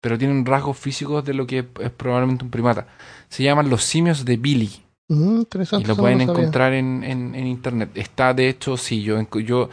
Pero 0.00 0.16
tienen 0.16 0.46
rasgos 0.46 0.78
físicos 0.78 1.24
de 1.24 1.34
lo 1.34 1.46
que 1.46 1.66
es 1.80 1.90
probablemente 1.90 2.44
un 2.44 2.50
primata. 2.50 2.86
Se 3.28 3.42
llaman 3.42 3.68
los 3.68 3.84
simios 3.84 4.24
de 4.24 4.36
Billy. 4.36 4.70
Mm, 5.08 5.38
interesante. 5.38 5.84
Y 5.84 5.88
lo 5.88 5.94
no 5.94 6.02
pueden 6.02 6.20
encontrar 6.22 6.72
en, 6.72 7.04
en, 7.04 7.34
en 7.34 7.46
internet. 7.46 7.90
Está, 7.94 8.32
de 8.32 8.48
hecho, 8.48 8.76
sí, 8.76 9.02
yo, 9.02 9.20
yo 9.40 9.68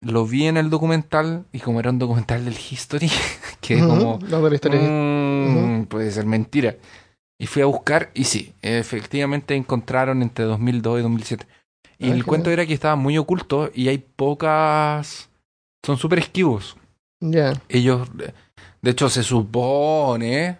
lo 0.00 0.26
vi 0.26 0.46
en 0.46 0.56
el 0.56 0.70
documental 0.70 1.44
y 1.52 1.60
como 1.60 1.80
era 1.80 1.90
un 1.90 1.98
documental 1.98 2.44
del 2.44 2.54
History, 2.54 3.10
que 3.60 3.74
es 3.74 3.82
como, 3.82 4.18
no, 4.28 4.48
la 4.48 4.54
historia. 4.54 4.80
mm, 4.80 5.86
puede 5.86 6.10
ser 6.10 6.26
mentira. 6.26 6.76
Y 7.38 7.46
fui 7.46 7.62
a 7.62 7.66
buscar 7.66 8.10
y 8.14 8.24
sí, 8.24 8.54
efectivamente 8.62 9.54
encontraron 9.54 10.22
entre 10.22 10.44
2002 10.44 11.00
y 11.00 11.02
2007. 11.02 11.46
Y 12.02 12.10
el 12.10 12.24
cuento 12.24 12.50
era 12.50 12.66
que 12.66 12.74
estaba 12.74 12.96
muy 12.96 13.16
oculto 13.18 13.70
y 13.74 13.88
hay 13.88 13.98
pocas... 13.98 15.28
Son 15.84 15.96
súper 15.98 16.20
esquivos. 16.20 16.76
Ya. 17.20 17.52
Ellos, 17.68 18.08
de 18.82 18.90
hecho, 18.90 19.08
se 19.08 19.22
supone 19.22 20.58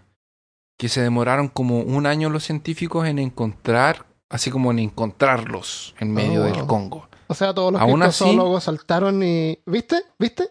que 0.78 0.88
se 0.88 1.00
demoraron 1.00 1.48
como 1.48 1.80
un 1.80 2.06
año 2.06 2.28
los 2.30 2.44
científicos 2.44 3.06
en 3.06 3.18
encontrar, 3.18 4.06
así 4.28 4.50
como 4.50 4.70
en 4.72 4.80
encontrarlos 4.80 5.94
en 6.00 6.12
medio 6.12 6.42
Oh, 6.42 6.44
del. 6.44 6.66
Congo. 6.66 7.08
O 7.28 7.34
sea, 7.34 7.54
todos 7.54 7.72
los 7.72 7.82
criptozoólogos 7.82 8.64
saltaron 8.64 9.22
y. 9.22 9.58
¿Viste? 9.64 10.02
¿Viste? 10.18 10.48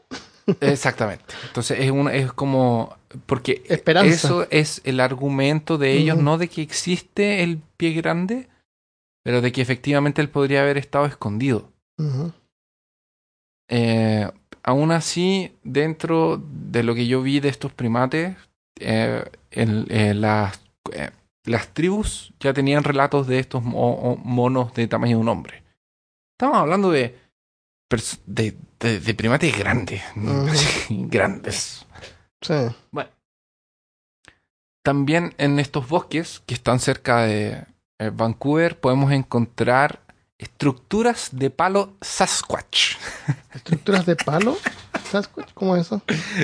Exactamente. 0.61 1.25
Entonces 1.47 1.79
es 1.81 1.91
una, 1.91 2.13
es 2.13 2.31
como 2.31 2.95
porque 3.25 3.63
Esperanza. 3.67 4.13
eso 4.13 4.47
es 4.49 4.81
el 4.85 4.99
argumento 4.99 5.77
de 5.77 5.93
ellos, 5.97 6.17
no 6.17 6.37
de 6.37 6.47
que 6.47 6.61
existe 6.61 7.43
el 7.43 7.59
pie 7.77 7.91
grande, 7.93 8.47
pero 9.23 9.41
de 9.41 9.51
que 9.51 9.61
efectivamente 9.61 10.21
él 10.21 10.29
podría 10.29 10.61
haber 10.61 10.77
estado 10.77 11.05
escondido. 11.05 11.71
Eh, 13.69 14.29
aún 14.63 14.91
así, 14.91 15.55
dentro 15.63 16.37
de 16.43 16.83
lo 16.83 16.93
que 16.95 17.07
yo 17.07 17.21
vi 17.21 17.39
de 17.39 17.49
estos 17.49 17.71
primates, 17.73 18.35
eh, 18.79 19.23
el- 19.51 19.87
eh, 19.89 20.13
las, 20.13 20.61
las 21.45 21.67
tribus 21.73 22.33
ya 22.39 22.53
tenían 22.53 22.83
relatos 22.83 23.27
de 23.27 23.39
estos 23.39 23.63
mo- 23.63 24.19
monos 24.23 24.73
de 24.73 24.87
tamaño 24.87 25.17
de 25.17 25.21
un 25.21 25.29
hombre. 25.29 25.63
Estamos 26.37 26.57
hablando 26.57 26.89
de, 26.91 27.17
de, 28.25 28.57
de- 28.79 28.99
de 28.99 29.13
primates 29.13 29.57
grandes. 29.57 30.01
Grandes. 30.89 31.85
Sí. 32.41 32.53
También 34.83 35.33
en 35.37 35.59
estos 35.59 35.87
bosques 35.87 36.41
que 36.47 36.55
están 36.55 36.79
cerca 36.79 37.21
de 37.21 37.65
eh, 38.01 38.09
Vancouver 38.13 38.79
podemos 38.79 39.11
encontrar 39.11 40.01
estructuras 40.37 41.29
de 41.31 41.49
palo 41.51 41.93
Sasquatch. 42.01 42.95
¿Estructuras 43.53 44.05
de 44.05 44.15
palo? 44.15 44.57
¿Sasquatch? 45.11 45.51
¿Cómo 45.53 45.75
es 45.75 45.85
eso? 45.87 46.01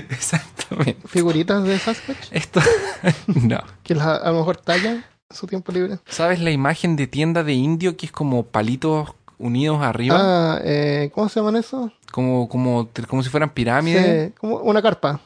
Exactamente. 0.09 1.07
¿Figuritas 1.07 1.63
de 1.63 1.79
Sasquatch? 1.79 2.27
Esto. 2.31 2.61
no. 3.27 3.59
Que 3.83 3.95
las- 3.95 4.21
a 4.21 4.29
lo 4.31 4.37
mejor 4.39 4.57
tallan 4.57 4.97
en 5.29 5.35
su 5.35 5.47
tiempo 5.47 5.71
libre. 5.71 5.99
¿Sabes 6.05 6.39
la 6.41 6.51
imagen 6.51 6.95
de 6.95 7.07
tienda 7.07 7.43
de 7.43 7.53
indio 7.53 7.97
que 7.97 8.05
es 8.05 8.11
como 8.11 8.43
palitos 8.45 9.13
unidos 9.39 9.81
arriba? 9.81 10.17
Ah, 10.19 10.59
eh, 10.63 11.11
¿cómo 11.13 11.27
se 11.29 11.39
llaman 11.39 11.55
eso? 11.55 11.91
Como, 12.11 12.47
como, 12.49 12.89
como 13.07 13.23
si 13.23 13.29
fueran 13.29 13.49
pirámides. 13.49 14.29
Sí, 14.29 14.33
como 14.39 14.57
una 14.57 14.81
carpa. 14.81 15.19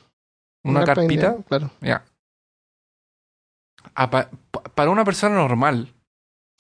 una 0.63 0.79
carpa 0.85 1.01
carpita. 1.01 1.27
india, 1.27 1.43
Claro. 1.47 1.71
Ya. 1.81 2.03
Ah, 3.95 4.09
pa- 4.09 4.29
para 4.75 4.91
una 4.91 5.03
persona 5.03 5.35
normal, 5.35 5.93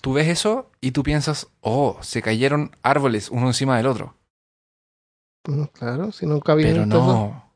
tú 0.01 0.13
ves 0.13 0.27
eso 0.27 0.69
y 0.81 0.91
tú 0.91 1.03
piensas, 1.03 1.47
oh, 1.61 1.97
se 2.01 2.21
cayeron 2.21 2.75
árboles 2.83 3.29
uno 3.29 3.47
encima 3.47 3.77
del 3.77 3.87
otro. 3.87 4.15
Mm, 5.47 5.63
Claro, 5.73 6.11
si 6.11 6.25
nunca 6.25 6.51
había 6.53 6.67
Pero 6.67 6.85
no. 6.85 7.51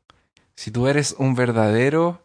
Si 0.56 0.70
tú 0.70 0.86
eres 0.88 1.14
un 1.18 1.34
verdadero 1.34 2.22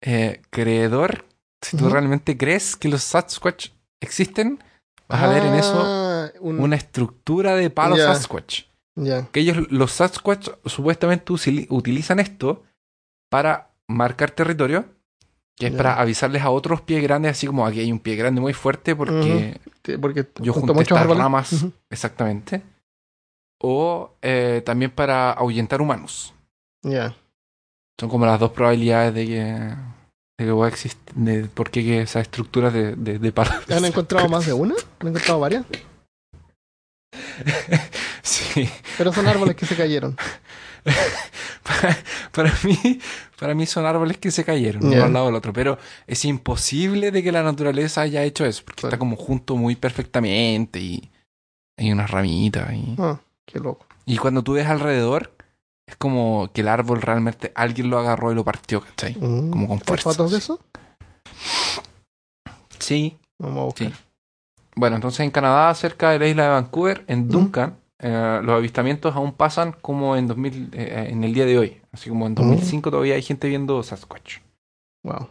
eh, 0.00 0.42
creedor, 0.50 1.24
si 1.60 1.76
tú 1.76 1.88
realmente 1.88 2.36
crees 2.38 2.76
que 2.76 2.88
los 2.88 3.02
Sasquatch 3.02 3.70
existen, 4.00 4.62
vas 5.08 5.22
a 5.22 5.28
ver 5.28 5.44
en 5.44 5.54
eso 5.56 5.82
Ah, 5.84 6.30
un- 6.40 6.60
una 6.60 6.76
estructura 6.76 7.56
de 7.56 7.68
palo 7.70 7.96
Ya. 7.96 8.14
Sasquatch. 8.14 8.62
Ya. 8.94 9.26
Que 9.32 9.40
ellos, 9.40 9.70
los 9.70 9.90
Sasquatch, 9.92 10.50
supuestamente 10.66 11.32
utilizan 11.32 12.20
esto 12.20 12.62
para 13.28 13.72
marcar 13.88 14.30
territorio, 14.30 14.86
que 15.58 15.66
es 15.66 15.74
para 15.74 16.00
avisarles 16.00 16.42
a 16.42 16.50
otros 16.50 16.80
pies 16.82 17.02
grandes, 17.02 17.32
así 17.32 17.46
como 17.46 17.66
aquí 17.66 17.80
hay 17.80 17.90
un 17.90 17.98
pie 17.98 18.14
grande 18.16 18.40
muy 18.40 18.52
fuerte 18.52 18.94
porque 18.94 19.58
Porque 20.00 20.26
yo 20.40 20.52
junto 20.52 20.68
junté 20.68 20.70
a 20.72 20.74
muchos 20.74 20.86
estas 20.86 20.98
árboles. 21.00 21.22
ramas, 21.22 21.66
exactamente. 21.90 22.62
O 23.60 24.12
eh, 24.22 24.62
también 24.64 24.90
para 24.92 25.32
ahuyentar 25.32 25.80
humanos. 25.82 26.32
Ya. 26.84 27.14
Son 27.98 28.08
como 28.08 28.24
las 28.24 28.38
dos 28.38 28.52
probabilidades 28.52 29.12
de 29.14 29.26
que, 29.26 29.42
de 30.38 30.46
que 30.46 30.52
pueda 30.52 30.68
existir, 30.68 31.00
de 31.16 31.44
por 31.46 31.70
qué 31.70 32.02
esas 32.02 32.22
estructuras 32.22 32.72
de, 32.72 32.94
de, 32.94 33.18
de. 33.18 33.32
¿Han 33.74 33.84
encontrado 33.84 34.28
más 34.28 34.46
de 34.46 34.52
una? 34.52 34.76
¿Han 35.00 35.08
encontrado 35.08 35.40
varias? 35.40 35.64
Sí. 38.22 38.68
Pero 38.98 39.12
son 39.12 39.26
árboles 39.26 39.56
que 39.56 39.64
se 39.64 39.74
cayeron. 39.74 40.16
para, 41.62 41.98
para 42.32 42.52
mí, 42.64 42.98
para 43.38 43.54
mí 43.54 43.66
son 43.66 43.86
árboles 43.86 44.18
que 44.18 44.30
se 44.30 44.44
cayeron 44.44 44.86
uno 44.86 45.04
al 45.04 45.12
lado 45.12 45.26
del 45.26 45.34
otro, 45.34 45.52
pero 45.52 45.78
es 46.06 46.24
imposible 46.24 47.10
de 47.10 47.22
que 47.22 47.32
la 47.32 47.42
naturaleza 47.42 48.00
haya 48.02 48.22
hecho 48.24 48.44
eso, 48.44 48.62
porque 48.64 48.80
Claro. 48.80 48.94
está 48.94 48.98
como 48.98 49.16
junto 49.16 49.56
muy 49.56 49.76
perfectamente 49.76 50.80
y 50.80 51.10
hay 51.76 51.92
unas 51.92 52.10
ramitas. 52.10 52.72
Y, 52.72 52.94
Ah, 52.98 53.20
qué 53.46 53.58
loco. 53.60 53.86
y 54.06 54.16
cuando 54.18 54.42
tú 54.42 54.54
ves 54.54 54.66
alrededor, 54.66 55.32
es 55.86 55.96
como 55.96 56.50
que 56.52 56.60
el 56.62 56.68
árbol 56.68 57.00
realmente 57.00 57.52
alguien 57.54 57.88
lo 57.90 57.98
agarró 57.98 58.30
y 58.32 58.34
lo 58.34 58.44
partió, 58.44 58.80
¿cachai? 58.82 59.14
Mm. 59.18 59.50
Como 59.50 59.68
con 59.68 59.78
¿Hay 59.78 59.84
fuerza. 59.86 60.10
fotos 60.10 60.32
de 60.32 60.38
eso? 60.38 60.60
Sí, 62.78 63.16
Vamos 63.38 63.58
a 63.60 63.64
buscar. 63.66 63.88
Sí. 63.88 63.94
Bueno, 64.74 64.96
entonces 64.96 65.20
en 65.20 65.30
Canadá, 65.30 65.72
cerca 65.74 66.10
de 66.10 66.18
la 66.18 66.26
isla 66.28 66.42
de 66.44 66.48
Vancouver, 66.50 67.04
en. 67.08 67.28
Duncan, 67.28 67.76
eh, 68.00 68.40
los 68.42 68.54
avistamientos 68.56 69.14
aún 69.16 69.32
pasan 69.32 69.72
como 69.80 70.16
en 70.16 70.26
2000, 70.28 70.70
eh, 70.72 71.08
en 71.10 71.24
el 71.24 71.34
día 71.34 71.46
de 71.46 71.58
hoy. 71.58 71.80
Así 71.92 72.08
como 72.08 72.26
en 72.26 72.32
Ujú. 72.32 72.42
2005 72.42 72.90
todavía 72.90 73.14
hay 73.14 73.22
gente 73.22 73.48
viendo 73.48 73.82
Sasquatch. 73.82 74.38
Wow. 75.04 75.28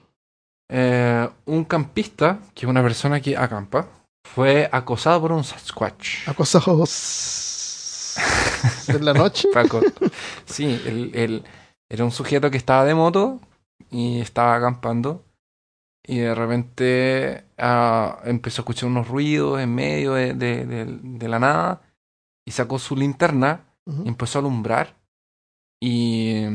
Eh, 0.69 1.29
un 1.45 1.63
campista, 1.63 2.39
que 2.53 2.65
es 2.65 2.69
una 2.69 2.83
persona 2.83 3.21
que 3.21 3.37
acampa, 3.37 3.87
fue 4.25 4.67
acosado 4.71 5.21
por 5.21 5.31
un 5.31 5.43
Sasquatch. 5.43 6.27
Acosados 6.27 8.17
de 8.87 8.99
la 8.99 9.13
noche. 9.13 9.47
Sí, 10.45 10.81
él, 10.85 11.11
él 11.13 11.43
era 11.89 12.03
un 12.03 12.11
sujeto 12.11 12.49
que 12.51 12.57
estaba 12.57 12.83
de 12.85 12.95
moto 12.95 13.39
y 13.91 14.19
estaba 14.19 14.55
acampando. 14.55 15.23
Y 16.05 16.19
de 16.19 16.33
repente 16.35 17.43
ah, 17.57 18.19
empezó 18.25 18.61
a 18.61 18.63
escuchar 18.63 18.89
unos 18.89 19.07
ruidos 19.09 19.59
en 19.59 19.75
medio 19.75 20.13
de, 20.13 20.33
de- 20.33 20.65
de- 20.65 20.99
de 21.01 21.27
la 21.27 21.39
nada. 21.39 21.81
Y 22.47 22.51
sacó 22.51 22.79
su 22.79 22.95
linterna 22.95 23.65
y 23.85 24.07
empezó 24.07 24.39
a 24.39 24.41
alumbrar. 24.41 24.95
Y, 25.81 26.45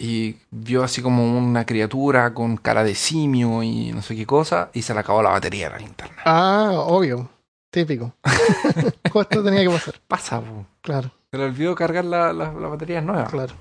y 0.00 0.36
vio 0.50 0.82
así 0.82 1.00
como 1.02 1.38
una 1.38 1.64
criatura 1.64 2.34
con 2.34 2.56
cara 2.56 2.82
de 2.84 2.94
simio 2.94 3.62
y 3.62 3.92
no 3.92 4.02
sé 4.02 4.16
qué 4.16 4.26
cosa. 4.26 4.70
Y 4.72 4.82
se 4.82 4.94
le 4.94 5.00
acabó 5.00 5.22
la 5.22 5.30
batería 5.30 5.66
de 5.68 5.72
la 5.74 5.78
linterna. 5.78 6.16
Ah, 6.24 6.70
obvio. 6.74 7.30
Típico. 7.70 8.14
Justo 9.12 9.44
tenía 9.44 9.62
que 9.62 9.70
pasar. 9.70 9.94
Pasa, 10.08 10.40
po. 10.40 10.66
Claro, 10.80 11.10
Se 11.30 11.38
le 11.38 11.44
olvidó 11.44 11.74
cargar 11.74 12.04
la, 12.04 12.32
la, 12.32 12.52
la 12.52 12.68
batería 12.68 13.00
nueva. 13.00 13.26
claro. 13.26 13.54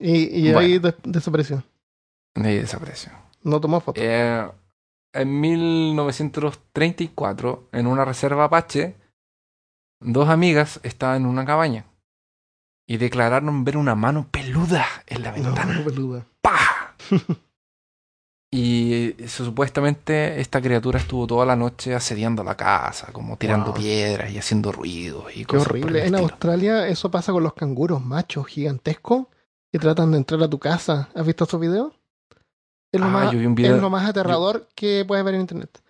Y, 0.00 0.40
y 0.48 0.52
Bueno. 0.52 0.58
ahí 0.58 0.78
des- 0.78 0.94
desapareció. 1.04 1.62
Y 2.34 2.42
desapareció. 2.42 3.12
No 3.42 3.60
tomó 3.60 3.80
foto. 3.80 4.00
Eh, 4.02 4.50
en 5.14 5.40
1934, 5.40 7.68
en 7.72 7.86
una 7.86 8.04
reserva 8.04 8.44
apache, 8.44 8.96
dos 10.00 10.28
amigas 10.28 10.80
estaban 10.82 11.22
en 11.22 11.26
una 11.26 11.44
cabaña 11.44 11.86
y 12.86 12.98
declararon 12.98 13.64
ver 13.64 13.76
una 13.78 13.94
mano 13.94 14.28
peluda 14.30 14.84
en 15.06 15.22
la 15.22 15.30
No, 15.32 15.42
ventana. 15.44 15.82
peluda. 15.84 16.26
¡Pah! 16.42 16.94
Y 18.56 19.16
supuestamente 19.26 20.40
esta 20.40 20.62
criatura 20.62 21.00
estuvo 21.00 21.26
toda 21.26 21.44
la 21.44 21.56
noche 21.56 21.92
asediando 21.92 22.44
la 22.44 22.56
casa, 22.56 23.08
como 23.12 23.36
tirando 23.36 23.72
Wow. 23.72 23.80
piedras 23.80 24.30
y 24.30 24.38
haciendo 24.38 24.70
ruidos 24.70 25.24
y 25.34 25.40
Qué 25.40 25.46
cosas 25.46 25.66
horrible. 25.66 25.98
En 26.06 26.14
estilo. 26.14 26.18
Australia 26.22 26.86
eso 26.86 27.10
pasa 27.10 27.32
con 27.32 27.42
los 27.42 27.54
canguros 27.54 28.00
machos 28.04 28.46
gigantescos 28.46 29.26
que 29.72 29.80
tratan 29.80 30.12
de 30.12 30.18
entrar 30.18 30.40
a 30.40 30.48
tu 30.48 30.60
casa. 30.60 31.08
¿Has 31.16 31.26
visto 31.26 31.42
esos 31.42 31.60
videos? 31.60 31.94
Es 32.94 33.00
lo, 33.00 33.06
Ah, 33.06 33.10
más, 33.10 33.32
yo 33.32 33.38
vi 33.40 33.46
un 33.46 33.54
video- 33.56 33.74
es 33.76 33.82
lo 33.82 33.90
más 33.90 34.08
aterrador 34.08 34.68
que 34.76 35.04
puedes 35.06 35.24
ver 35.24 35.34
en 35.34 35.40
internet. 35.42 35.80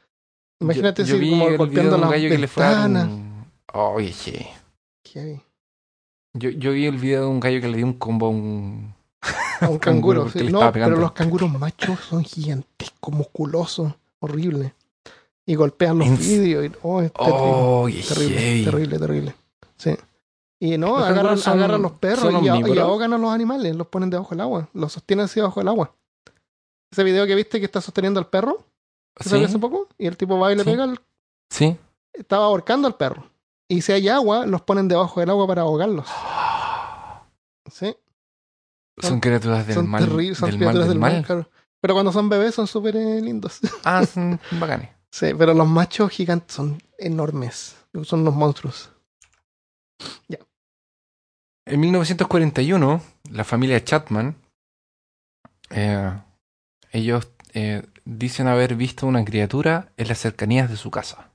Imagínate 0.60 1.02
Yo- 1.04 1.08
yo 1.08 1.14
si 1.16 1.20
vi 1.20 1.30
como 1.30 1.48
el 1.48 1.58
golpeando 1.58 1.82
video 1.82 1.90
de 1.90 1.94
un 1.96 2.00
las 2.00 2.10
gallo 2.10 2.28
que 2.30 2.38
le 2.38 2.48
fue 2.48 2.64
a 2.64 2.70
dar 2.70 2.82
ventanas. 2.84 3.08
un- 3.08 3.44
Oye, 3.74 4.12
che. 4.12 4.50
Qué- 5.02 5.40
Yo, 6.32 6.50
yo 6.50 6.72
vi 6.72 6.86
el 6.86 6.96
video 6.96 7.22
de 7.24 7.28
un 7.28 7.40
gallo 7.40 7.60
que 7.60 7.68
le 7.68 7.76
dio 7.76 7.86
un 7.86 7.92
combo 7.94 8.26
a 8.26 8.30
un... 8.30 8.94
A 9.60 9.68
un 9.68 9.78
canguro 9.78 10.30
sí. 10.30 10.44
No, 10.50 10.72
pero 10.72 10.96
los 10.96 11.12
canguros 11.12 11.50
machos 11.52 12.00
son 12.00 12.24
gigantescos, 12.24 13.14
musculosos, 13.14 13.92
horribles. 14.20 14.72
Y 15.46 15.56
golpean 15.56 15.98
los 15.98 16.08
vidrios. 16.18 16.64
y- 16.66 16.72
oh, 16.82 17.02
es 17.02 17.12
terrible. 17.12 17.84
Terrible, 18.06 18.64
terrible, 18.64 18.98
terrible. 18.98 19.34
Sí. 19.76 19.94
Y 20.60 20.78
no, 20.78 20.86
Los 20.86 20.96
agarran, 21.00 21.16
canguros 21.16 21.40
son- 21.42 21.58
agarran 21.58 21.82
los 21.82 21.92
perros 21.92 22.32
y, 22.42 22.46
y 22.72 22.78
ahogan 22.78 23.12
a 23.12 23.18
los 23.18 23.30
animales, 23.30 23.76
los 23.76 23.88
ponen 23.88 24.08
debajo 24.08 24.30
del 24.30 24.40
agua, 24.40 24.68
los 24.72 24.92
sostienen 24.92 25.26
así 25.26 25.40
debajo 25.40 25.60
del 25.60 25.68
agua. 25.68 25.92
Ese 26.94 27.02
video 27.02 27.26
que 27.26 27.34
viste 27.34 27.58
que 27.58 27.66
está 27.66 27.80
sosteniendo 27.80 28.20
al 28.20 28.28
perro, 28.28 28.64
que 29.16 29.28
salió 29.28 29.46
hace 29.46 29.54
¿Sí? 29.54 29.58
poco, 29.60 29.88
y 29.98 30.06
el 30.06 30.16
tipo 30.16 30.38
va 30.38 30.52
y 30.52 30.54
le 30.54 30.62
Sí. 30.62 30.70
pega, 30.70 30.84
al- 30.84 31.00
¿Sí? 31.50 31.76
estaba 32.12 32.44
ahorcando 32.44 32.86
al 32.86 32.96
perro. 32.96 33.28
Y 33.66 33.82
si 33.82 33.90
hay 33.90 34.08
agua, 34.08 34.46
los 34.46 34.62
ponen 34.62 34.86
debajo 34.86 35.18
del 35.18 35.30
agua 35.30 35.44
para 35.48 35.62
ahogarlos. 35.62 36.06
Sí, 37.72 37.96
Son 39.00 39.18
criaturas 39.18 39.66
del 39.66 39.74
son 39.74 39.88
mal. 39.88 40.04
son 40.04 40.08
del 40.16 40.28
mal, 40.28 40.36
criaturas 40.38 40.74
del 40.74 40.88
del 40.88 40.98
mal, 41.00 41.12
mal. 41.14 41.24
claro. 41.24 41.50
Pero 41.80 41.94
cuando 41.94 42.12
son 42.12 42.28
bebés 42.28 42.54
son 42.54 42.68
súper 42.68 42.94
eh, 42.94 43.20
lindos. 43.20 43.58
Ah, 43.84 44.06
son 44.06 44.38
bacanes. 44.52 44.90
Sí, 45.10 45.32
pero 45.36 45.52
los 45.52 45.66
machos 45.66 46.12
gigantes 46.12 46.54
son 46.54 46.80
enormes. 46.98 47.74
Son 48.04 48.20
unos 48.20 48.34
monstruos. 48.36 48.90
En 51.66 51.80
1941, 51.80 53.02
la 53.30 53.42
familia 53.44 53.82
Chapman, 53.82 54.36
eh, 55.70 56.12
ellos 56.94 57.28
eh, 57.52 57.82
dicen 58.04 58.46
haber 58.46 58.76
visto 58.76 59.06
una 59.06 59.24
criatura 59.24 59.92
en 59.96 60.08
las 60.08 60.18
cercanías 60.18 60.70
de 60.70 60.76
su 60.76 60.90
casa. 60.90 61.30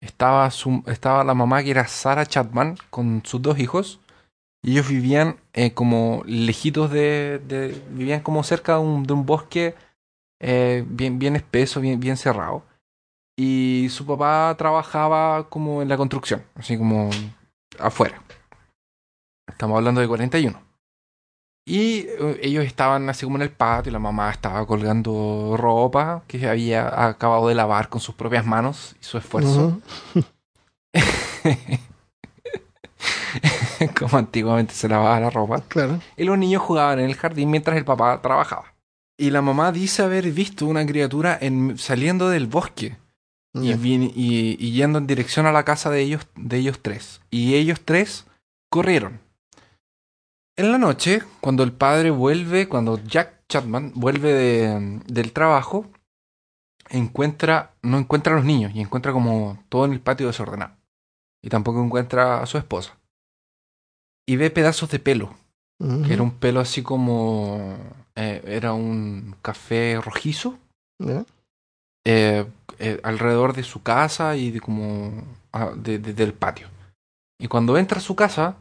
Estaba, 0.00 0.50
su- 0.50 0.84
estaba 0.86 1.24
la 1.24 1.34
mamá 1.34 1.62
que 1.62 1.70
era 1.70 1.86
Sarah 1.88 2.26
Chapman 2.26 2.76
con 2.90 3.22
sus 3.24 3.40
dos 3.42 3.58
hijos 3.58 4.00
y 4.62 4.72
ellos 4.72 4.88
vivían 4.88 5.36
eh, 5.54 5.72
como 5.72 6.22
lejitos 6.26 6.90
de, 6.90 7.40
vivían 7.90 8.20
como 8.20 8.42
cerca 8.44 8.74
de 8.74 8.80
un, 8.80 9.04
de 9.04 9.12
un 9.14 9.26
bosque 9.26 9.74
eh, 10.40 10.84
bien, 10.88 11.18
bien 11.18 11.36
espeso, 11.36 11.80
bien, 11.80 12.00
bien 12.00 12.16
cerrado. 12.16 12.64
Y 13.38 13.88
su 13.90 14.06
papá 14.06 14.54
trabajaba 14.58 15.48
como 15.48 15.82
en 15.82 15.88
la 15.88 15.96
construcción, 15.96 16.44
así 16.56 16.78
como 16.78 17.10
afuera. 17.78 18.22
Estamos 19.48 19.78
hablando 19.78 20.00
de 20.00 20.08
41. 20.08 20.65
Y 21.68 22.06
eh, 22.08 22.38
ellos 22.42 22.64
estaban 22.64 23.08
así 23.10 23.26
como 23.26 23.36
en 23.38 23.42
el 23.42 23.50
patio, 23.50 23.90
y 23.90 23.92
la 23.92 23.98
mamá 23.98 24.30
estaba 24.30 24.64
colgando 24.66 25.56
ropa 25.58 26.22
que 26.28 26.48
había 26.48 27.06
acabado 27.08 27.48
de 27.48 27.56
lavar 27.56 27.88
con 27.88 28.00
sus 28.00 28.14
propias 28.14 28.46
manos 28.46 28.94
y 29.00 29.04
su 29.04 29.18
esfuerzo. 29.18 29.80
Como 33.98 34.16
antiguamente 34.16 34.74
se 34.74 34.88
lavaba 34.88 35.20
la 35.20 35.30
ropa. 35.30 35.62
Claro. 35.68 36.00
Y 36.16 36.24
los 36.24 36.38
niños 36.38 36.62
jugaban 36.62 36.98
en 37.00 37.06
el 37.06 37.14
jardín 37.16 37.50
mientras 37.50 37.76
el 37.76 37.84
papá 37.84 38.20
trabajaba. 38.22 38.72
Y 39.18 39.30
la 39.30 39.42
mamá 39.42 39.72
dice 39.72 40.02
haber 40.02 40.30
visto 40.32 40.66
una 40.66 40.84
criatura 40.86 41.36
en, 41.40 41.78
saliendo 41.78 42.28
del 42.28 42.46
bosque 42.46 42.96
y, 43.54 43.72
y- 43.72 44.56
y 44.58 44.72
yendo 44.72 44.98
en 44.98 45.06
dirección 45.06 45.46
a 45.46 45.52
la 45.52 45.64
casa 45.64 45.90
de 45.90 46.00
ellos, 46.00 46.26
de 46.36 46.58
ellos 46.58 46.78
tres. 46.80 47.20
Y 47.30 47.54
ellos 47.54 47.80
tres 47.84 48.26
corrieron. 48.70 49.20
En 50.56 50.72
la 50.72 50.78
noche, 50.78 51.22
cuando 51.40 51.62
el 51.62 51.72
padre 51.72 52.10
vuelve, 52.10 52.68
cuando 52.68 52.98
Jack 53.04 53.42
Chapman 53.48 53.92
vuelve 53.94 54.32
de- 54.32 55.00
del 55.06 55.32
trabajo, 55.32 55.86
encuentra, 56.88 57.74
no 57.82 57.98
encuentra 57.98 58.32
a 58.32 58.36
los 58.36 58.44
niños 58.44 58.72
y 58.74 58.80
encuentra 58.80 59.12
como 59.12 59.62
todo 59.68 59.84
en 59.84 59.92
el 59.92 60.00
patio 60.00 60.26
desordenado. 60.28 60.74
Y 61.42 61.48
tampoco 61.48 61.82
encuentra 61.84 62.42
a 62.42 62.46
su 62.46 62.58
esposa. 62.58 62.96
Y 64.26 64.36
ve 64.36 64.50
pedazos 64.50 64.90
de 64.90 64.98
pelo 64.98 65.34
que 66.04 66.14
era 66.14 66.22
un 66.22 66.30
pelo 66.32 66.60
así 66.60 66.82
como 66.82 67.76
eh, 68.16 68.42
era 68.46 68.72
un 68.72 69.36
café 69.42 70.00
rojizo 70.02 70.58
eh, 72.06 72.46
eh, 72.78 72.98
alrededor 73.04 73.52
de 73.52 73.62
su 73.62 73.82
casa 73.82 74.36
y 74.36 74.50
de 74.52 74.60
como 74.60 75.12
ah, 75.52 75.72
de- 75.76 75.98
de- 75.98 76.14
del 76.14 76.32
patio 76.32 76.68
y 77.38 77.46
cuando 77.48 77.76
entra 77.76 77.98
a 77.98 78.00
su 78.00 78.16
casa 78.16 78.56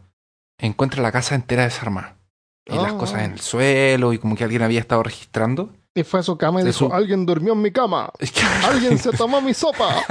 encuentra 0.57 1.01
la 1.01 1.11
casa 1.11 1.35
entera 1.35 1.63
desarmada 1.63 2.17
y 2.65 2.75
las 2.75 2.93
Oh. 2.93 2.97
cosas 2.97 3.21
en 3.23 3.33
el 3.33 3.39
suelo 3.41 4.13
y 4.13 4.17
como 4.19 4.35
que 4.35 4.43
alguien 4.43 4.61
había 4.63 4.79
estado 4.79 5.03
registrando 5.03 5.69
Y 5.93 6.03
fue 6.03 6.19
a 6.21 6.23
su 6.23 6.37
cama 6.37 6.61
y 6.61 6.63
De 6.63 6.71
dijo, 6.71 6.87
su- 6.87 6.93
alguien 6.93 7.25
durmió 7.25 7.53
en 7.53 7.61
mi 7.61 7.71
cama. 7.71 8.11
Alguien 8.65 8.97
se 8.97 9.11
tomó 9.11 9.39
mi 9.41 9.53
sopa. 9.53 9.95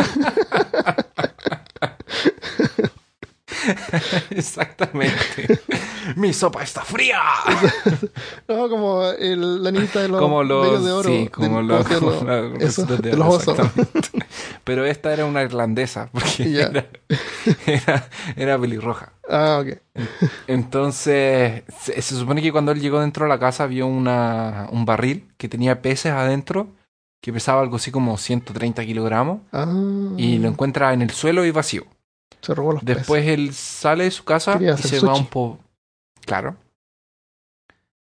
exactamente 4.30 5.60
mi 6.16 6.32
sopa 6.32 6.62
está 6.62 6.82
fría 6.82 7.20
No, 8.48 8.68
como 8.68 9.04
el- 9.10 9.62
la 9.62 9.70
niñita 9.70 10.00
de 10.00 10.08
los 10.08 10.20
como 10.20 10.42
los 10.42 10.84
de 10.84 10.92
oro. 10.92 11.08
sí 11.08 11.28
como 11.32 11.58
del- 11.58 11.66
los, 11.68 11.88
de 11.88 12.96
de 12.98 13.16
los 13.16 13.34
osos. 13.48 13.58
pero 14.64 14.84
esta 14.84 15.12
era 15.12 15.24
una 15.24 15.42
irlandesa 15.42 16.08
porque 16.12 16.60
era, 16.60 16.86
era 17.66 18.08
era 18.36 18.58
pelirroja 18.58 19.12
Ah, 19.28 19.62
ok. 19.62 19.78
entonces 20.46 21.62
se, 21.80 22.02
se 22.02 22.14
supone 22.16 22.42
que 22.42 22.52
cuando 22.52 22.72
él 22.72 22.80
llegó 22.80 23.00
dentro 23.00 23.24
de 23.24 23.28
la 23.30 23.38
casa 23.38 23.66
vio 23.66 23.86
una 23.86 24.68
un 24.70 24.84
barril 24.84 25.28
que 25.38 25.48
tenía 25.48 25.80
peces 25.82 26.12
adentro 26.12 26.68
que 27.22 27.32
pesaba 27.32 27.62
algo 27.62 27.76
así 27.76 27.90
como 27.90 28.16
130 28.18 28.84
kilogramos 28.84 29.40
Ah, 29.52 29.66
y 30.18 30.38
lo 30.38 30.48
encuentra 30.48 30.92
en 30.92 31.02
el 31.02 31.10
suelo 31.10 31.44
y 31.44 31.50
vacío 31.50 31.84
se 32.42 32.54
robó 32.54 32.72
los 32.74 32.84
Después 32.84 33.26
él 33.26 33.54
sale 33.54 34.04
de 34.04 34.10
su 34.10 34.24
casa 34.24 34.52
Quería 34.54 34.74
y 34.74 34.82
se 34.82 35.00
va 35.00 35.14
un 35.14 35.26
po... 35.26 35.58
Claro. 36.26 36.56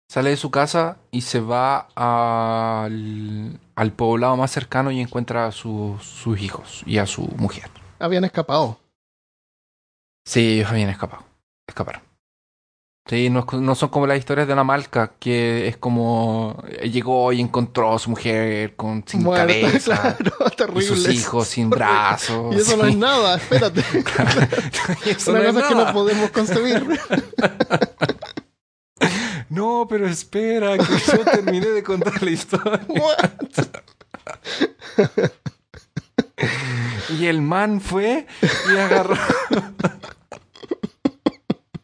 Sale 0.09 0.31
de 0.31 0.37
su 0.37 0.51
casa 0.51 0.97
y 1.13 1.21
se 1.21 1.41
va 1.41 1.87
al, 1.95 3.61
al 3.77 3.93
poblado 3.93 4.37
más 4.37 4.51
cercano 4.51 4.91
y 4.91 5.01
encuentra 5.01 5.47
a 5.47 5.53
su- 5.53 5.97
sus 6.01 6.41
hijos 6.41 6.83
y 6.87 6.99
a 6.99 7.07
su 7.07 7.23
mujer. 7.37 7.71
Habían 8.01 8.25
escapado. 8.25 8.80
Sí, 10.31 10.59
ellos 10.59 10.71
habían 10.71 10.91
escapado. 10.91 11.25
Escaparon. 11.67 12.03
Sí, 13.09 13.31
no, 13.31 13.45
no 13.53 13.75
son 13.75 13.89
como 13.89 14.07
las 14.07 14.17
historias 14.17 14.47
de 14.47 14.55
la 14.55 14.63
malca, 14.63 15.15
que 15.19 15.67
es 15.67 15.77
como 15.77 16.63
eh, 16.69 16.89
llegó 16.89 17.33
y 17.33 17.41
encontró 17.41 17.95
a 17.95 17.99
su 17.99 18.11
mujer 18.11 18.77
con 18.77 19.03
sin 19.05 19.25
Muerta, 19.25 19.47
cabeza 19.61 20.17
claro, 20.17 20.37
y 20.47 20.55
terrible. 20.55 20.87
sus 20.87 21.09
hijos 21.09 21.49
sin 21.49 21.69
brazos. 21.69 22.55
Y 22.55 22.61
eso 22.61 22.77
no 22.77 22.87
es 22.87 22.97
nada, 22.97 23.39
espérate. 23.39 23.83
Y 25.05 25.11
eso 25.11 25.33
Una 25.33 25.41
no 25.41 25.49
es 25.49 25.55
cosa 25.55 25.69
que 25.69 25.75
no 25.75 25.93
podemos 25.93 26.31
concebir. 26.31 27.01
No, 29.49 29.87
pero 29.91 30.07
espera, 30.07 30.79
que 30.79 30.85
yo 30.85 31.25
terminé 31.25 31.67
de 31.67 31.83
contar 31.83 32.23
la 32.23 32.31
historia. 32.31 32.81
What? 32.87 33.31
Y 37.19 37.27
el 37.27 37.43
man 37.43 37.81
fue 37.81 38.29
y 38.73 38.77
agarró. 38.77 39.17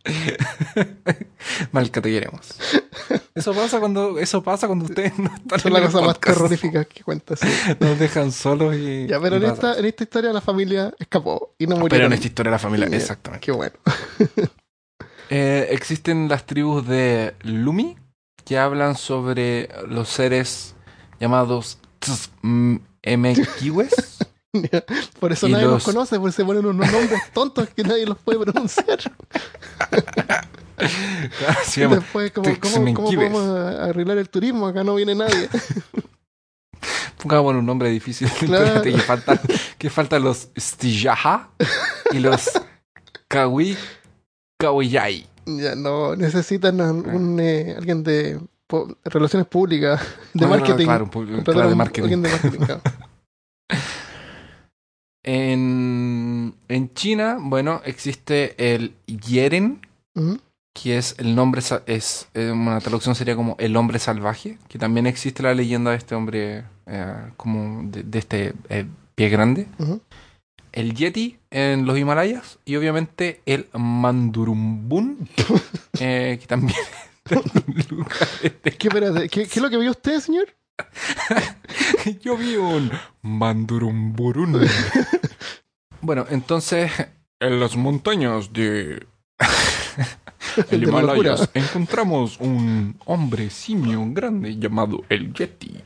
Malca, 1.73 2.01
te 2.01 2.11
queremos. 2.11 2.57
Eso 3.35 3.53
pasa 3.55 3.81
cuando, 3.81 4.19
eso 4.19 4.43
pasa 4.43 4.67
cuando 4.67 4.87
ustedes 4.87 5.19
no 5.19 5.27
están 5.35 5.59
es 5.59 5.67
en 5.67 5.73
la 5.73 5.83
cosa 5.83 6.01
más 6.01 6.21
terrorífica 6.21 6.85
que 6.85 7.03
cuentas. 7.03 7.41
sí. 7.41 7.49
Nos 7.81 7.99
dejan 7.99 8.33
solos 8.33 8.75
y. 8.75 9.07
Ya, 9.07 9.21
pero 9.21 9.37
y 9.37 9.45
en 9.45 9.51
esta, 9.51 9.79
en 9.79 9.85
esta 9.85 10.05
historia 10.05 10.33
la 10.33 10.41
familia 10.41 10.95
escapó 10.99 11.55
y 11.59 11.67
no 11.67 11.75
Pero 11.75 11.81
murieron. 11.83 12.07
en 12.07 12.13
esta 12.15 12.27
historia 12.27 12.53
la 12.53 12.59
familia, 12.59 12.87
exactamente. 12.89 13.45
Qué 13.45 13.53
bueno. 13.53 13.75
Eh, 15.29 15.71
existen 15.73 16.29
las 16.29 16.47
tribus 16.47 16.87
de 16.87 17.35
Lumi 17.43 17.97
que 18.45 18.59
hablan 18.59 18.95
sobre 18.95 19.69
los 19.89 20.09
seres 20.09 20.77
llamados 21.19 21.81
Mkiwes. 22.43 24.19
Por 25.21 25.33
eso 25.33 25.49
nadie 25.49 25.65
los... 25.65 25.75
los- 25.75 25.85
conoce, 25.85 26.19
porque 26.19 26.33
se 26.33 26.45
ponen 26.45 26.65
unos 26.67 26.91
nombres 26.91 27.21
tontos 27.33 27.69
que 27.71 27.83
nadie 27.83 28.07
los 28.07 28.19
puede 28.19 28.39
pronunciar. 28.41 28.99
Se 31.65 31.81
llama 31.81 31.97
Después, 31.97 32.33
¿cómo, 32.33 32.49
cómo, 32.61 32.95
cómo 32.95 33.11
podemos 33.13 33.47
arreglar 33.81 34.19
el 34.19 34.29
turismo? 34.29 34.67
Acá 34.67 34.85
no 34.85 34.95
viene 34.95 35.15
nadie. 35.15 35.49
Pongamos 37.23 37.55
un 37.55 37.65
nombre 37.67 37.89
difícil. 37.89 38.29
Claro. 38.41 38.83
que 38.83 38.93
faltan, 38.99 39.41
que 39.79 39.91
faltan 39.91 40.23
los 40.23 40.49
Stijaha 40.59 41.49
y 42.13 42.19
los 42.19 42.51
Kawi 43.29 43.77
Kawiyai. 44.59 45.27
Ya 45.47 45.75
no 45.75 46.15
necesitan 46.17 46.81
a 46.81 46.93
un, 46.93 47.39
eh, 47.41 47.75
alguien 47.77 48.03
de 48.05 48.39
po- 48.67 48.97
relaciones 49.05 49.49
públicas, 49.49 50.01
de 50.35 50.47
Bueno, 50.47 50.63
marketing. 50.65 50.85
Claro, 50.87 51.11
un 51.15 51.45
de 51.71 51.75
marketing. 51.75 52.03
alguien 52.03 52.23
de 52.23 52.29
marketing, 52.31 52.59
claro. 52.59 52.81
En, 55.27 56.55
en 56.69 56.95
China, 56.95 57.37
bueno, 57.41 57.83
existe 57.85 58.55
el 58.75 58.95
Yeren, 59.07 59.81
que 60.73 60.97
es 60.99 61.15
el 61.19 61.35
nombre, 61.35 61.61
es 61.87 62.29
eh, 62.35 62.51
una 62.53 62.81
traducción 62.81 63.15
sería 63.17 63.35
como 63.35 63.57
el 63.59 63.77
hombre 63.77 63.99
salvaje, 63.99 64.57
que 64.69 64.79
también 64.79 65.07
existe 65.07 65.43
la 65.43 65.53
leyenda 65.53 65.91
de 65.91 65.97
este 65.97 66.15
hombre, 66.15 66.65
eh, 66.87 67.15
como 67.37 67.83
de, 67.91 68.03
de 68.05 68.19
este 68.19 68.55
eh, 68.69 68.87
pie 69.17 69.29
grande. 69.29 69.67
El 70.73 70.95
Yeti 70.95 71.39
en 71.51 71.87
los 71.87 71.99
Himalayas 71.99 72.59
y 72.65 72.77
obviamente 72.77 73.41
el 73.47 73.67
Mandurumbun, 73.73 75.29
eh, 76.01 76.39
que 76.41 76.47
también 76.47 76.79
este- 78.43 78.71
¿Qué, 78.77 78.89
espérate, 78.89 79.29
¿qué, 79.29 79.47
qué 79.49 79.59
es 79.59 79.63
lo 79.63 79.71
que 79.71 79.79
vio 79.79 79.91
usted, 79.91 80.21
señor? 80.21 80.55
Yo 82.23 82.37
vi 82.37 82.57
un 82.57 82.91
Mandurumburun. 83.23 84.67
bueno, 86.01 86.27
entonces, 86.31 86.91
en 87.41 87.61
las 87.61 87.77
montañas 87.77 88.53
de 88.53 89.07
el 90.71 90.81
De. 90.81 90.87
Himalayas 90.87 91.51
encontramos 91.55 92.39
un 92.41 92.99
hombre 93.05 93.51
simio 93.51 94.03
grande 94.09 94.57
llamado 94.57 95.05
el 95.09 95.33
Yeti. 95.33 95.77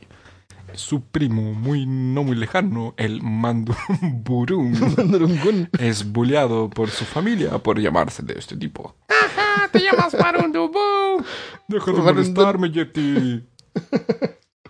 Su 0.73 1.01
primo, 1.01 1.53
muy 1.53 1.85
no 1.85 2.23
muy 2.23 2.37
lejano, 2.37 2.93
el 2.95 3.21
Mandurumburun, 3.21 5.69
es 5.79 6.09
bulleado 6.09 6.69
por 6.69 6.89
su 6.89 7.03
familia 7.03 7.57
por 7.57 7.77
llamarse 7.77 8.23
de 8.23 8.35
este 8.39 8.55
tipo. 8.55 8.95
¡Ajá! 9.09 9.67
¡Te 9.67 9.79
llamas 9.79 10.15
Marundubu! 10.17 11.25
¡Deja 11.67 11.91
de 11.91 12.01
molestarme, 12.01 12.71
Yeti! 12.71 13.43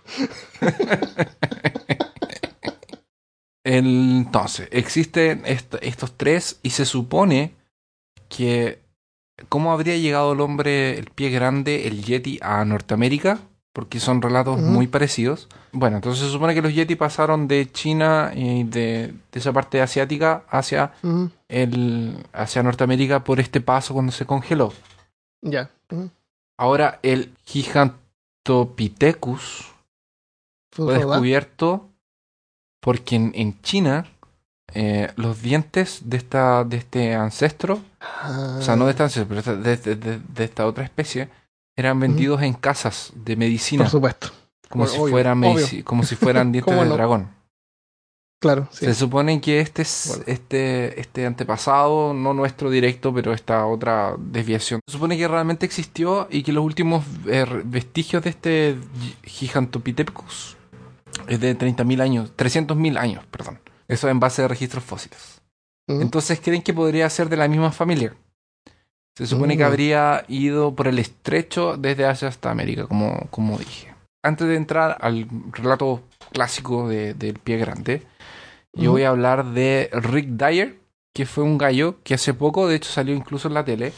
Entonces, 3.64 4.68
existen 4.72 5.42
est- 5.46 5.76
estos 5.82 6.16
tres 6.16 6.58
y 6.62 6.70
se 6.70 6.84
supone 6.84 7.54
que 8.28 8.80
cómo 9.48 9.72
habría 9.72 9.96
llegado 9.96 10.32
el 10.32 10.40
hombre, 10.40 10.98
el 10.98 11.06
pie 11.10 11.30
grande, 11.30 11.86
el 11.86 12.02
Yeti 12.04 12.40
a 12.42 12.64
Norteamérica, 12.64 13.38
porque 13.72 14.00
son 14.00 14.20
relatos 14.20 14.60
muy 14.60 14.86
parecidos. 14.88 15.48
Bueno, 15.72 15.96
entonces 15.96 16.24
se 16.26 16.30
supone 16.32 16.54
que 16.54 16.62
los 16.62 16.74
Yeti 16.74 16.96
pasaron 16.96 17.46
de 17.48 17.70
China 17.70 18.32
y 18.34 18.64
de, 18.64 19.14
de 19.32 19.38
esa 19.40 19.52
parte 19.52 19.80
asiática 19.80 20.44
hacia, 20.50 20.92
el, 21.48 22.16
hacia 22.32 22.62
Norteamérica 22.64 23.22
por 23.24 23.38
este 23.40 23.60
paso 23.60 23.94
cuando 23.94 24.10
se 24.12 24.26
congeló. 24.26 24.72
Ya. 25.40 25.70
Ahora 26.58 26.98
el 27.02 27.32
Gigantopithecus 27.46 29.71
fue 30.72 30.86
¿Fue 30.86 30.94
descubierto 31.06 31.88
porque 32.80 33.14
en, 33.16 33.32
en 33.34 33.60
China 33.62 34.06
eh, 34.74 35.12
los 35.16 35.42
dientes 35.42 36.00
de 36.06 36.16
esta 36.16 36.64
de 36.64 36.78
este 36.78 37.14
ancestro, 37.14 37.80
Ah, 38.00 38.56
o 38.58 38.62
sea, 38.62 38.74
no 38.74 38.86
de 38.86 38.92
este 38.92 39.02
ancestro, 39.04 39.28
pero 39.28 39.40
esta- 39.40 39.54
de, 39.56 39.76
de- 39.76 39.96
de- 39.96 40.18
de 40.18 40.44
esta 40.44 40.66
otra 40.66 40.82
especie, 40.84 41.28
eran 41.76 42.00
vendidos 42.00 42.42
en 42.42 42.54
casas 42.54 43.12
de 43.14 43.36
medicina, 43.36 43.84
Por 43.84 43.90
supuesto. 43.90 44.28
como, 44.68 44.84
Bueno, 44.84 44.92
si 44.94 44.98
obvio, 45.00 45.84
como 45.84 46.02
si 46.04 46.16
fueran 46.16 46.52
dientes 46.52 46.72
¿Cómo 46.72 46.82
de 46.84 46.88
no? 46.88 46.94
dragón. 46.94 47.28
Claro, 48.40 48.66
sí. 48.72 48.86
Se 48.86 48.94
supone 48.94 49.40
que 49.40 49.60
este 49.60 49.82
es 49.82 50.06
Bueno. 50.08 50.24
este, 50.26 51.00
este 51.00 51.26
antepasado, 51.26 52.12
no 52.12 52.34
nuestro 52.34 52.70
directo, 52.70 53.14
pero 53.14 53.32
esta 53.32 53.66
otra 53.66 54.16
desviación. 54.18 54.80
Se 54.88 54.94
supone 54.94 55.16
que 55.16 55.28
realmente 55.28 55.64
existió 55.64 56.26
y 56.28 56.42
que 56.42 56.52
los 56.52 56.64
últimos 56.64 57.04
eh, 57.28 57.46
vestigios 57.64 58.24
de 58.24 58.30
este 58.30 58.76
Gigantopithecus 59.22 60.56
es 61.28 61.40
de 61.40 61.54
30.000 61.56 62.00
años, 62.00 62.32
300.000 62.36 62.96
años, 62.98 63.24
perdón. 63.26 63.60
Eso 63.88 64.08
en 64.08 64.20
base 64.20 64.42
de 64.42 64.48
registros 64.48 64.84
fósiles. 64.84 65.42
Ujú. 65.88 66.00
Entonces 66.00 66.40
creen 66.42 66.62
que 66.62 66.72
podría 66.74 67.08
ser 67.10 67.28
de 67.28 67.36
la 67.36 67.48
misma 67.48 67.72
familia. 67.72 68.14
Se 69.16 69.26
supone 69.26 69.56
que 69.56 69.64
Mm. 69.64 69.66
habría 69.66 70.24
ido 70.28 70.74
por 70.74 70.88
el 70.88 70.98
estrecho 70.98 71.76
desde 71.76 72.06
Asia 72.06 72.28
hasta 72.28 72.50
América, 72.50 72.86
como, 72.86 73.26
como 73.30 73.58
dije. 73.58 73.92
Antes 74.24 74.46
de 74.48 74.56
entrar 74.56 74.96
al 75.00 75.26
relato 75.52 76.02
clásico 76.32 76.88
de- 76.88 77.12
del 77.14 77.34
pie 77.38 77.58
grande, 77.58 78.02
yo 78.72 78.84
Ujú. 78.84 78.92
voy 78.92 79.02
a 79.02 79.10
hablar 79.10 79.44
de 79.52 79.90
Rick 79.92 80.28
Dyer, 80.30 80.78
que 81.12 81.26
fue 81.26 81.44
un 81.44 81.58
gallo 81.58 81.96
que 82.04 82.14
hace 82.14 82.32
poco, 82.32 82.66
de 82.68 82.76
hecho, 82.76 82.90
salió 82.90 83.14
incluso 83.14 83.48
en 83.48 83.54
la 83.54 83.64
tele, 83.64 83.92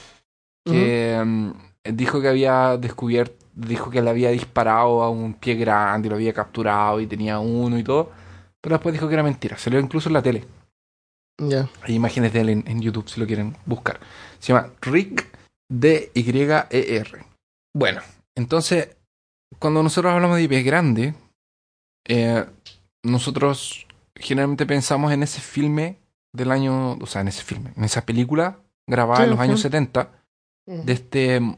que 0.64 1.22
mm, 1.24 1.50
dijo 1.92 2.20
que 2.20 2.28
había 2.28 2.76
descubierto, 2.78 3.43
dijo 3.54 3.90
que 3.90 4.02
le 4.02 4.10
había 4.10 4.30
disparado 4.30 5.02
a 5.02 5.10
un 5.10 5.34
pie 5.34 5.54
grande 5.54 6.06
y 6.06 6.10
lo 6.10 6.16
había 6.16 6.32
capturado 6.32 7.00
y 7.00 7.06
tenía 7.06 7.38
uno 7.38 7.78
y 7.78 7.84
todo, 7.84 8.10
pero 8.60 8.76
después 8.76 8.92
dijo 8.92 9.08
que 9.08 9.14
era 9.14 9.22
mentira, 9.22 9.56
salió 9.58 9.78
incluso 9.80 10.08
en 10.08 10.12
la 10.14 10.22
tele. 10.22 10.44
Ya. 11.38 11.68
Hay 11.82 11.94
imágenes 11.94 12.32
de 12.32 12.40
él 12.40 12.48
en, 12.48 12.64
en 12.66 12.80
YouTube 12.80 13.08
si 13.08 13.18
lo 13.20 13.26
quieren 13.26 13.56
buscar. 13.66 13.98
Se 14.38 14.52
llama 14.52 14.70
Rick 14.80 15.26
D-Y-E-R. 15.68 17.24
Bueno, 17.76 18.00
entonces, 18.36 18.96
cuando 19.58 19.82
nosotros 19.82 20.12
hablamos 20.12 20.38
de 20.38 20.48
pies 20.48 20.64
grande, 20.64 21.14
eh, 22.06 22.44
nosotros 23.02 23.86
generalmente 24.14 24.66
pensamos 24.66 25.12
en 25.12 25.22
ese 25.22 25.40
filme 25.40 25.98
del 26.32 26.50
año, 26.52 26.92
o 26.92 27.06
sea, 27.06 27.20
en 27.22 27.28
ese 27.28 27.42
filme, 27.42 27.72
en 27.76 27.84
esa 27.84 28.04
película 28.06 28.58
grabada 28.86 29.18
Sí, 29.18 29.24
en 29.24 29.30
los 29.30 29.40
años 29.40 29.58
sí. 29.60 29.64
70, 29.64 30.10
Ujú. 30.66 30.82
de 30.84 30.92
este 30.92 31.40
mm, 31.40 31.56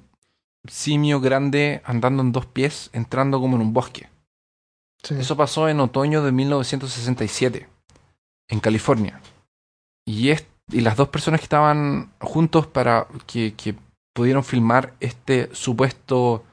simio 0.69 1.21
grande 1.21 1.83
andando 1.85 2.23
en 2.23 2.33
dos 2.33 2.47
pies, 2.47 2.91
entrando 2.93 3.41
como 3.41 3.57
en 3.57 3.63
un 3.63 3.73
bosque. 3.73 4.09
Sí. 5.03 5.15
Eso 5.19 5.37
pasó 5.37 5.69
en 5.69 5.81
otoño 5.81 6.23
de 6.23 6.33
1967, 6.33 7.69
en 8.49 8.61
California. 8.61 9.21
Y, 10.07 10.31
es- 10.31 10.47
y 10.71 10.81
las 10.81 10.97
dos 10.97 11.09
personas 11.09 11.41
que 11.41 11.45
estaban 11.45 12.11
juntos 12.21 12.67
para 12.67 13.07
que, 13.27 13.55
que 13.55 13.75
pudieron 14.15 14.43
filmar 14.45 14.95
este 15.01 15.55
supuesto 15.55 16.45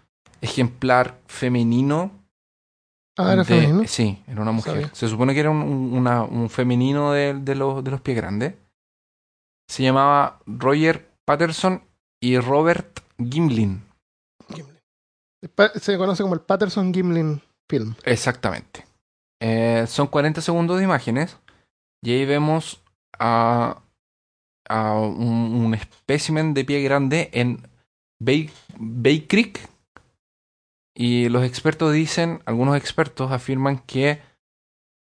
ejemplar 0.42 1.18
femenino. 1.28 2.12
Ah, 3.18 3.34
era 3.34 3.44
de- 3.44 3.46
femenino. 3.46 3.84
Sí, 3.88 4.22
era 4.28 4.42
una 4.42 4.52
mujer. 4.52 4.74
Sabía. 4.74 4.90
Se 4.94 5.08
supone 5.08 5.34
que 5.34 5.40
era 5.40 5.50
un, 5.52 5.62
un- 5.62 5.94
una- 5.94 6.24
un 6.24 6.50
femenino 6.50 7.12
de, 7.12 7.34
de 7.36 7.56
los, 7.56 7.84
de 7.84 7.92
los 7.92 8.02
pies 8.02 8.18
grandes. 8.18 8.54
Se 9.70 9.82
llamaba 9.84 10.40
Roger 10.46 11.10
Patterson 11.26 11.82
y 12.22 12.38
Robert. 12.40 13.00
Gimlin. 13.18 13.84
Se 15.80 15.98
conoce 15.98 16.24
como 16.24 16.36
el 16.36 16.42
Patterson 16.42 16.94
Gimlin 16.94 17.42
Film. 17.70 17.96
Exactamente. 18.04 18.86
Eh, 19.42 19.86
son 19.88 20.08
40 20.08 20.42
segundos 20.42 20.78
de 20.78 20.86
imágenes 20.86 21.38
y 22.02 22.12
ahí 22.12 22.26
vemos 22.26 22.82
a, 23.20 23.82
a 24.70 24.94
un, 24.94 25.66
un 25.66 25.74
espécimen 25.74 26.54
de 26.54 26.64
pie 26.64 26.82
grande 26.82 27.30
en 27.34 27.68
Bay, 28.20 28.50
Bay 28.78 29.28
Creek 29.28 29.70
y 30.96 31.30
los 31.30 31.44
expertos 31.44 31.92
dicen, 31.92 32.42
algunos 32.46 32.78
expertos 32.78 33.32
afirman 33.32 33.80
que 33.80 34.22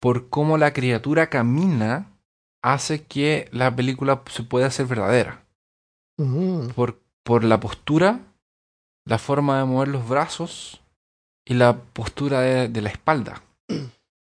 por 0.00 0.28
cómo 0.28 0.58
la 0.58 0.72
criatura 0.72 1.30
camina 1.30 2.18
hace 2.62 3.04
que 3.04 3.48
la 3.52 3.74
película 3.74 4.22
se 4.30 4.42
pueda 4.42 4.66
hacer 4.66 4.86
verdadera. 4.86 5.44
Ujú. 6.18 6.72
Por, 6.74 7.00
por 7.22 7.44
la 7.44 7.60
postura, 7.60 8.20
la 9.08 9.18
forma 9.18 9.58
de 9.58 9.64
mover 9.64 9.88
los 9.88 10.08
brazos 10.08 10.80
y 11.44 11.54
la 11.54 11.76
postura 11.76 12.40
de- 12.40 12.68
de 12.68 12.82
la 12.82 12.90
espalda. 12.90 13.42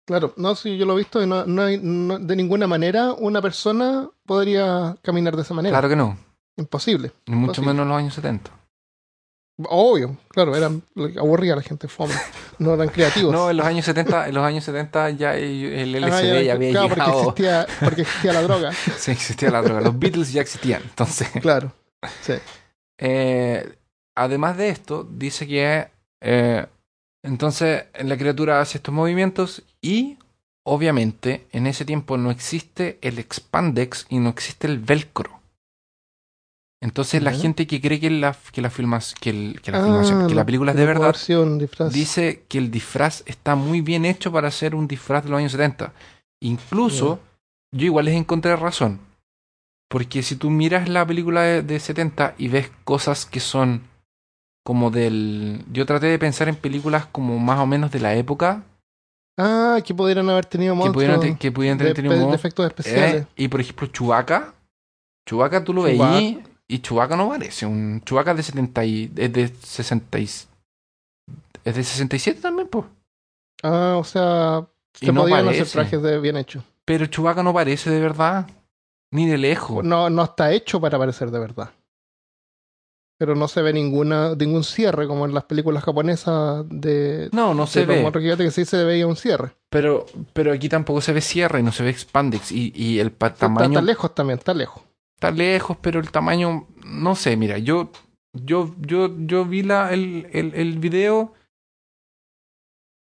Claro, 0.07 0.33
no, 0.37 0.55
sí, 0.55 0.77
yo 0.79 0.87
lo 0.87 0.95
he 0.95 0.99
visto 0.99 1.23
y 1.23 1.27
no, 1.27 1.45
no 1.45 1.63
hay, 1.63 1.79
no- 1.83 2.19
de 2.19 2.37
ninguna 2.37 2.67
manera 2.67 3.13
una 3.13 3.43
persona 3.43 4.09
podría 4.27 4.97
caminar 5.03 5.37
de 5.37 5.43
esa 5.43 5.55
manera. 5.55 5.73
Claro 5.73 5.89
que 5.89 5.97
no, 5.97 6.17
Imposible. 6.57 7.13
ni 7.27 7.35
mucho 7.37 7.61
menos 7.63 7.83
en 7.83 7.89
los 7.89 7.99
años 7.99 8.15
70. 8.15 8.51
Obvio, 9.71 10.17
claro, 10.29 10.55
eran 10.55 10.83
aburrida 11.19 11.57
la 11.57 11.63
gente, 11.63 11.89
fome. 11.89 12.15
No 12.59 12.75
eran 12.75 12.89
creativos. 12.89 13.33
No, 13.35 13.51
en 13.51 13.57
los 13.57 13.67
años 13.67 13.85
70, 13.85 14.29
en 14.29 14.35
los 14.35 14.45
años 14.45 14.63
70 14.65 15.11
ya 15.11 15.35
el 15.35 15.95
el 15.97 16.05
Ah, 16.05 16.09
LSD 16.09 16.45
ya, 16.45 16.53
había 16.53 16.71
claro, 16.71 16.89
porque 16.89 17.01
llegado. 17.03 17.21
existía, 17.23 17.67
porque 17.85 18.03
existía 18.03 18.33
la 18.35 18.43
droga. 18.43 18.73
Sí, 18.99 19.11
existía 19.11 19.51
la 19.51 19.63
droga. 19.63 19.81
Los 19.81 19.99
Beatles 19.99 20.33
ya 20.33 20.43
existían. 20.43 20.83
Entonces, 20.83 21.29
Claro. 21.43 21.73
Sí. 22.23 22.35
eh, 22.99 23.78
además 24.23 24.57
de 24.57 24.69
esto, 24.71 25.07
dice 25.11 25.47
que 25.47 25.89
eh, 26.21 26.67
entonces 27.25 27.85
la 28.03 28.17
criatura 28.17 28.61
hace 28.61 28.79
estos 28.79 28.95
movimientos 28.95 29.63
y 29.81 30.19
obviamente 30.67 31.47
en 31.53 31.67
ese 31.67 31.85
tiempo 31.85 32.17
no 32.19 32.31
existe 32.31 32.99
el 33.01 33.19
expandex 33.19 34.07
y 34.09 34.19
no 34.19 34.29
existe 34.31 34.67
el 34.67 34.79
velcro. 34.79 35.41
Entonces 36.81 37.23
la 37.23 37.33
gente 37.43 37.67
que 37.67 37.81
cree 37.81 37.99
que 37.99 38.09
la, 38.11 38.37
que 38.53 38.63
la, 38.63 38.71
filmas, 38.71 39.15
que, 39.21 39.31
el- 39.31 39.61
que 39.61 39.73
la 39.73 39.79
Ah, 39.79 39.85
filmación, 39.85 40.29
que 40.29 40.35
la 40.37 40.47
película 40.47 40.73
es 40.73 40.77
de 40.77 40.87
verdad, 40.87 41.09
dice 41.93 42.45
que 42.49 42.59
el 42.59 42.71
disfraz 42.71 43.25
está 43.27 43.57
muy 43.57 43.81
bien 43.81 44.05
hecho 44.05 44.31
para 44.31 44.51
ser 44.53 44.75
un 44.77 44.87
disfraz 44.87 45.25
de 45.25 45.31
los 45.31 45.39
años 45.39 45.53
70. 45.53 45.93
Incluso, 46.41 47.19
yo 47.73 47.85
igual 47.87 48.05
les 48.05 48.15
encontré 48.15 48.55
razón. 48.55 49.01
Porque 49.89 50.23
si 50.23 50.37
tú 50.37 50.51
miras 50.51 50.89
la 50.89 51.05
película 51.07 51.43
de, 51.43 51.63
de 51.63 51.81
70 51.81 52.35
y 52.39 52.49
ves 52.49 52.71
cosas 52.85 53.27
que 53.27 53.41
son 53.41 53.83
como 54.69 54.91
del... 54.91 55.65
Yo 55.73 55.87
traté 55.87 56.09
de 56.09 56.19
pensar 56.19 56.47
en 56.47 56.55
películas 56.55 57.07
como 57.07 57.39
más 57.39 57.59
o 57.59 57.65
menos 57.65 57.91
de 57.91 58.01
la 58.01 58.15
época 58.15 58.65
Ah, 59.39 59.79
que 59.83 59.95
pudieran 59.95 60.29
haber 60.29 60.45
tenido 60.45 60.75
que 60.75 60.79
monstruos 60.79 60.95
pudieran, 60.95 61.21
te- 61.21 61.39
que 61.39 61.51
pudieran 61.51 61.79
de, 61.79 61.95
tener 61.95 62.13
de 62.13 62.19
modo- 62.21 62.35
efectos 62.35 62.67
eh, 62.67 62.69
especiales. 62.69 63.27
y 63.35 63.49
por 63.49 63.63
ejemplo, 63.63 63.87
Chewbacca. 63.87 64.53
Chewbacca 65.27 65.65
tú 65.65 65.73
lo 65.73 65.83
veías 65.85 66.35
y 66.69 66.79
Chewbacca 66.81 67.17
no 67.17 67.31
parece. 67.31 67.65
Un 67.65 68.03
Chewbacca 68.05 68.33
es 68.33 68.37
de 68.37 68.43
70 68.43 68.85
y, 68.85 69.11
es 69.17 69.33
de 69.33 69.49
60 69.49 70.19
y- 70.19 70.25
es 70.25 71.75
de 71.77 71.83
67 71.83 72.43
también, 72.43 72.69
pues. 72.69 72.85
Ah, 73.63 73.97
o 73.99 74.05
sea, 74.05 74.67
se 74.93 75.11
no 75.13 75.23
podían 75.23 75.47
parece. 75.47 75.63
hacer 75.63 75.73
trajes 75.73 76.03
de 76.03 76.21
bien 76.21 76.37
hechos. 76.37 76.63
Pero 76.85 77.07
Chewbacca 77.07 77.43
no 77.43 77.55
parece 77.55 77.89
de 77.91 78.01
verdad. 78.01 78.47
Ni 79.13 79.27
de 79.27 79.39
lejos. 79.39 79.83
No, 79.83 80.11
no 80.11 80.25
está 80.25 80.53
hecho 80.53 80.79
para 80.79 80.99
parecer 80.99 81.31
de 81.31 81.39
verdad. 81.39 81.71
Pero 83.19 83.35
no 83.35 83.49
se 83.49 83.63
ve 83.63 83.73
ninguna, 83.73 84.37
ningún 84.37 84.63
cierre 84.63 85.09
como 85.09 85.27
en 85.27 85.35
las 85.35 85.43
películas 85.45 85.83
japonesas 85.83 86.65
de, 86.71 87.29
No, 87.33 87.53
no 87.53 87.67
se 87.67 87.81
de 87.81 87.87
ve. 87.87 88.13
gigantes, 88.21 88.47
que 88.47 88.51
sí 88.53 88.65
se 88.65 88.85
veía 88.85 89.09
un 89.09 89.17
cierre. 89.17 89.57
Pero, 89.71 90.07
pero 90.33 90.53
aquí 90.53 90.69
tampoco 90.69 91.01
se 91.01 91.13
ve 91.13 91.21
cierre 91.21 91.59
y 91.59 91.63
no 91.65 91.73
se 91.73 91.83
ve 91.83 91.91
expandex. 91.91 92.53
Y, 92.53 92.73
y 92.77 93.01
el 93.01 93.11
pa- 93.11 93.27
Está, 93.27 93.41
tamaño 93.41 93.71
está 93.81 93.83
lejos 93.83 94.15
también, 94.15 94.39
está 94.39 94.55
lejos. 94.55 94.83
está 95.17 95.33
lejos, 95.33 95.77
pero 95.81 95.99
el 95.99 96.13
tamaño, 96.13 96.69
no 96.85 97.17
sé, 97.17 97.37
mira, 97.37 97.59
yo, 97.59 97.91
yo, 98.33 98.73
yo, 98.79 99.11
yo 99.19 99.45
vi 99.45 99.65
la, 99.65 99.93
el, 99.93 100.29
el, 100.33 100.55
el 100.55 100.79
video 100.79 101.35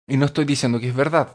y 0.06 0.16
no 0.16 0.26
estoy 0.26 0.44
diciendo 0.44 0.78
que 0.78 0.88
es 0.90 0.94
verdad, 0.94 1.32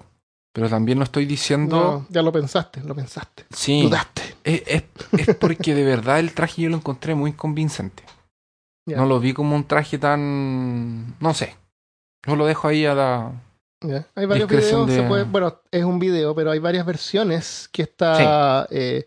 pero 0.53 0.69
también 0.69 0.97
no 0.99 1.03
estoy 1.03 1.25
diciendo, 1.25 1.75
No, 1.75 2.05
ya 2.09 2.21
lo 2.21 2.31
pensaste, 2.31 2.81
lo 2.83 2.95
pensaste. 2.95 3.45
sí, 3.51 3.81
Dudaste. 3.81 4.21
es, 4.43 4.63
es, 4.67 4.83
es 5.27 5.35
porque 5.35 5.73
de 5.75 5.83
verdad 5.83 6.19
el 6.19 6.33
traje 6.33 6.61
yo 6.61 6.69
lo 6.69 6.77
encontré 6.77 7.13
muy 7.15 7.33
convincente. 7.33 8.03
No 8.97 9.05
lo 9.05 9.19
vi 9.19 9.33
como 9.33 9.55
un 9.55 9.63
traje 9.65 9.97
tan, 9.97 11.15
no 11.19 11.33
sé, 11.33 11.55
yo 12.27 12.35
lo 12.35 12.45
dejo 12.45 12.67
ahí 12.67 12.85
a 12.85 12.93
la. 12.95 13.31
Hay 14.15 14.25
varios 14.25 14.49
Discreción 14.49 14.85
videos, 14.85 14.95
se 14.97 15.01
de- 15.03 15.07
puede- 15.07 15.23
bueno, 15.23 15.61
es 15.71 15.83
un 15.85 15.99
video, 15.99 16.35
pero 16.35 16.51
hay 16.51 16.59
varias 16.59 16.85
versiones 16.85 17.69
que 17.71 17.83
está 17.83 18.67
eh, 18.71 19.05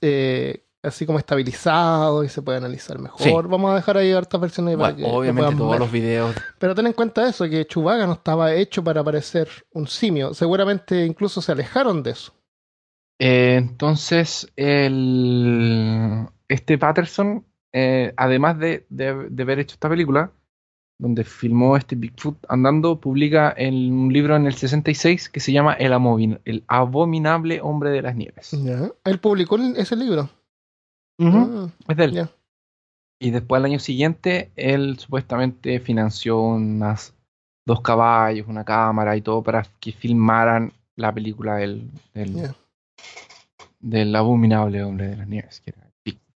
eh, 0.00 0.64
así 0.82 1.04
como 1.04 1.18
estabilizado 1.18 2.24
y 2.24 2.28
se 2.30 2.40
puede 2.40 2.56
analizar 2.56 2.98
mejor. 2.98 3.20
Sí. 3.20 3.30
Vamos 3.32 3.70
a 3.72 3.74
dejar 3.74 3.98
ahí 3.98 4.10
hartas 4.12 4.40
versiones 4.40 4.78
para 4.78 4.96
que 4.96 5.04
obviamente 5.04 5.54
todos 5.56 5.70
ver. 5.72 5.80
los 5.80 5.92
videos, 5.92 6.34
Pero 6.58 6.74
ten 6.74 6.86
en 6.86 6.94
cuenta 6.94 7.28
eso, 7.28 7.44
que 7.50 7.66
Chewbacca 7.66 8.06
no 8.06 8.14
estaba 8.14 8.54
hecho 8.54 8.82
para 8.82 9.04
parecer 9.04 9.48
un 9.72 9.86
simio. 9.86 10.32
Seguramente 10.32 11.04
incluso 11.04 11.42
se 11.42 11.52
alejaron 11.52 12.02
de 12.02 12.12
eso. 12.12 12.32
Eh, 13.20 13.56
entonces, 13.58 14.48
el, 14.56 16.26
este 16.48 16.78
Patterson, 16.78 17.44
eh, 17.72 18.12
además 18.16 18.58
de, 18.58 18.86
de- 18.88 19.28
de 19.30 19.42
haber 19.42 19.58
hecho 19.60 19.74
esta 19.74 19.88
película, 19.88 20.32
donde 21.00 21.22
filmó 21.24 21.76
este 21.76 21.94
Bigfoot 21.94 22.36
andando, 22.48 23.00
publica 23.00 23.54
en 23.56 23.92
un 23.92 24.12
libro 24.12 24.34
en 24.36 24.46
el 24.46 24.54
66 24.54 25.28
que 25.28 25.40
se 25.40 25.52
llama 25.52 25.74
El, 25.74 25.92
El 26.44 26.64
Abominable 26.66 27.60
Hombre 27.60 27.90
de 27.90 28.02
las 28.02 28.16
Nieves. 28.16 28.50
Ya. 28.64 28.90
Él 29.04 29.18
publicó 29.20 29.56
el- 29.56 29.76
ese 29.76 29.94
libro. 29.96 30.28
Ujú, 31.20 31.70
Es 31.88 31.96
de 31.96 32.04
él. 32.04 32.12
ya. 32.12 32.30
Y 33.20 33.30
después, 33.30 33.58
al 33.58 33.64
año 33.66 33.78
siguiente, 33.80 34.50
él 34.56 34.98
supuestamente 34.98 35.78
financió 35.80 36.40
unas 36.40 37.14
dos 37.66 37.80
caballos, 37.80 38.46
una 38.48 38.64
cámara 38.64 39.16
y 39.16 39.22
todo 39.22 39.42
para 39.42 39.64
que 39.80 39.92
filmaran 39.92 40.72
la 40.96 41.12
película 41.12 41.56
del, 41.56 41.90
del, 42.14 42.36
abominable 44.16 44.82
hombre 44.82 45.08
de 45.08 45.16
las 45.16 45.28
nieves. 45.28 45.60
que 45.60 45.70
era. 45.76 45.88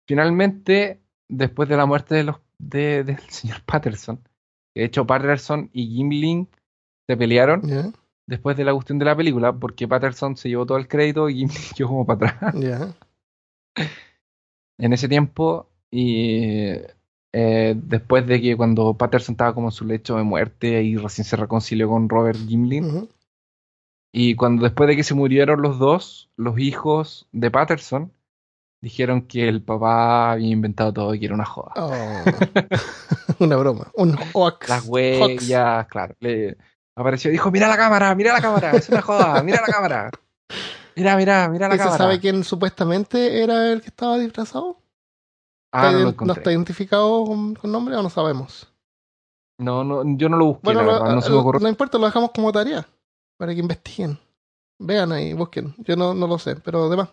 Finalmente, 0.05 0.99
después 1.29 1.67
de 1.69 1.77
la 1.77 1.85
muerte 1.85 2.15
de 2.15 2.23
los, 2.23 2.37
de- 2.57 3.03
del 3.03 3.17
señor 3.29 3.61
Patterson, 3.65 4.19
de 4.75 4.85
hecho 4.85 5.05
Patterson 5.05 5.69
y 5.73 5.87
Gimli 5.87 6.47
se 7.07 7.17
pelearon 7.17 7.61
después 8.27 8.55
de 8.57 8.63
la 8.65 8.73
cuestión 8.73 8.99
de 8.99 9.05
la 9.05 9.15
película, 9.15 9.53
porque 9.53 9.87
Patterson 9.87 10.37
se 10.37 10.49
llevó 10.49 10.65
todo 10.65 10.77
el 10.77 10.87
crédito 10.87 11.29
y 11.29 11.35
Gimli 11.35 11.55
quedó 11.75 11.87
como 11.89 12.05
para 12.05 12.29
atrás 12.31 12.55
en 14.77 14.93
ese 14.93 15.07
tiempo. 15.09 15.69
Y 15.91 16.71
eh, 17.33 17.75
después 17.77 18.25
de 18.25 18.41
que 18.41 18.55
cuando 18.57 18.95
Patterson 18.95 19.33
estaba 19.33 19.53
como 19.53 19.67
en 19.67 19.71
su 19.71 19.85
lecho 19.85 20.17
de 20.17 20.23
muerte 20.23 20.81
y 20.83 20.97
recién 20.97 21.25
se 21.25 21.35
reconcilió 21.35 21.87
con 21.89 22.09
Robert 22.09 22.39
Gimli, 22.47 22.81
Ujú. 22.81 23.09
Y 24.15 24.35
cuando 24.35 24.63
después 24.63 24.87
de 24.87 24.95
que 24.95 25.03
se 25.03 25.15
murieron 25.15 25.61
los 25.63 25.79
dos, 25.79 26.29
los 26.37 26.59
hijos 26.59 27.27
de 27.31 27.49
Patterson 27.49 28.11
dijeron 28.83 29.21
que 29.27 29.47
el 29.47 29.61
papá 29.63 30.33
había 30.33 30.49
inventado 30.49 30.91
todo 30.91 31.13
y 31.15 31.19
que 31.19 31.25
era 31.27 31.35
una 31.35 31.45
joda. 31.45 31.71
Oh. 31.77 32.23
una 33.39 33.55
broma. 33.55 33.87
Un 33.95 34.17
hoax. 34.33 34.67
Las 34.67 34.85
huellas, 34.85 35.87
claro. 35.87 36.13
Le 36.19 36.57
apareció 36.95 37.29
y 37.29 37.31
dijo, 37.33 37.49
mira 37.49 37.69
la 37.69 37.77
cámara, 37.77 38.13
mira 38.13 38.33
la 38.33 38.41
cámara, 38.41 38.71
es 38.71 38.89
una 38.89 39.01
joda, 39.01 39.41
mira 39.41 39.61
la 39.65 39.73
cámara. 39.73 40.11
Mira, 40.95 41.15
mira, 41.15 41.47
mira 41.49 41.69
la 41.69 41.75
¿Y 41.75 41.77
se 41.77 41.83
cámara. 41.85 41.97
sabe 42.03 42.19
quién 42.19 42.43
supuestamente 42.43 43.41
era 43.41 43.71
el 43.71 43.81
que 43.81 43.87
estaba 43.87 44.17
disfrazado? 44.19 44.77
Ah, 45.71 45.83
no 45.83 45.87
¿Está 45.87 45.91
lo 45.91 45.97
ident- 45.99 46.03
¿No 46.03 46.09
encontré. 46.09 46.39
está 46.41 46.51
identificado 46.51 47.25
con, 47.25 47.55
con 47.55 47.71
nombre 47.71 47.95
o 47.95 48.03
no 48.03 48.09
sabemos? 48.09 48.67
No, 49.59 49.83
no, 49.83 50.03
yo 50.17 50.27
no 50.29 50.35
lo 50.37 50.45
busqué, 50.47 50.61
Bueno, 50.65 50.81
la 50.81 50.85
lo- 50.87 50.93
verdad, 50.99 51.15
no 51.15 51.21
se 51.21 51.29
me 51.29 51.37
ocurrió. 51.37 51.61
no 51.61 51.69
importa, 51.69 51.97
lo 51.97 52.05
dejamos 52.05 52.31
como 52.31 52.51
tarea 52.51 52.85
para 53.37 53.53
que 53.53 53.59
investiguen. 53.61 54.19
Vean 54.79 55.11
ahí, 55.13 55.33
busquen. 55.33 55.73
Yo 55.79 55.95
no, 55.95 56.13
no 56.13 56.27
lo 56.27 56.37
sé, 56.37 56.57
pero 56.57 56.89
demás. 56.89 57.09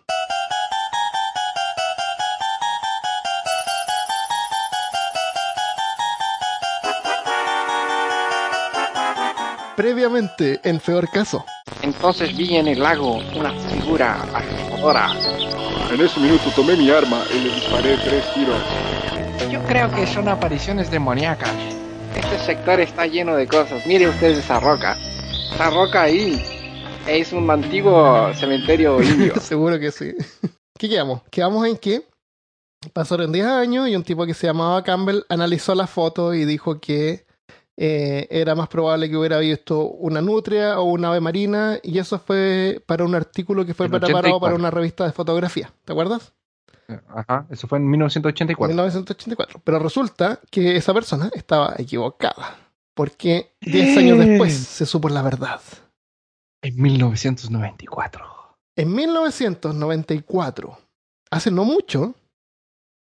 Previamente, 9.75 10.59
en 10.63 10.79
peor 10.79 11.09
caso. 11.09 11.45
Entonces 11.81 12.35
vi 12.35 12.57
en 12.57 12.67
el 12.67 12.79
lago 12.79 13.19
una 13.35 13.53
figura 13.69 14.21
aterradora. 14.33 15.11
En 15.91 16.01
ese 16.01 16.19
minuto 16.19 16.51
tomé 16.55 16.75
mi 16.75 16.89
arma 16.89 17.23
y 17.33 17.39
le 17.39 17.55
disparé 17.55 17.97
tres 17.97 18.23
tiros. 18.33 18.61
Yo 19.49 19.61
creo 19.63 19.89
que 19.91 20.05
son 20.07 20.27
apariciones 20.27 20.91
demoníacas. 20.91 21.53
Este 22.15 22.37
sector 22.39 22.79
está 22.81 23.07
lleno 23.07 23.35
de 23.35 23.47
cosas. 23.47 23.85
Mire 23.85 24.09
usted 24.09 24.37
esa 24.37 24.59
roca. 24.59 24.97
Esa 25.53 25.69
roca 25.69 26.03
ahí 26.03 26.43
es 27.07 27.31
un 27.31 27.49
antiguo 27.49 28.33
cementerio 28.33 29.01
indio. 29.03 29.39
Seguro 29.39 29.79
que 29.79 29.91
sí. 29.91 30.13
¿Qué 30.77 30.89
quedamos? 30.89 31.21
Quedamos 31.29 31.65
en 31.65 31.77
que 31.77 32.03
pasaron 32.93 33.31
10 33.31 33.45
años 33.45 33.87
y 33.87 33.95
un 33.95 34.03
tipo 34.03 34.25
que 34.25 34.33
se 34.33 34.47
llamaba 34.47 34.83
Campbell 34.83 35.21
analizó 35.29 35.75
la 35.75 35.87
foto 35.87 36.33
y 36.33 36.45
dijo 36.45 36.79
que 36.79 37.25
eh, 37.77 38.27
era 38.29 38.55
más 38.55 38.67
probable 38.67 39.09
que 39.09 39.17
hubiera 39.17 39.39
visto 39.39 39.85
una 39.85 40.21
nutria 40.21 40.79
o 40.79 40.83
una 40.83 41.09
ave 41.09 41.21
marina 41.21 41.79
y 41.81 41.97
eso 41.99 42.19
fue 42.19 42.83
para 42.85 43.03
un 43.05 43.15
artículo 43.15 43.65
que 43.65 43.73
fue 43.73 43.89
preparado 43.89 44.17
84. 44.17 44.39
para 44.39 44.55
una 44.55 44.71
revista 44.71 45.05
de 45.05 45.11
fotografía. 45.11 45.71
¿Te 45.85 45.93
acuerdas? 45.93 46.33
Ajá, 47.15 47.47
eso 47.49 47.67
fue 47.67 47.77
en 47.77 47.89
1984. 47.89 48.67
1984. 48.67 49.61
Pero 49.63 49.79
resulta 49.79 50.39
que 50.49 50.75
esa 50.75 50.93
persona 50.93 51.31
estaba 51.33 51.75
equivocada 51.77 52.57
porque 52.93 53.53
10 53.61 53.97
años 53.97 54.19
después 54.19 54.53
se 54.53 54.85
supo 54.85 55.09
la 55.09 55.21
verdad. 55.21 55.61
En 56.61 56.79
1994. 56.79 58.25
En 58.75 58.93
1994, 58.93 60.77
hace 61.29 61.51
no 61.51 61.65
mucho, 61.65 62.15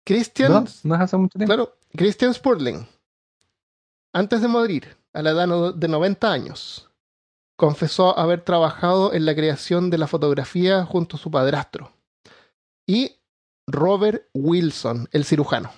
Christian 0.04 0.52
¿No? 0.52 0.66
¿No 0.84 0.96
hace 0.96 1.18
mucho 1.18 1.38
tiempo? 1.38 1.54
Claro, 1.54 1.78
Christian 1.96 2.34
Spurling, 2.34 2.86
antes 4.16 4.42
de 4.42 4.48
morir, 4.48 4.98
a 5.14 5.22
la 5.22 5.32
edad 5.32 5.74
de 5.76 5.88
90 5.88 6.32
años, 6.32 6.90
confesó 7.58 8.18
haber 8.18 8.42
trabajado 8.42 9.14
en 9.14 9.26
la 9.26 9.36
creación 9.36 9.90
de 9.90 9.98
la 9.98 10.08
fotografía 10.08 10.86
junto 10.86 11.16
a 11.16 11.20
su 11.20 11.30
padrastro. 11.32 11.92
Y 12.88 13.12
Robert 13.68 14.28
Wilson, 14.34 15.08
el 15.12 15.26
cirujano. 15.26 15.72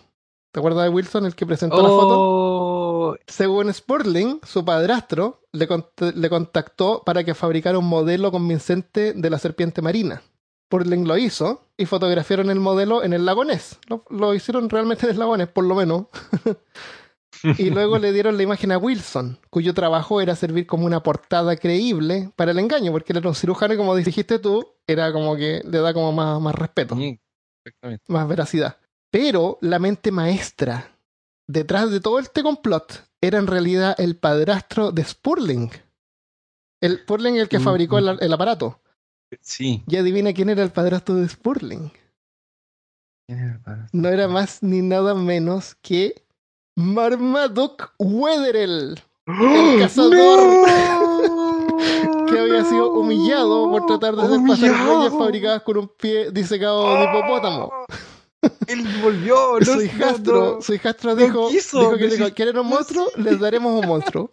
¿Te 0.53 0.59
acuerdas 0.59 0.83
de 0.85 0.89
Wilson, 0.89 1.25
el 1.25 1.35
que 1.35 1.45
presentó 1.45 1.81
la 1.81 1.89
foto? 1.89 2.15
Oh, 2.19 3.15
Según 3.27 3.71
Spurling, 3.73 4.39
su 4.43 4.65
padrastro 4.65 5.41
le, 5.51 5.67
cont- 5.67 6.13
le 6.13 6.29
contactó 6.29 7.03
para 7.05 7.23
que 7.23 7.35
fabricara 7.35 7.77
un 7.77 7.85
modelo 7.87 8.31
convincente 8.31 9.13
de 9.13 9.29
la 9.29 9.39
serpiente 9.39 9.81
marina. 9.81 10.21
Spurling 10.67 11.07
lo 11.07 11.17
hizo 11.17 11.67
y 11.77 11.85
fotografiaron 11.85 12.49
el 12.49 12.59
modelo 12.59 13.03
en 13.03 13.13
el 13.13 13.25
lago 13.25 13.45
Ness. 13.45 13.77
Lo, 13.87 14.03
lo 14.09 14.33
hicieron 14.33 14.69
realmente 14.69 15.05
en 15.05 15.11
el 15.13 15.19
lago 15.19 15.37
Ness, 15.37 15.47
por 15.49 15.63
lo 15.63 15.75
menos. 15.75 16.05
y 17.57 17.69
luego 17.69 17.97
le 17.99 18.11
dieron 18.13 18.37
la 18.37 18.43
imagen 18.43 18.71
a 18.71 18.77
Wilson, 18.77 19.39
cuyo 19.49 19.73
trabajo 19.73 20.21
era 20.21 20.35
servir 20.35 20.65
como 20.67 20.85
una 20.85 21.01
portada 21.03 21.55
creíble 21.57 22.31
para 22.35 22.51
el 22.51 22.59
engaño, 22.59 22.91
porque 22.91 23.13
él 23.13 23.17
era 23.19 23.29
un 23.29 23.35
cirujano 23.35 23.73
y 23.73 23.77
como 23.77 23.95
dijiste 23.95 24.39
tú, 24.39 24.65
era 24.87 25.11
como 25.13 25.35
que 25.35 25.61
le 25.65 25.79
da 25.79 25.93
como 25.93 26.11
más, 26.11 26.39
más 26.41 26.55
respeto 26.55 26.95
Sí, 26.95 27.19
exactamente. 27.65 28.03
más 28.07 28.27
veracidad. 28.27 28.77
Pero 29.11 29.57
la 29.61 29.79
mente 29.79 30.11
maestra 30.11 30.91
detrás 31.47 31.89
de 31.91 31.99
todo 32.01 32.19
este 32.19 32.43
complot 32.43 33.05
era 33.21 33.37
en 33.39 33.47
realidad 33.47 33.95
el 33.99 34.17
padrastro 34.17 34.91
de 34.91 35.03
Spurling. 35.03 35.69
El 36.81 36.99
Spurling 36.99 37.37
el 37.37 37.47
que 37.49 37.59
Mm. 37.59 37.63
fabricó 37.63 37.97
el, 37.97 38.17
el 38.19 38.33
aparato. 38.33 38.81
Sí. 39.41 39.83
Y 39.87 39.95
adivina 39.97 40.33
quién 40.33 40.49
era 40.49 40.61
el 40.63 40.71
padrastro 40.71 41.15
de 41.15 41.27
Spurling. 41.27 41.91
¿Quién 43.27 43.39
era 43.39 43.53
el 43.53 43.59
padre? 43.61 43.83
No 43.91 44.09
era 44.09 44.27
más 44.27 44.61
ni 44.63 44.81
nada 44.81 45.13
menos 45.15 45.75
que 45.81 46.23
Marmaduke 46.77 47.85
Wetherell, 47.97 49.01
el 49.25 49.79
cazador 49.79 50.67
que 52.29 52.39
había 52.39 52.63
sido 52.65 52.91
humillado 52.91 53.71
por 53.71 53.87
tratar 53.87 54.15
de 54.15 54.21
hacer 54.21 54.39
pasar 54.47 54.87
huellas 54.87 55.11
fabricadas 55.11 55.63
con 55.63 55.77
un 55.77 55.87
pie 55.87 56.29
disecado 56.29 56.93
de 56.93 57.05
hipopótamo. 57.05 57.71
Él 58.67 58.87
volvió. 59.01 59.57
su 59.65 59.81
hijastro, 59.81 60.61
su 60.61 60.75
hijastro 60.75 61.15
dijo, 61.15 61.49
dijo 61.49 61.97
que 61.97 62.09
no 62.09 62.13
dijo, 62.13 62.33
¿quieren 62.35 62.59
un 62.59 62.67
monstruo? 62.67 63.07
Les 63.15 63.39
daremos 63.39 63.81
un 63.81 63.87
monstruo. 63.87 64.31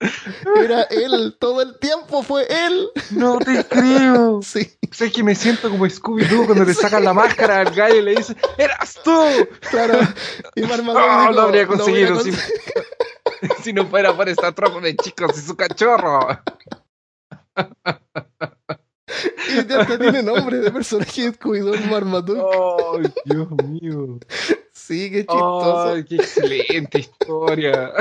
Era 0.62 0.82
él, 0.90 1.36
todo 1.40 1.62
el 1.62 1.78
tiempo 1.78 2.22
fue 2.22 2.46
él. 2.66 2.88
No 3.12 3.38
te 3.38 3.64
creo. 3.64 4.40
Sí, 4.42 4.70
Sé 4.92 5.10
que 5.10 5.22
me 5.22 5.34
siento 5.34 5.70
como 5.70 5.86
Scooby-Doo 5.86 6.46
cuando 6.46 6.64
le 6.64 6.74
sacan 6.74 7.04
la 7.04 7.14
máscara 7.14 7.60
al 7.60 7.74
gallo 7.74 7.96
y 7.96 8.02
le 8.02 8.14
dice, 8.16 8.36
¡Eras 8.58 8.98
tú! 9.02 9.18
claro. 9.70 9.98
Y 10.54 10.62
Marmaduke 10.62 11.02
Oh, 11.04 11.20
dijo, 11.20 11.32
lo 11.32 11.40
habría 11.42 11.62
"Lo 11.62 11.68
voy 11.68 11.74
a 11.76 11.78
conseguido 11.78 12.20
si, 12.20 12.30
cons- 12.30 12.52
si 13.62 13.72
no 13.72 13.86
fuera 13.86 14.14
por 14.16 14.28
esta 14.28 14.52
tropa 14.52 14.80
de 14.80 14.96
chicos 14.96 15.36
y 15.38 15.40
su 15.40 15.56
cachorro. 15.56 16.28
Y 19.48 19.66
ya 19.66 19.80
hasta 19.80 19.98
tiene 19.98 20.22
nombre 20.22 20.58
de 20.58 20.70
personaje 20.70 21.22
de 21.30 21.32
Scooby-Doo, 21.38 21.90
Marmaduke. 21.90 22.42
¡Ay, 22.98 23.12
Dios 23.24 23.48
mío! 23.64 24.18
Sí, 24.72 25.10
qué 25.10 25.20
chistoso. 25.20 25.92
¡Ay, 25.94 26.04
qué 26.04 26.16
excelente 26.16 26.98
historia! 27.00 27.92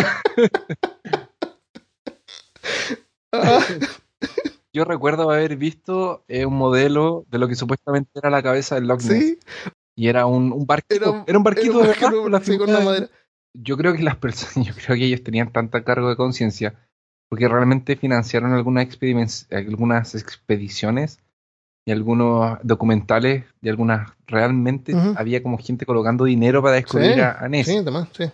Yo 4.73 4.83
recuerdo 4.83 5.29
haber 5.31 5.55
visto 5.55 6.25
eh, 6.27 6.45
un 6.45 6.55
modelo 6.57 7.25
de 7.29 7.39
lo 7.39 7.47
que 7.47 7.55
supuestamente 7.55 8.11
era 8.15 8.29
la 8.29 8.43
cabeza 8.43 8.75
del 8.75 8.87
Loch 8.87 9.01
Ness. 9.03 9.23
sí, 9.23 9.39
Y 9.95 10.07
era 10.09 10.25
un, 10.25 10.51
un 10.51 10.65
barquito. 10.65 10.95
Era 10.95 11.23
Era, 11.27 11.37
un- 11.37 11.43
barquito 11.43 11.71
era 11.81 11.93
un 12.19 12.31
de 12.31 12.57
con 12.57 12.73
la 12.73 12.79
madera. 12.81 13.09
Yo 13.53 13.77
creo 13.77 13.93
que 13.93 14.03
las 14.03 14.17
personas, 14.17 14.55
yo 14.67 14.73
creo 14.75 14.97
que 14.97 15.05
ellos 15.05 15.23
tenían 15.23 15.51
tanta 15.51 15.83
cargo 15.83 16.09
de 16.09 16.17
conciencia 16.17 16.75
porque 17.29 17.47
realmente 17.47 17.95
financiaron 17.95 18.53
algunas, 18.53 18.87
algunas 19.51 20.15
expediciones 20.15 21.19
y 21.87 21.91
algunos 21.91 22.57
documentales 22.63 23.45
y 23.61 23.69
algunas 23.69 24.11
realmente 24.27 24.93
había 25.15 25.41
como 25.41 25.57
gente 25.57 25.85
colocando 25.85 26.25
dinero 26.25 26.61
para 26.61 26.75
descubrir 26.75 27.13
Sí, 27.13 27.19
a, 27.21 27.47
Nessie. 27.47 27.73
Sí, 27.73 27.79
además, 27.79 28.09
sí. 28.11 28.25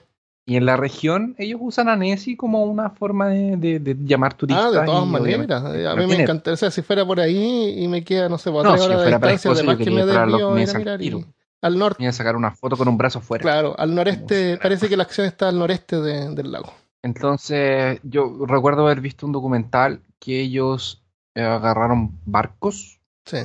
Y 0.46 0.56
en 0.58 0.66
la 0.66 0.76
región 0.76 1.36
ellos 1.38 1.60
usan 1.64 1.88
a 1.88 1.96
Nessie 1.96 2.36
como 2.36 2.64
una 2.64 2.89
forma 2.89 3.28
de, 3.30 3.58
de- 3.58 3.80
de 3.80 3.96
llamar 4.04 4.34
turistas. 4.34 4.66
Ah, 4.66 4.80
de 4.82 4.86
todas 4.86 5.08
maneras. 5.08 5.64
A 5.64 5.96
mí 5.96 6.08
me 6.08 6.22
encantaría, 6.24 6.56
o 6.56 6.58
sea, 6.58 6.72
si 6.72 6.82
fuera 6.82 7.06
por 7.06 7.20
ahí 7.20 7.76
y 7.84 7.88
me 7.88 8.04
queda, 8.04 8.28
no 8.28 8.38
sé, 8.38 8.50
por 8.52 8.64
No, 8.64 8.72
tres 8.72 8.82
si 8.84 8.88
horas 8.89 9.02
de 9.06 9.12
distancia, 9.12 9.52
además 9.52 9.78
que 9.78 9.92
me 9.92 10.02
a 10.02 10.06
desvío 10.06 10.50
al 10.50 10.56
mirar 10.56 11.02
y- 11.02 11.04
tiro. 11.04 11.24
al 11.62 11.78
norte. 11.78 12.02
Iban 12.02 12.10
a 12.10 12.14
sacar 12.14 12.36
una 12.36 12.52
foto 12.52 12.76
con 12.76 12.88
un 12.88 12.98
brazo 12.98 13.22
fuera. 13.22 13.42
Claro, 13.44 13.76
al 13.78 13.94
noreste, 13.94 14.58
parece 14.62 14.89
que 14.89 14.98
la 14.98 15.04
acción 15.04 15.28
está 15.28 15.48
al 15.50 15.60
noreste 15.60 16.02
de- 16.02 16.34
del 16.34 16.52
lago. 16.52 16.74
Entonces, 17.04 18.00
yo 18.04 18.46
recuerdo 18.48 18.84
haber 18.86 19.00
visto 19.02 19.26
un 19.28 19.32
documental 19.32 20.02
que 20.20 20.42
ellos 20.42 21.04
eh, 21.36 21.44
agarraron 21.44 22.20
barcos 22.26 23.00
Sí. 23.26 23.38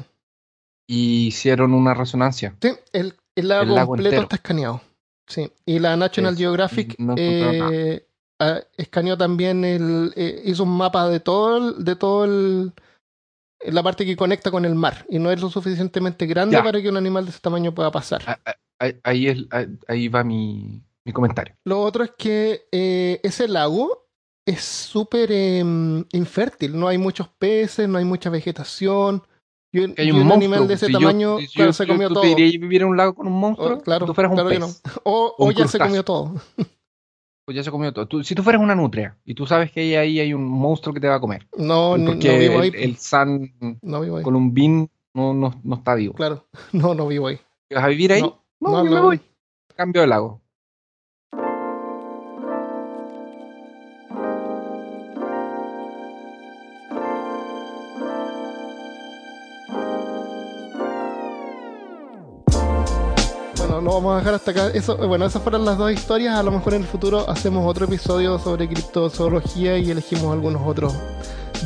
y 0.88 1.26
hicieron 1.26 1.72
una 1.74 1.94
resonancia. 1.94 2.54
Sí, 2.60 2.70
el, 2.92 3.14
el 3.36 3.48
lago 3.48 3.62
El 3.62 3.74
lago 3.74 3.86
completo 3.88 4.08
entero. 4.08 4.22
está 4.22 4.36
escaneado. 4.36 4.80
Sí. 5.26 5.50
Y 5.64 5.78
la 5.78 5.96
National 5.96 6.34
Es- 6.34 6.38
Geographic 6.38 6.98
no 6.98 7.14
eh, 7.16 8.06
ah, 8.40 8.60
escaneó 8.76 9.16
también 9.18 9.64
el. 9.64 10.12
eh, 10.16 10.42
hizo 10.44 10.62
un 10.62 10.76
mapa 10.76 11.08
de 11.08 11.20
todo 11.20 11.56
el, 11.56 11.84
de 11.84 11.96
todo 11.96 12.24
el 12.24 12.72
la 13.64 13.82
parte 13.82 14.04
que 14.04 14.16
conecta 14.16 14.50
con 14.50 14.64
el 14.64 14.74
mar. 14.74 15.04
Y 15.08 15.18
no 15.18 15.30
es 15.30 15.40
lo 15.40 15.48
suficientemente 15.50 16.26
grande 16.26 16.56
Ya. 16.56 16.62
para 16.62 16.80
que 16.80 16.88
un 16.88 16.96
animal 16.96 17.24
de 17.24 17.30
ese 17.30 17.40
tamaño 17.40 17.74
pueda 17.74 17.90
pasar. 17.90 18.22
Ah, 18.26 18.38
ah, 18.44 18.54
Ahí, 18.78 19.00
ahí 19.04 19.28
es- 19.28 19.46
ahí- 19.50 19.78
ahí 19.88 20.08
va 20.08 20.22
mi, 20.22 20.82
mi 21.04 21.12
comentario. 21.14 21.54
Lo 21.64 21.80
otro 21.80 22.04
es 22.04 22.10
que 22.18 22.68
eh, 22.70 23.20
ese 23.22 23.48
lago 23.48 24.06
es 24.46 24.60
súper 24.62 25.32
em, 25.32 26.04
infértil. 26.12 26.78
No 26.78 26.86
hay 26.86 26.98
muchos 26.98 27.26
peces, 27.38 27.88
no 27.88 27.96
hay 27.96 28.04
mucha 28.04 28.28
vegetación. 28.28 29.22
Y, 29.76 29.84
un- 29.84 29.94
hay 29.98 30.06
y 30.08 30.10
un, 30.10 30.16
un, 30.18 30.22
monstruo. 30.26 30.36
animal 30.54 30.68
de 30.68 30.74
ese 30.74 30.86
Si 30.86 30.92
tamaño, 30.92 31.38
yo- 31.40 31.46
claro, 31.54 31.72
se 31.72 31.86
yo- 31.86 31.92
comió 31.92 32.08
¿tú 32.08 32.14
todo. 32.14 32.22
¿Te 32.24 32.30
irías 32.30 32.54
a 32.54 32.58
vivir 32.58 32.82
en 32.82 32.88
un 32.88 32.96
lago 32.96 33.14
con 33.14 33.26
un 33.26 33.38
monstruo? 33.38 33.74
Oh, 33.74 33.80
claro, 33.80 34.06
tú 34.06 34.14
fueras 34.14 34.30
un 34.30 34.36
claro 34.36 34.48
que 34.50 34.58
pez. 34.58 34.82
no. 34.84 34.92
O, 35.04 35.34
O 35.38 35.46
o 35.46 35.50
ya 35.50 35.56
se 35.68 35.78
crustáceo. 35.78 35.86
comió 35.86 36.04
todo. 36.04 36.34
Pues 37.44 37.54
ya 37.56 37.62
se 37.62 37.70
comió 37.70 37.92
todo. 37.92 38.06
Tú- 38.06 38.24
si 38.24 38.34
tú 38.34 38.42
fueras 38.42 38.60
una 38.60 38.74
nutria 38.74 39.16
y 39.24 39.34
tú 39.34 39.46
sabes 39.46 39.70
que 39.70 39.80
ahí, 39.80 39.94
ahí 39.94 40.20
hay 40.20 40.34
un 40.34 40.44
monstruo 40.44 40.92
que 40.92 41.00
te 41.00 41.06
va 41.08 41.16
a 41.16 41.20
comer. 41.20 41.46
No, 41.56 41.96
ni- 41.96 42.04
no 42.04 42.10
porque 42.12 42.38
vivo 42.38 42.60
ahí. 42.60 42.68
el, 42.68 42.74
el 42.76 42.96
San 42.96 43.52
No 43.82 44.00
vivo 44.00 44.16
ahí. 44.16 44.24
Columbín 44.24 44.90
no, 45.14 45.32
no, 45.32 45.60
no 45.62 45.76
está 45.76 45.94
vivo. 45.94 46.14
Claro. 46.14 46.46
No, 46.72 46.94
no 46.94 47.06
vivo 47.06 47.28
ahí. 47.28 47.38
¿Vas 47.72 47.84
a 47.84 47.88
vivir 47.88 48.12
ahí? 48.12 48.20
No, 48.22 48.42
No, 48.60 48.70
no, 48.70 48.84
yo 48.84 48.90
me 48.90 48.96
no. 48.96 49.02
voy. 49.04 49.20
Cambio 49.76 50.00
de 50.00 50.06
lago. 50.08 50.40
Lo 63.86 63.94
vamos 63.94 64.14
a 64.14 64.18
dejar 64.18 64.34
hasta 64.34 64.50
acá. 64.50 64.68
Eso, 64.68 64.96
bueno, 65.08 65.24
esas 65.26 65.42
fueron 65.42 65.64
las 65.64 65.78
dos 65.78 65.92
historias. 65.92 66.34
A 66.36 66.42
lo 66.42 66.50
mejor 66.50 66.74
en 66.74 66.82
el 66.82 66.86
futuro 66.88 67.28
hacemos 67.28 67.64
otro 67.66 67.84
episodio 67.86 68.38
sobre 68.38 68.68
criptozoología 68.68 69.78
y 69.78 69.90
elegimos 69.90 70.32
algunos 70.32 70.62
otros 70.66 70.94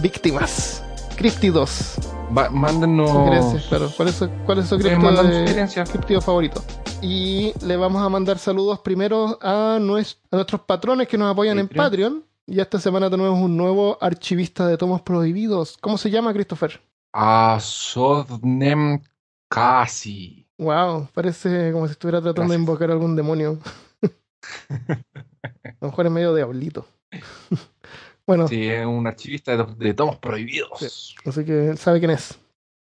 víctimas. 0.00 0.82
Criptidos. 1.16 1.94
Va- 2.36 2.50
mándenos. 2.50 3.10
Sugerencias, 3.10 3.66
claro. 3.68 3.90
¿Cuál 3.96 4.08
es 4.08 4.14
su, 4.14 4.28
cuál 4.46 4.58
es 4.58 4.68
su 4.68 4.76
sugerencias. 4.78 5.90
criptido 5.90 6.20
favorito? 6.20 6.62
Y 7.02 7.52
le 7.64 7.76
vamos 7.76 8.02
a 8.02 8.08
mandar 8.08 8.38
saludos 8.38 8.80
primero 8.80 9.38
a, 9.42 9.76
a 9.76 9.78
nuestros 9.78 10.60
patrones 10.66 11.08
que 11.08 11.18
nos 11.18 11.30
apoyan 11.32 11.58
en 11.58 11.68
Patreon. 11.68 12.24
Y 12.46 12.60
esta 12.60 12.78
semana 12.80 13.08
tenemos 13.08 13.38
un 13.38 13.56
nuevo 13.56 13.96
archivista 14.00 14.66
de 14.66 14.76
tomos 14.76 15.02
prohibidos. 15.02 15.76
¿Cómo 15.80 15.96
se 15.98 16.10
llama, 16.10 16.32
Christopher? 16.32 16.80
A 17.12 17.58
Sodnem 17.60 19.00
Kasi. 19.48 20.39
Wow, 20.60 21.08
parece 21.14 21.72
como 21.72 21.86
si 21.86 21.92
estuviera 21.92 22.20
tratando 22.20 22.52
de 22.52 22.58
invocar 22.58 22.90
a 22.90 22.92
algún 22.92 23.16
demonio. 23.16 23.58
a 24.68 25.74
lo 25.80 25.88
mejor 25.88 26.04
es 26.04 26.12
medio 26.12 26.34
diablito. 26.34 26.86
bueno, 28.26 28.46
Sí, 28.46 28.68
es 28.68 28.84
un 28.84 29.06
archivista 29.06 29.56
de, 29.56 29.64
de 29.76 29.94
tomos 29.94 30.18
prohibidos. 30.18 31.16
así 31.24 31.44
que 31.46 31.70
él 31.70 31.78
sabe 31.78 31.98
quién 31.98 32.10
es. 32.10 32.38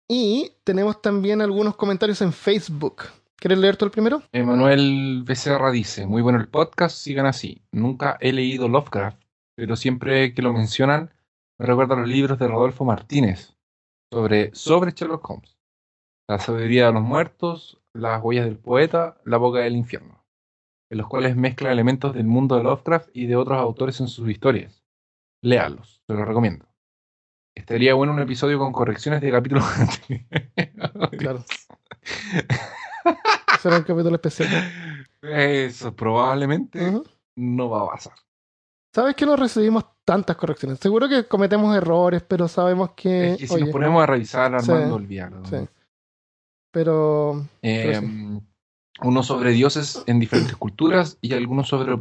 Y 0.08 0.50
tenemos 0.64 1.02
también 1.02 1.42
algunos 1.42 1.76
comentarios 1.76 2.22
en 2.22 2.32
Facebook. 2.32 3.02
¿Quieres 3.36 3.58
leer 3.58 3.76
tú 3.76 3.84
el 3.84 3.90
primero? 3.90 4.22
Emanuel 4.32 5.22
Becerra 5.26 5.70
dice, 5.70 6.06
muy 6.06 6.22
bueno 6.22 6.40
el 6.40 6.48
podcast, 6.48 6.96
sigan 6.96 7.26
así. 7.26 7.60
Nunca 7.70 8.16
he 8.22 8.32
leído 8.32 8.68
Lovecraft, 8.68 9.20
pero 9.54 9.76
siempre 9.76 10.32
que 10.32 10.40
lo 10.40 10.54
mencionan 10.54 11.12
me 11.58 11.66
recuerda 11.66 11.96
a 11.96 11.98
los 11.98 12.08
libros 12.08 12.38
de 12.38 12.48
Rodolfo 12.48 12.86
Martínez 12.86 13.54
sobre, 14.10 14.54
sobre 14.54 14.92
Sherlock 14.92 15.28
Holmes. 15.28 15.57
La 16.28 16.38
sabiduría 16.38 16.86
de 16.86 16.92
los 16.92 17.02
muertos, 17.02 17.78
las 17.94 18.22
huellas 18.22 18.44
del 18.44 18.58
poeta, 18.58 19.16
la 19.24 19.38
boca 19.38 19.60
del 19.60 19.76
infierno, 19.76 20.24
en 20.90 20.98
los 20.98 21.06
cuales 21.08 21.36
mezcla 21.36 21.72
elementos 21.72 22.14
del 22.14 22.26
mundo 22.26 22.56
de 22.56 22.64
Lovecraft 22.64 23.08
y 23.14 23.26
de 23.26 23.36
otros 23.36 23.58
autores 23.58 23.98
en 24.00 24.08
sus 24.08 24.28
historias. 24.28 24.84
Léalos, 25.42 26.02
se 26.06 26.12
los 26.14 26.26
recomiendo. 26.26 26.66
Estaría 27.56 27.94
bueno 27.94 28.12
un 28.12 28.20
episodio 28.20 28.58
con 28.58 28.72
correcciones 28.72 29.20
de 29.20 29.30
capítulos. 29.30 29.64
Claro. 31.18 31.44
Será 33.60 33.76
un 33.78 33.82
capítulo 33.82 34.14
especial. 34.14 34.48
Eso 35.22 35.94
probablemente 35.96 36.92
no 37.36 37.70
va 37.70 37.82
a 37.84 37.90
pasar. 37.90 38.12
¿Sabes 38.94 39.16
que 39.16 39.26
no 39.26 39.36
recibimos 39.36 39.84
tantas 40.04 40.36
correcciones? 40.36 40.78
Seguro 40.78 41.08
que 41.08 41.26
cometemos 41.26 41.76
errores, 41.76 42.22
pero 42.22 42.46
sabemos 42.48 42.90
que. 42.92 43.32
es 43.32 43.38
que 43.38 43.46
si 43.48 43.54
oye, 43.54 43.64
nos 43.64 43.72
ponemos 43.72 44.02
a 44.02 44.06
revisar, 44.06 44.54
Armando, 44.54 44.86
Sí, 44.86 44.92
olvídalo. 44.92 45.44
sí. 45.44 45.56
Pero. 46.70 47.46
Eh, 47.62 48.00
pero 48.00 48.42
Uno 49.02 49.22
sobre 49.22 49.52
dioses 49.52 50.02
en 50.06 50.20
diferentes 50.20 50.56
culturas 50.56 51.18
y 51.20 51.34
algunos 51.34 51.68
sobre, 51.68 51.96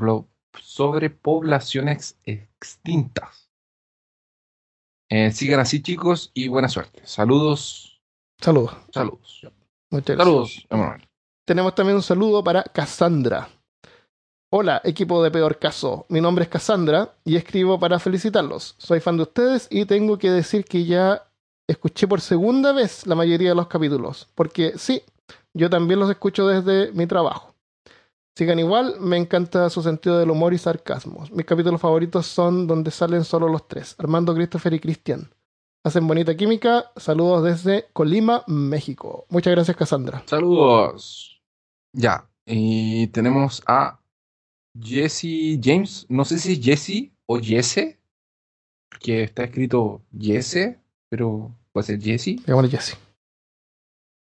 sobre 0.62 1.10
poblaciones 1.10 2.18
extintas. 2.26 3.50
Eh, 5.10 5.32
sigan 5.32 5.62
así, 5.62 5.82
chicos, 5.82 6.32
y 6.34 6.50
buena 6.50 6.68
suerte. 6.68 7.02
Saludos, 7.06 8.02
Saludos. 8.42 8.76
saludos. 8.92 9.42
Muchas 9.90 10.18
gracias. 10.18 10.26
Saludos, 10.28 10.68
Emanuel. 10.70 11.08
Tenemos 11.46 11.76
también 11.76 11.96
un 11.96 12.04
saludo 12.04 12.44
para 12.44 12.64
Cassandra. 12.64 13.48
Hola, 14.50 14.82
equipo 14.84 15.24
de 15.24 15.32
Peor 15.32 15.60
Caso. 15.60 16.06
Mi 16.10 16.20
nombre 16.20 16.44
es 16.44 16.50
Cassandra 16.50 17.14
y 17.24 17.38
escribo 17.38 17.80
para 17.80 18.00
felicitarlos. 18.00 18.76
Soy 18.78 19.00
fan 19.00 19.18
de 19.18 19.24
ustedes 19.24 19.68
y 19.70 19.86
tengo 19.86 20.18
que 20.18 20.30
decir 20.30 20.66
que 20.66 20.86
ya 20.86 21.30
escuché 21.68 22.08
por 22.08 22.22
segunda 22.22 22.72
vez 22.72 23.06
la 23.06 23.16
mayoría 23.16 23.50
de 23.50 23.56
los 23.56 23.68
capítulos. 23.68 24.28
Porque 24.34 24.74
sí, 24.78 25.04
yo 25.54 25.70
también 25.70 26.00
los 26.00 26.10
escucho 26.10 26.48
desde 26.48 26.92
mi 26.94 27.06
trabajo. 27.08 27.54
Sigan 28.36 28.60
igual, 28.60 29.00
me 29.00 29.18
encanta 29.18 29.70
su 29.70 29.82
sentido 29.82 30.20
del 30.20 30.30
humor 30.30 30.54
y 30.54 30.60
sarcasmo. 30.60 31.26
Mis 31.32 31.46
capítulos 31.46 31.82
favoritos 31.82 32.28
son 32.28 32.68
donde 32.68 32.92
salen 32.92 33.24
solo 33.24 33.48
los 33.48 33.68
tres, 33.68 33.96
Armando, 33.98 34.36
Christopher 34.36 34.74
y 34.74 34.80
Cristian. 34.80 35.30
Hacen 35.84 36.06
bonita 36.06 36.36
química. 36.36 36.92
Saludos 36.98 37.44
desde 37.44 37.86
Colima, 37.94 38.44
México. 38.46 39.26
Muchas 39.30 39.52
gracias, 39.52 39.78
Cassandra. 39.78 40.22
Saludos. 40.26 41.42
Ya. 41.94 42.30
Y 42.46 43.08
tenemos 43.08 43.64
a 43.68 44.00
Jesse 44.80 45.58
James. 45.62 46.06
No 46.10 46.26
sé 46.26 46.40
si 46.40 46.54
es 46.54 46.62
Jesse 46.62 47.12
o 47.26 47.40
Jesse. 47.40 47.98
Que 49.00 49.24
está 49.24 49.46
escrito 49.46 50.02
Jesse, 50.18 50.78
pero 51.10 51.56
puede 51.72 51.86
ser 51.88 52.02
Jesse. 52.02 52.38
Llamémosle 52.46 52.70
Jesse. 52.70 52.98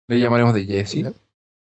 Le 0.08 0.20
llamaremos 0.20 0.54
de 0.54 0.66
Jesse. 0.66 1.14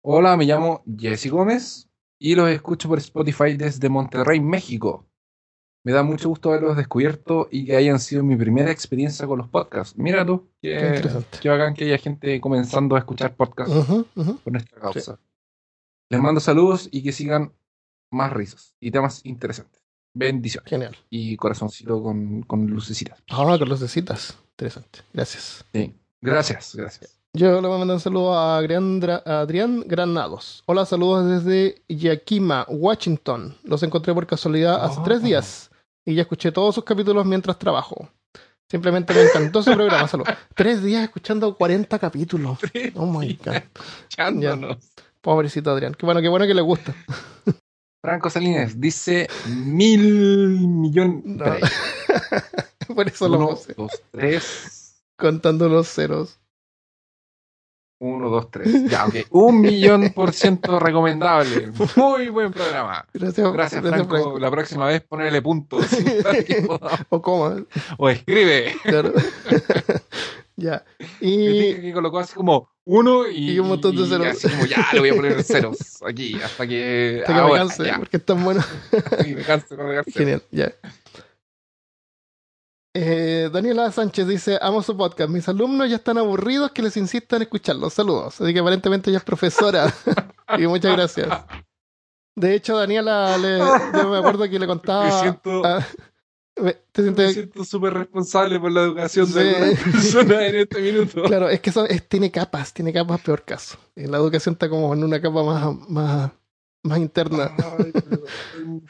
Hola, 0.03 0.37
me 0.37 0.45
llamo 0.47 0.83
Jesse 0.99 1.31
Gómez 1.31 1.89
y 2.19 2.35
los 2.35 2.49
escucho 2.49 2.89
por 2.89 2.99
Spotify 2.99 3.57
desde 3.57 3.89
Monterrey, 3.89 4.41
México. 4.41 5.05
Me 5.85 5.93
da 5.93 6.03
mucho 6.03 6.29
gusto 6.29 6.51
haberlos 6.51 6.77
descubierto 6.77 7.49
y 7.51 7.65
que 7.67 7.77
hayan 7.77 7.99
sido 8.01 8.23
mi 8.25 8.37
primera 8.37 8.71
experiencia 8.71 9.27
con 9.27 9.39
los 9.39 9.49
podcasts. 9.49 9.97
Mira 9.97 10.25
tú, 10.27 10.49
Qué 10.61 10.77
que, 10.77 10.87
interesante. 10.97 11.39
que 11.41 11.49
hagan 11.49 11.75
que 11.75 11.85
haya 11.85 11.99
gente 11.99 12.41
comenzando 12.41 12.97
a 12.97 12.99
escuchar 13.01 13.35
podcasts 13.37 13.75
Ujú, 13.75 14.07
ujú. 14.17 14.37
por 14.39 14.53
nuestra 14.53 14.81
causa. 14.81 15.19
Les 16.11 16.21
mando 16.21 16.41
saludos 16.41 16.89
y 16.91 17.03
que 17.03 17.13
sigan 17.13 17.53
más 18.11 18.33
risas 18.33 18.75
y 18.81 18.91
temas 18.91 19.25
interesantes. 19.25 19.83
Bendiciones. 20.15 20.69
Genial. 20.69 20.97
Y 21.11 21.37
corazoncito 21.37 22.03
con, 22.03 22.43
con 22.43 22.67
lucecitas. 22.67 23.23
Ah, 23.31 23.57
con 23.59 23.69
los 23.69 23.81
de 23.81 23.89
citas. 23.89 24.39
Interesante. 24.53 25.01
Gracias. 25.13 25.65
Sí. 25.73 25.95
Gracias, 26.21 26.75
gracias. 26.75 27.19
Yo 27.35 27.61
le 27.61 27.69
voy 27.69 27.77
a 27.77 27.79
mandar 27.79 27.95
un 27.97 28.01
saludo 28.01 28.35
a 28.35 28.57
Adrián, 28.57 29.85
Granados. 29.87 30.65
Hola, 30.67 30.87
saludos 30.87 31.45
desde 31.45 31.83
Yakima, 31.89 32.65
Washington. 32.69 33.57
Los 33.63 33.83
encontré 33.83 34.15
por 34.15 34.27
casualidad 34.27 34.85
hace 34.85 34.99
Oh. 34.99 35.03
tres 35.05 35.23
días 35.23 35.71
y 36.05 36.15
ya 36.15 36.23
escuché 36.23 36.51
todos 36.51 36.75
sus 36.75 36.85
capítulos 36.85 37.25
mientras 37.27 37.59
trabajo. 37.59 38.09
Simplemente 38.71 39.15
me 39.15 39.23
encantó 39.23 39.63
su 39.63 39.73
programa. 39.73 40.09
Saludos. 40.09 40.35
Tres 40.55 40.83
días 40.83 41.03
escuchando 41.05 41.55
40 41.57 41.99
capítulos. 41.99 42.59
Oh 42.95 43.07
my 43.07 43.39
god. 43.43 43.63
Pobrecito 45.23 45.71
Adrián. 45.71 45.95
Qué 45.95 46.05
bueno, 46.05 46.21
qué 46.21 46.29
bueno 46.29 46.47
que 46.47 46.55
le 46.55 46.63
gusta. 46.63 46.95
Franco 48.09 48.31
Salines 48.31 48.81
dice 48.81 49.29
mil. 49.47 50.91
No. 51.25 51.45
Ahí. 51.45 51.61
Por 52.95 53.07
eso 53.07 53.29
lo 53.29 53.37
Uno, 53.37 53.49
puse. 53.51 53.75
dos, 53.75 54.03
tres. 54.11 55.03
Contando 55.19 55.69
los 55.69 55.89
ceros. 55.89 56.41
Uno, 58.01 58.31
dos, 58.31 58.51
tres. 58.51 58.89
Ya, 58.89 59.05
ok. 59.09 59.15
Un 59.31 59.61
millón 59.61 60.11
por 60.15 60.33
ciento 60.33 60.81
recomendable. 60.81 61.71
Muy 61.97 62.31
buen 62.31 62.51
programa. 62.51 63.05
Gracias, 63.13 63.53
Gracias, 63.53 63.83
Franco. 63.83 64.39
La 64.39 64.51
próxima 64.51 64.87
vez 64.87 65.03
ponele 65.03 65.43
puntos. 65.43 65.85
O 67.11 67.21
coma, 67.21 67.63
o 67.99 68.09
escribe. 68.09 68.75
claro. 68.85 69.13
Ya. 70.59 70.85
Y 71.21 71.75
que 71.81 71.93
colocó 71.93 72.19
así 72.19 72.35
como 72.35 72.69
uno 72.85 73.29
y, 73.29 73.53
Y 73.53 73.59
un 73.59 73.69
montón 73.69 73.95
de 73.97 74.07
ceros. 74.07 74.27
así 74.27 74.49
como 74.49 74.67
ya 74.67 74.87
le 74.93 75.01
voy 75.01 75.09
a 75.11 75.15
poner 75.15 75.43
ceros 75.43 76.03
aquí 76.07 76.35
hasta 76.43 76.67
que. 76.67 77.23
hasta 77.27 77.35
que 77.35 77.53
me 77.53 77.59
canse, 77.59 77.85
ya. 77.85 77.99
porque 77.99 78.17
es 78.19 78.25
tan 78.25 78.43
bueno. 78.45 78.65
Me. 79.25 80.03
Genial, 80.13 80.43
ya. 80.51 80.73
Eh, 82.95 83.49
Daniela 83.53 83.93
Sánchez 83.93 84.27
dice, 84.27 84.59
amo 84.61 84.83
su 84.83 84.97
podcast. 84.97 85.31
Mis 85.31 85.49
alumnos 85.49 85.89
ya 85.89 85.97
están 85.97 86.19
aburridos 86.19 86.73
que 86.73 86.83
les 86.83 86.97
insistan 86.97 87.37
en 87.39 87.43
escucharlos. 87.43 87.93
Saludos. 87.95 88.41
Así 88.41 88.53
que 88.53 88.59
aparentemente 88.61 89.11
ella 89.11 89.19
es 89.19 89.25
profesora. 89.25 89.93
y 90.59 90.67
muchas 90.67 90.97
gracias. 90.97 91.29
De 92.35 92.55
hecho, 92.55 92.77
Daniela, 92.77 93.37
le, 93.37 93.59
yo 93.59 94.09
me 94.11 94.19
acuerdo 94.19 94.49
que 94.49 94.59
le 94.59 94.67
contaba... 94.67 95.05
Me 95.05 95.13
siento- 95.21 95.65
a- 95.65 95.87
¿Te 96.93 97.03
Me 97.03 97.33
siento 97.33 97.65
súper 97.65 97.95
responsable 97.95 98.59
por 98.59 98.73
la 98.73 98.83
educación 98.83 99.27
Sí. 99.27 99.35
de 99.35 99.57
algunas 99.57 99.83
personas 99.93 100.43
en 100.43 100.57
este 100.57 100.81
minuto. 100.81 101.23
Claro, 101.23 101.49
es 101.49 101.61
que 101.61 101.71
eso 101.71 101.85
es- 101.87 102.09
tiene 102.09 102.31
capas, 102.31 102.73
tiene 102.75 102.93
capas 102.93 103.21
peor 103.21 103.45
caso. 103.45 103.79
Eh, 103.97 104.07
La 104.09 104.19
educación 104.19 104.55
está 104.55 104.69
como 104.69 104.93
en 104.95 105.05
una 105.05 105.21
capa 105.21 105.43
más, 105.45 105.89
más, 105.89 106.31
más 106.83 106.99
interna. 106.99 107.53
Ay, 107.79 107.91
pero, 107.93 108.23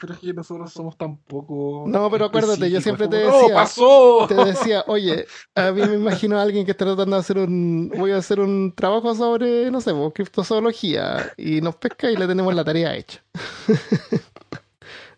pero 0.01 0.13
es 0.15 0.21
que 0.21 0.33
nosotros 0.33 0.73
somos 0.73 0.97
tan 0.97 1.17
poco. 1.19 1.85
No, 1.87 2.11
pero 2.11 2.27
acuérdate, 2.27 2.71
yo 2.71 2.81
siempre 2.81 3.09
te 3.09 3.23
como, 3.25 3.33
¡No, 3.37 3.41
decía- 3.43 3.55
pasó! 3.55 4.27
Te 4.29 4.35
decía, 4.35 4.85
oye, 4.87 5.27
a 5.55 5.71
mí 5.73 5.83
me 5.83 5.95
imagino 5.95 6.39
a 6.39 6.43
alguien 6.43 6.65
que 6.65 6.71
está 6.73 6.85
tratando 6.85 7.17
de 7.17 7.21
hacer 7.21 7.39
un, 7.39 7.93
voy 7.97 8.13
a 8.13 8.17
hacer 8.19 8.41
un 8.41 8.73
trabajo 8.75 9.15
sobre, 9.15 9.71
no 9.71 9.81
sé, 9.81 9.93
criptozoología 10.15 11.33
y 11.37 11.61
nos 11.61 11.77
pesca 11.77 12.11
y 12.11 12.17
le 12.17 12.27
tenemos 12.27 12.55
la 12.55 12.65
tarea 12.65 12.95
hecha. 12.97 13.23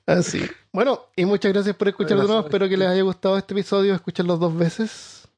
Así. 0.07 0.42
Bueno, 0.72 1.01
y 1.16 1.24
muchas 1.24 1.53
gracias 1.53 1.76
por 1.76 1.88
escuchar 1.88 2.18
de 2.18 2.26
nuevo. 2.26 2.40
Espero 2.40 2.68
que 2.68 2.76
les 2.76 2.88
haya 2.88 3.03
gustado 3.03 3.36
este 3.38 3.55
episodio, 3.55 3.94
escucharlos 3.94 4.40
dos 4.40 4.57
veces. 4.57 5.28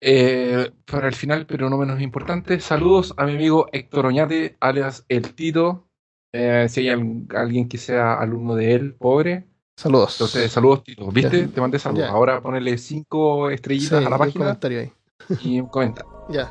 Eh, 0.00 0.70
para 0.90 1.06
el 1.08 1.14
final, 1.14 1.46
pero 1.46 1.70
no 1.70 1.76
menos 1.78 2.00
importante, 2.00 2.58
saludos 2.60 3.14
a 3.16 3.24
mi 3.24 3.34
amigo 3.34 3.68
Héctor 3.72 4.06
Oñate, 4.06 4.56
alias 4.60 5.04
El 5.08 5.34
Tito. 5.34 5.86
Eh, 6.34 6.66
si 6.68 6.80
hay 6.80 6.88
al- 6.88 7.26
alguien 7.36 7.68
que 7.68 7.78
sea 7.78 8.14
alumno 8.14 8.54
de 8.54 8.74
él, 8.74 8.94
pobre. 8.94 9.46
Saludos. 9.76 10.14
Entonces, 10.14 10.50
saludos, 10.50 10.82
Tito. 10.82 11.06
¿Viste? 11.10 11.42
Ya. 11.46 11.48
Te 11.54 11.60
mandé 11.60 11.78
saludos. 11.78 12.04
Ya. 12.06 12.10
Ahora 12.10 12.40
ponele 12.40 12.78
cinco 12.78 13.48
Sí, 13.48 13.54
estrellitas 13.54 14.04
a 14.04 14.10
la 14.10 14.18
página 14.18 14.44
comentario 14.46 14.80
ahí. 14.80 14.92
y 15.42 15.60
un 15.60 15.66
comentario. 15.68 16.10
Ya. 16.30 16.50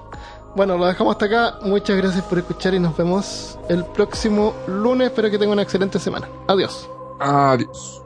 Bueno, 0.55 0.78
lo 0.78 0.86
dejamos 0.86 1.13
hasta 1.15 1.26
acá. 1.26 1.59
Muchas 1.65 1.97
gracias 1.97 2.24
por 2.26 2.38
escuchar 2.39 2.74
y 2.74 2.80
nos 2.80 2.95
vemos 2.95 3.57
el 3.69 3.84
próximo 3.86 4.53
lunes. 4.67 5.07
Espero 5.09 5.30
que 5.30 5.38
tengan 5.38 5.53
una 5.53 5.61
excelente 5.63 5.97
semana. 5.99 6.28
Adiós. 6.47 6.89
Adiós. 7.22 8.01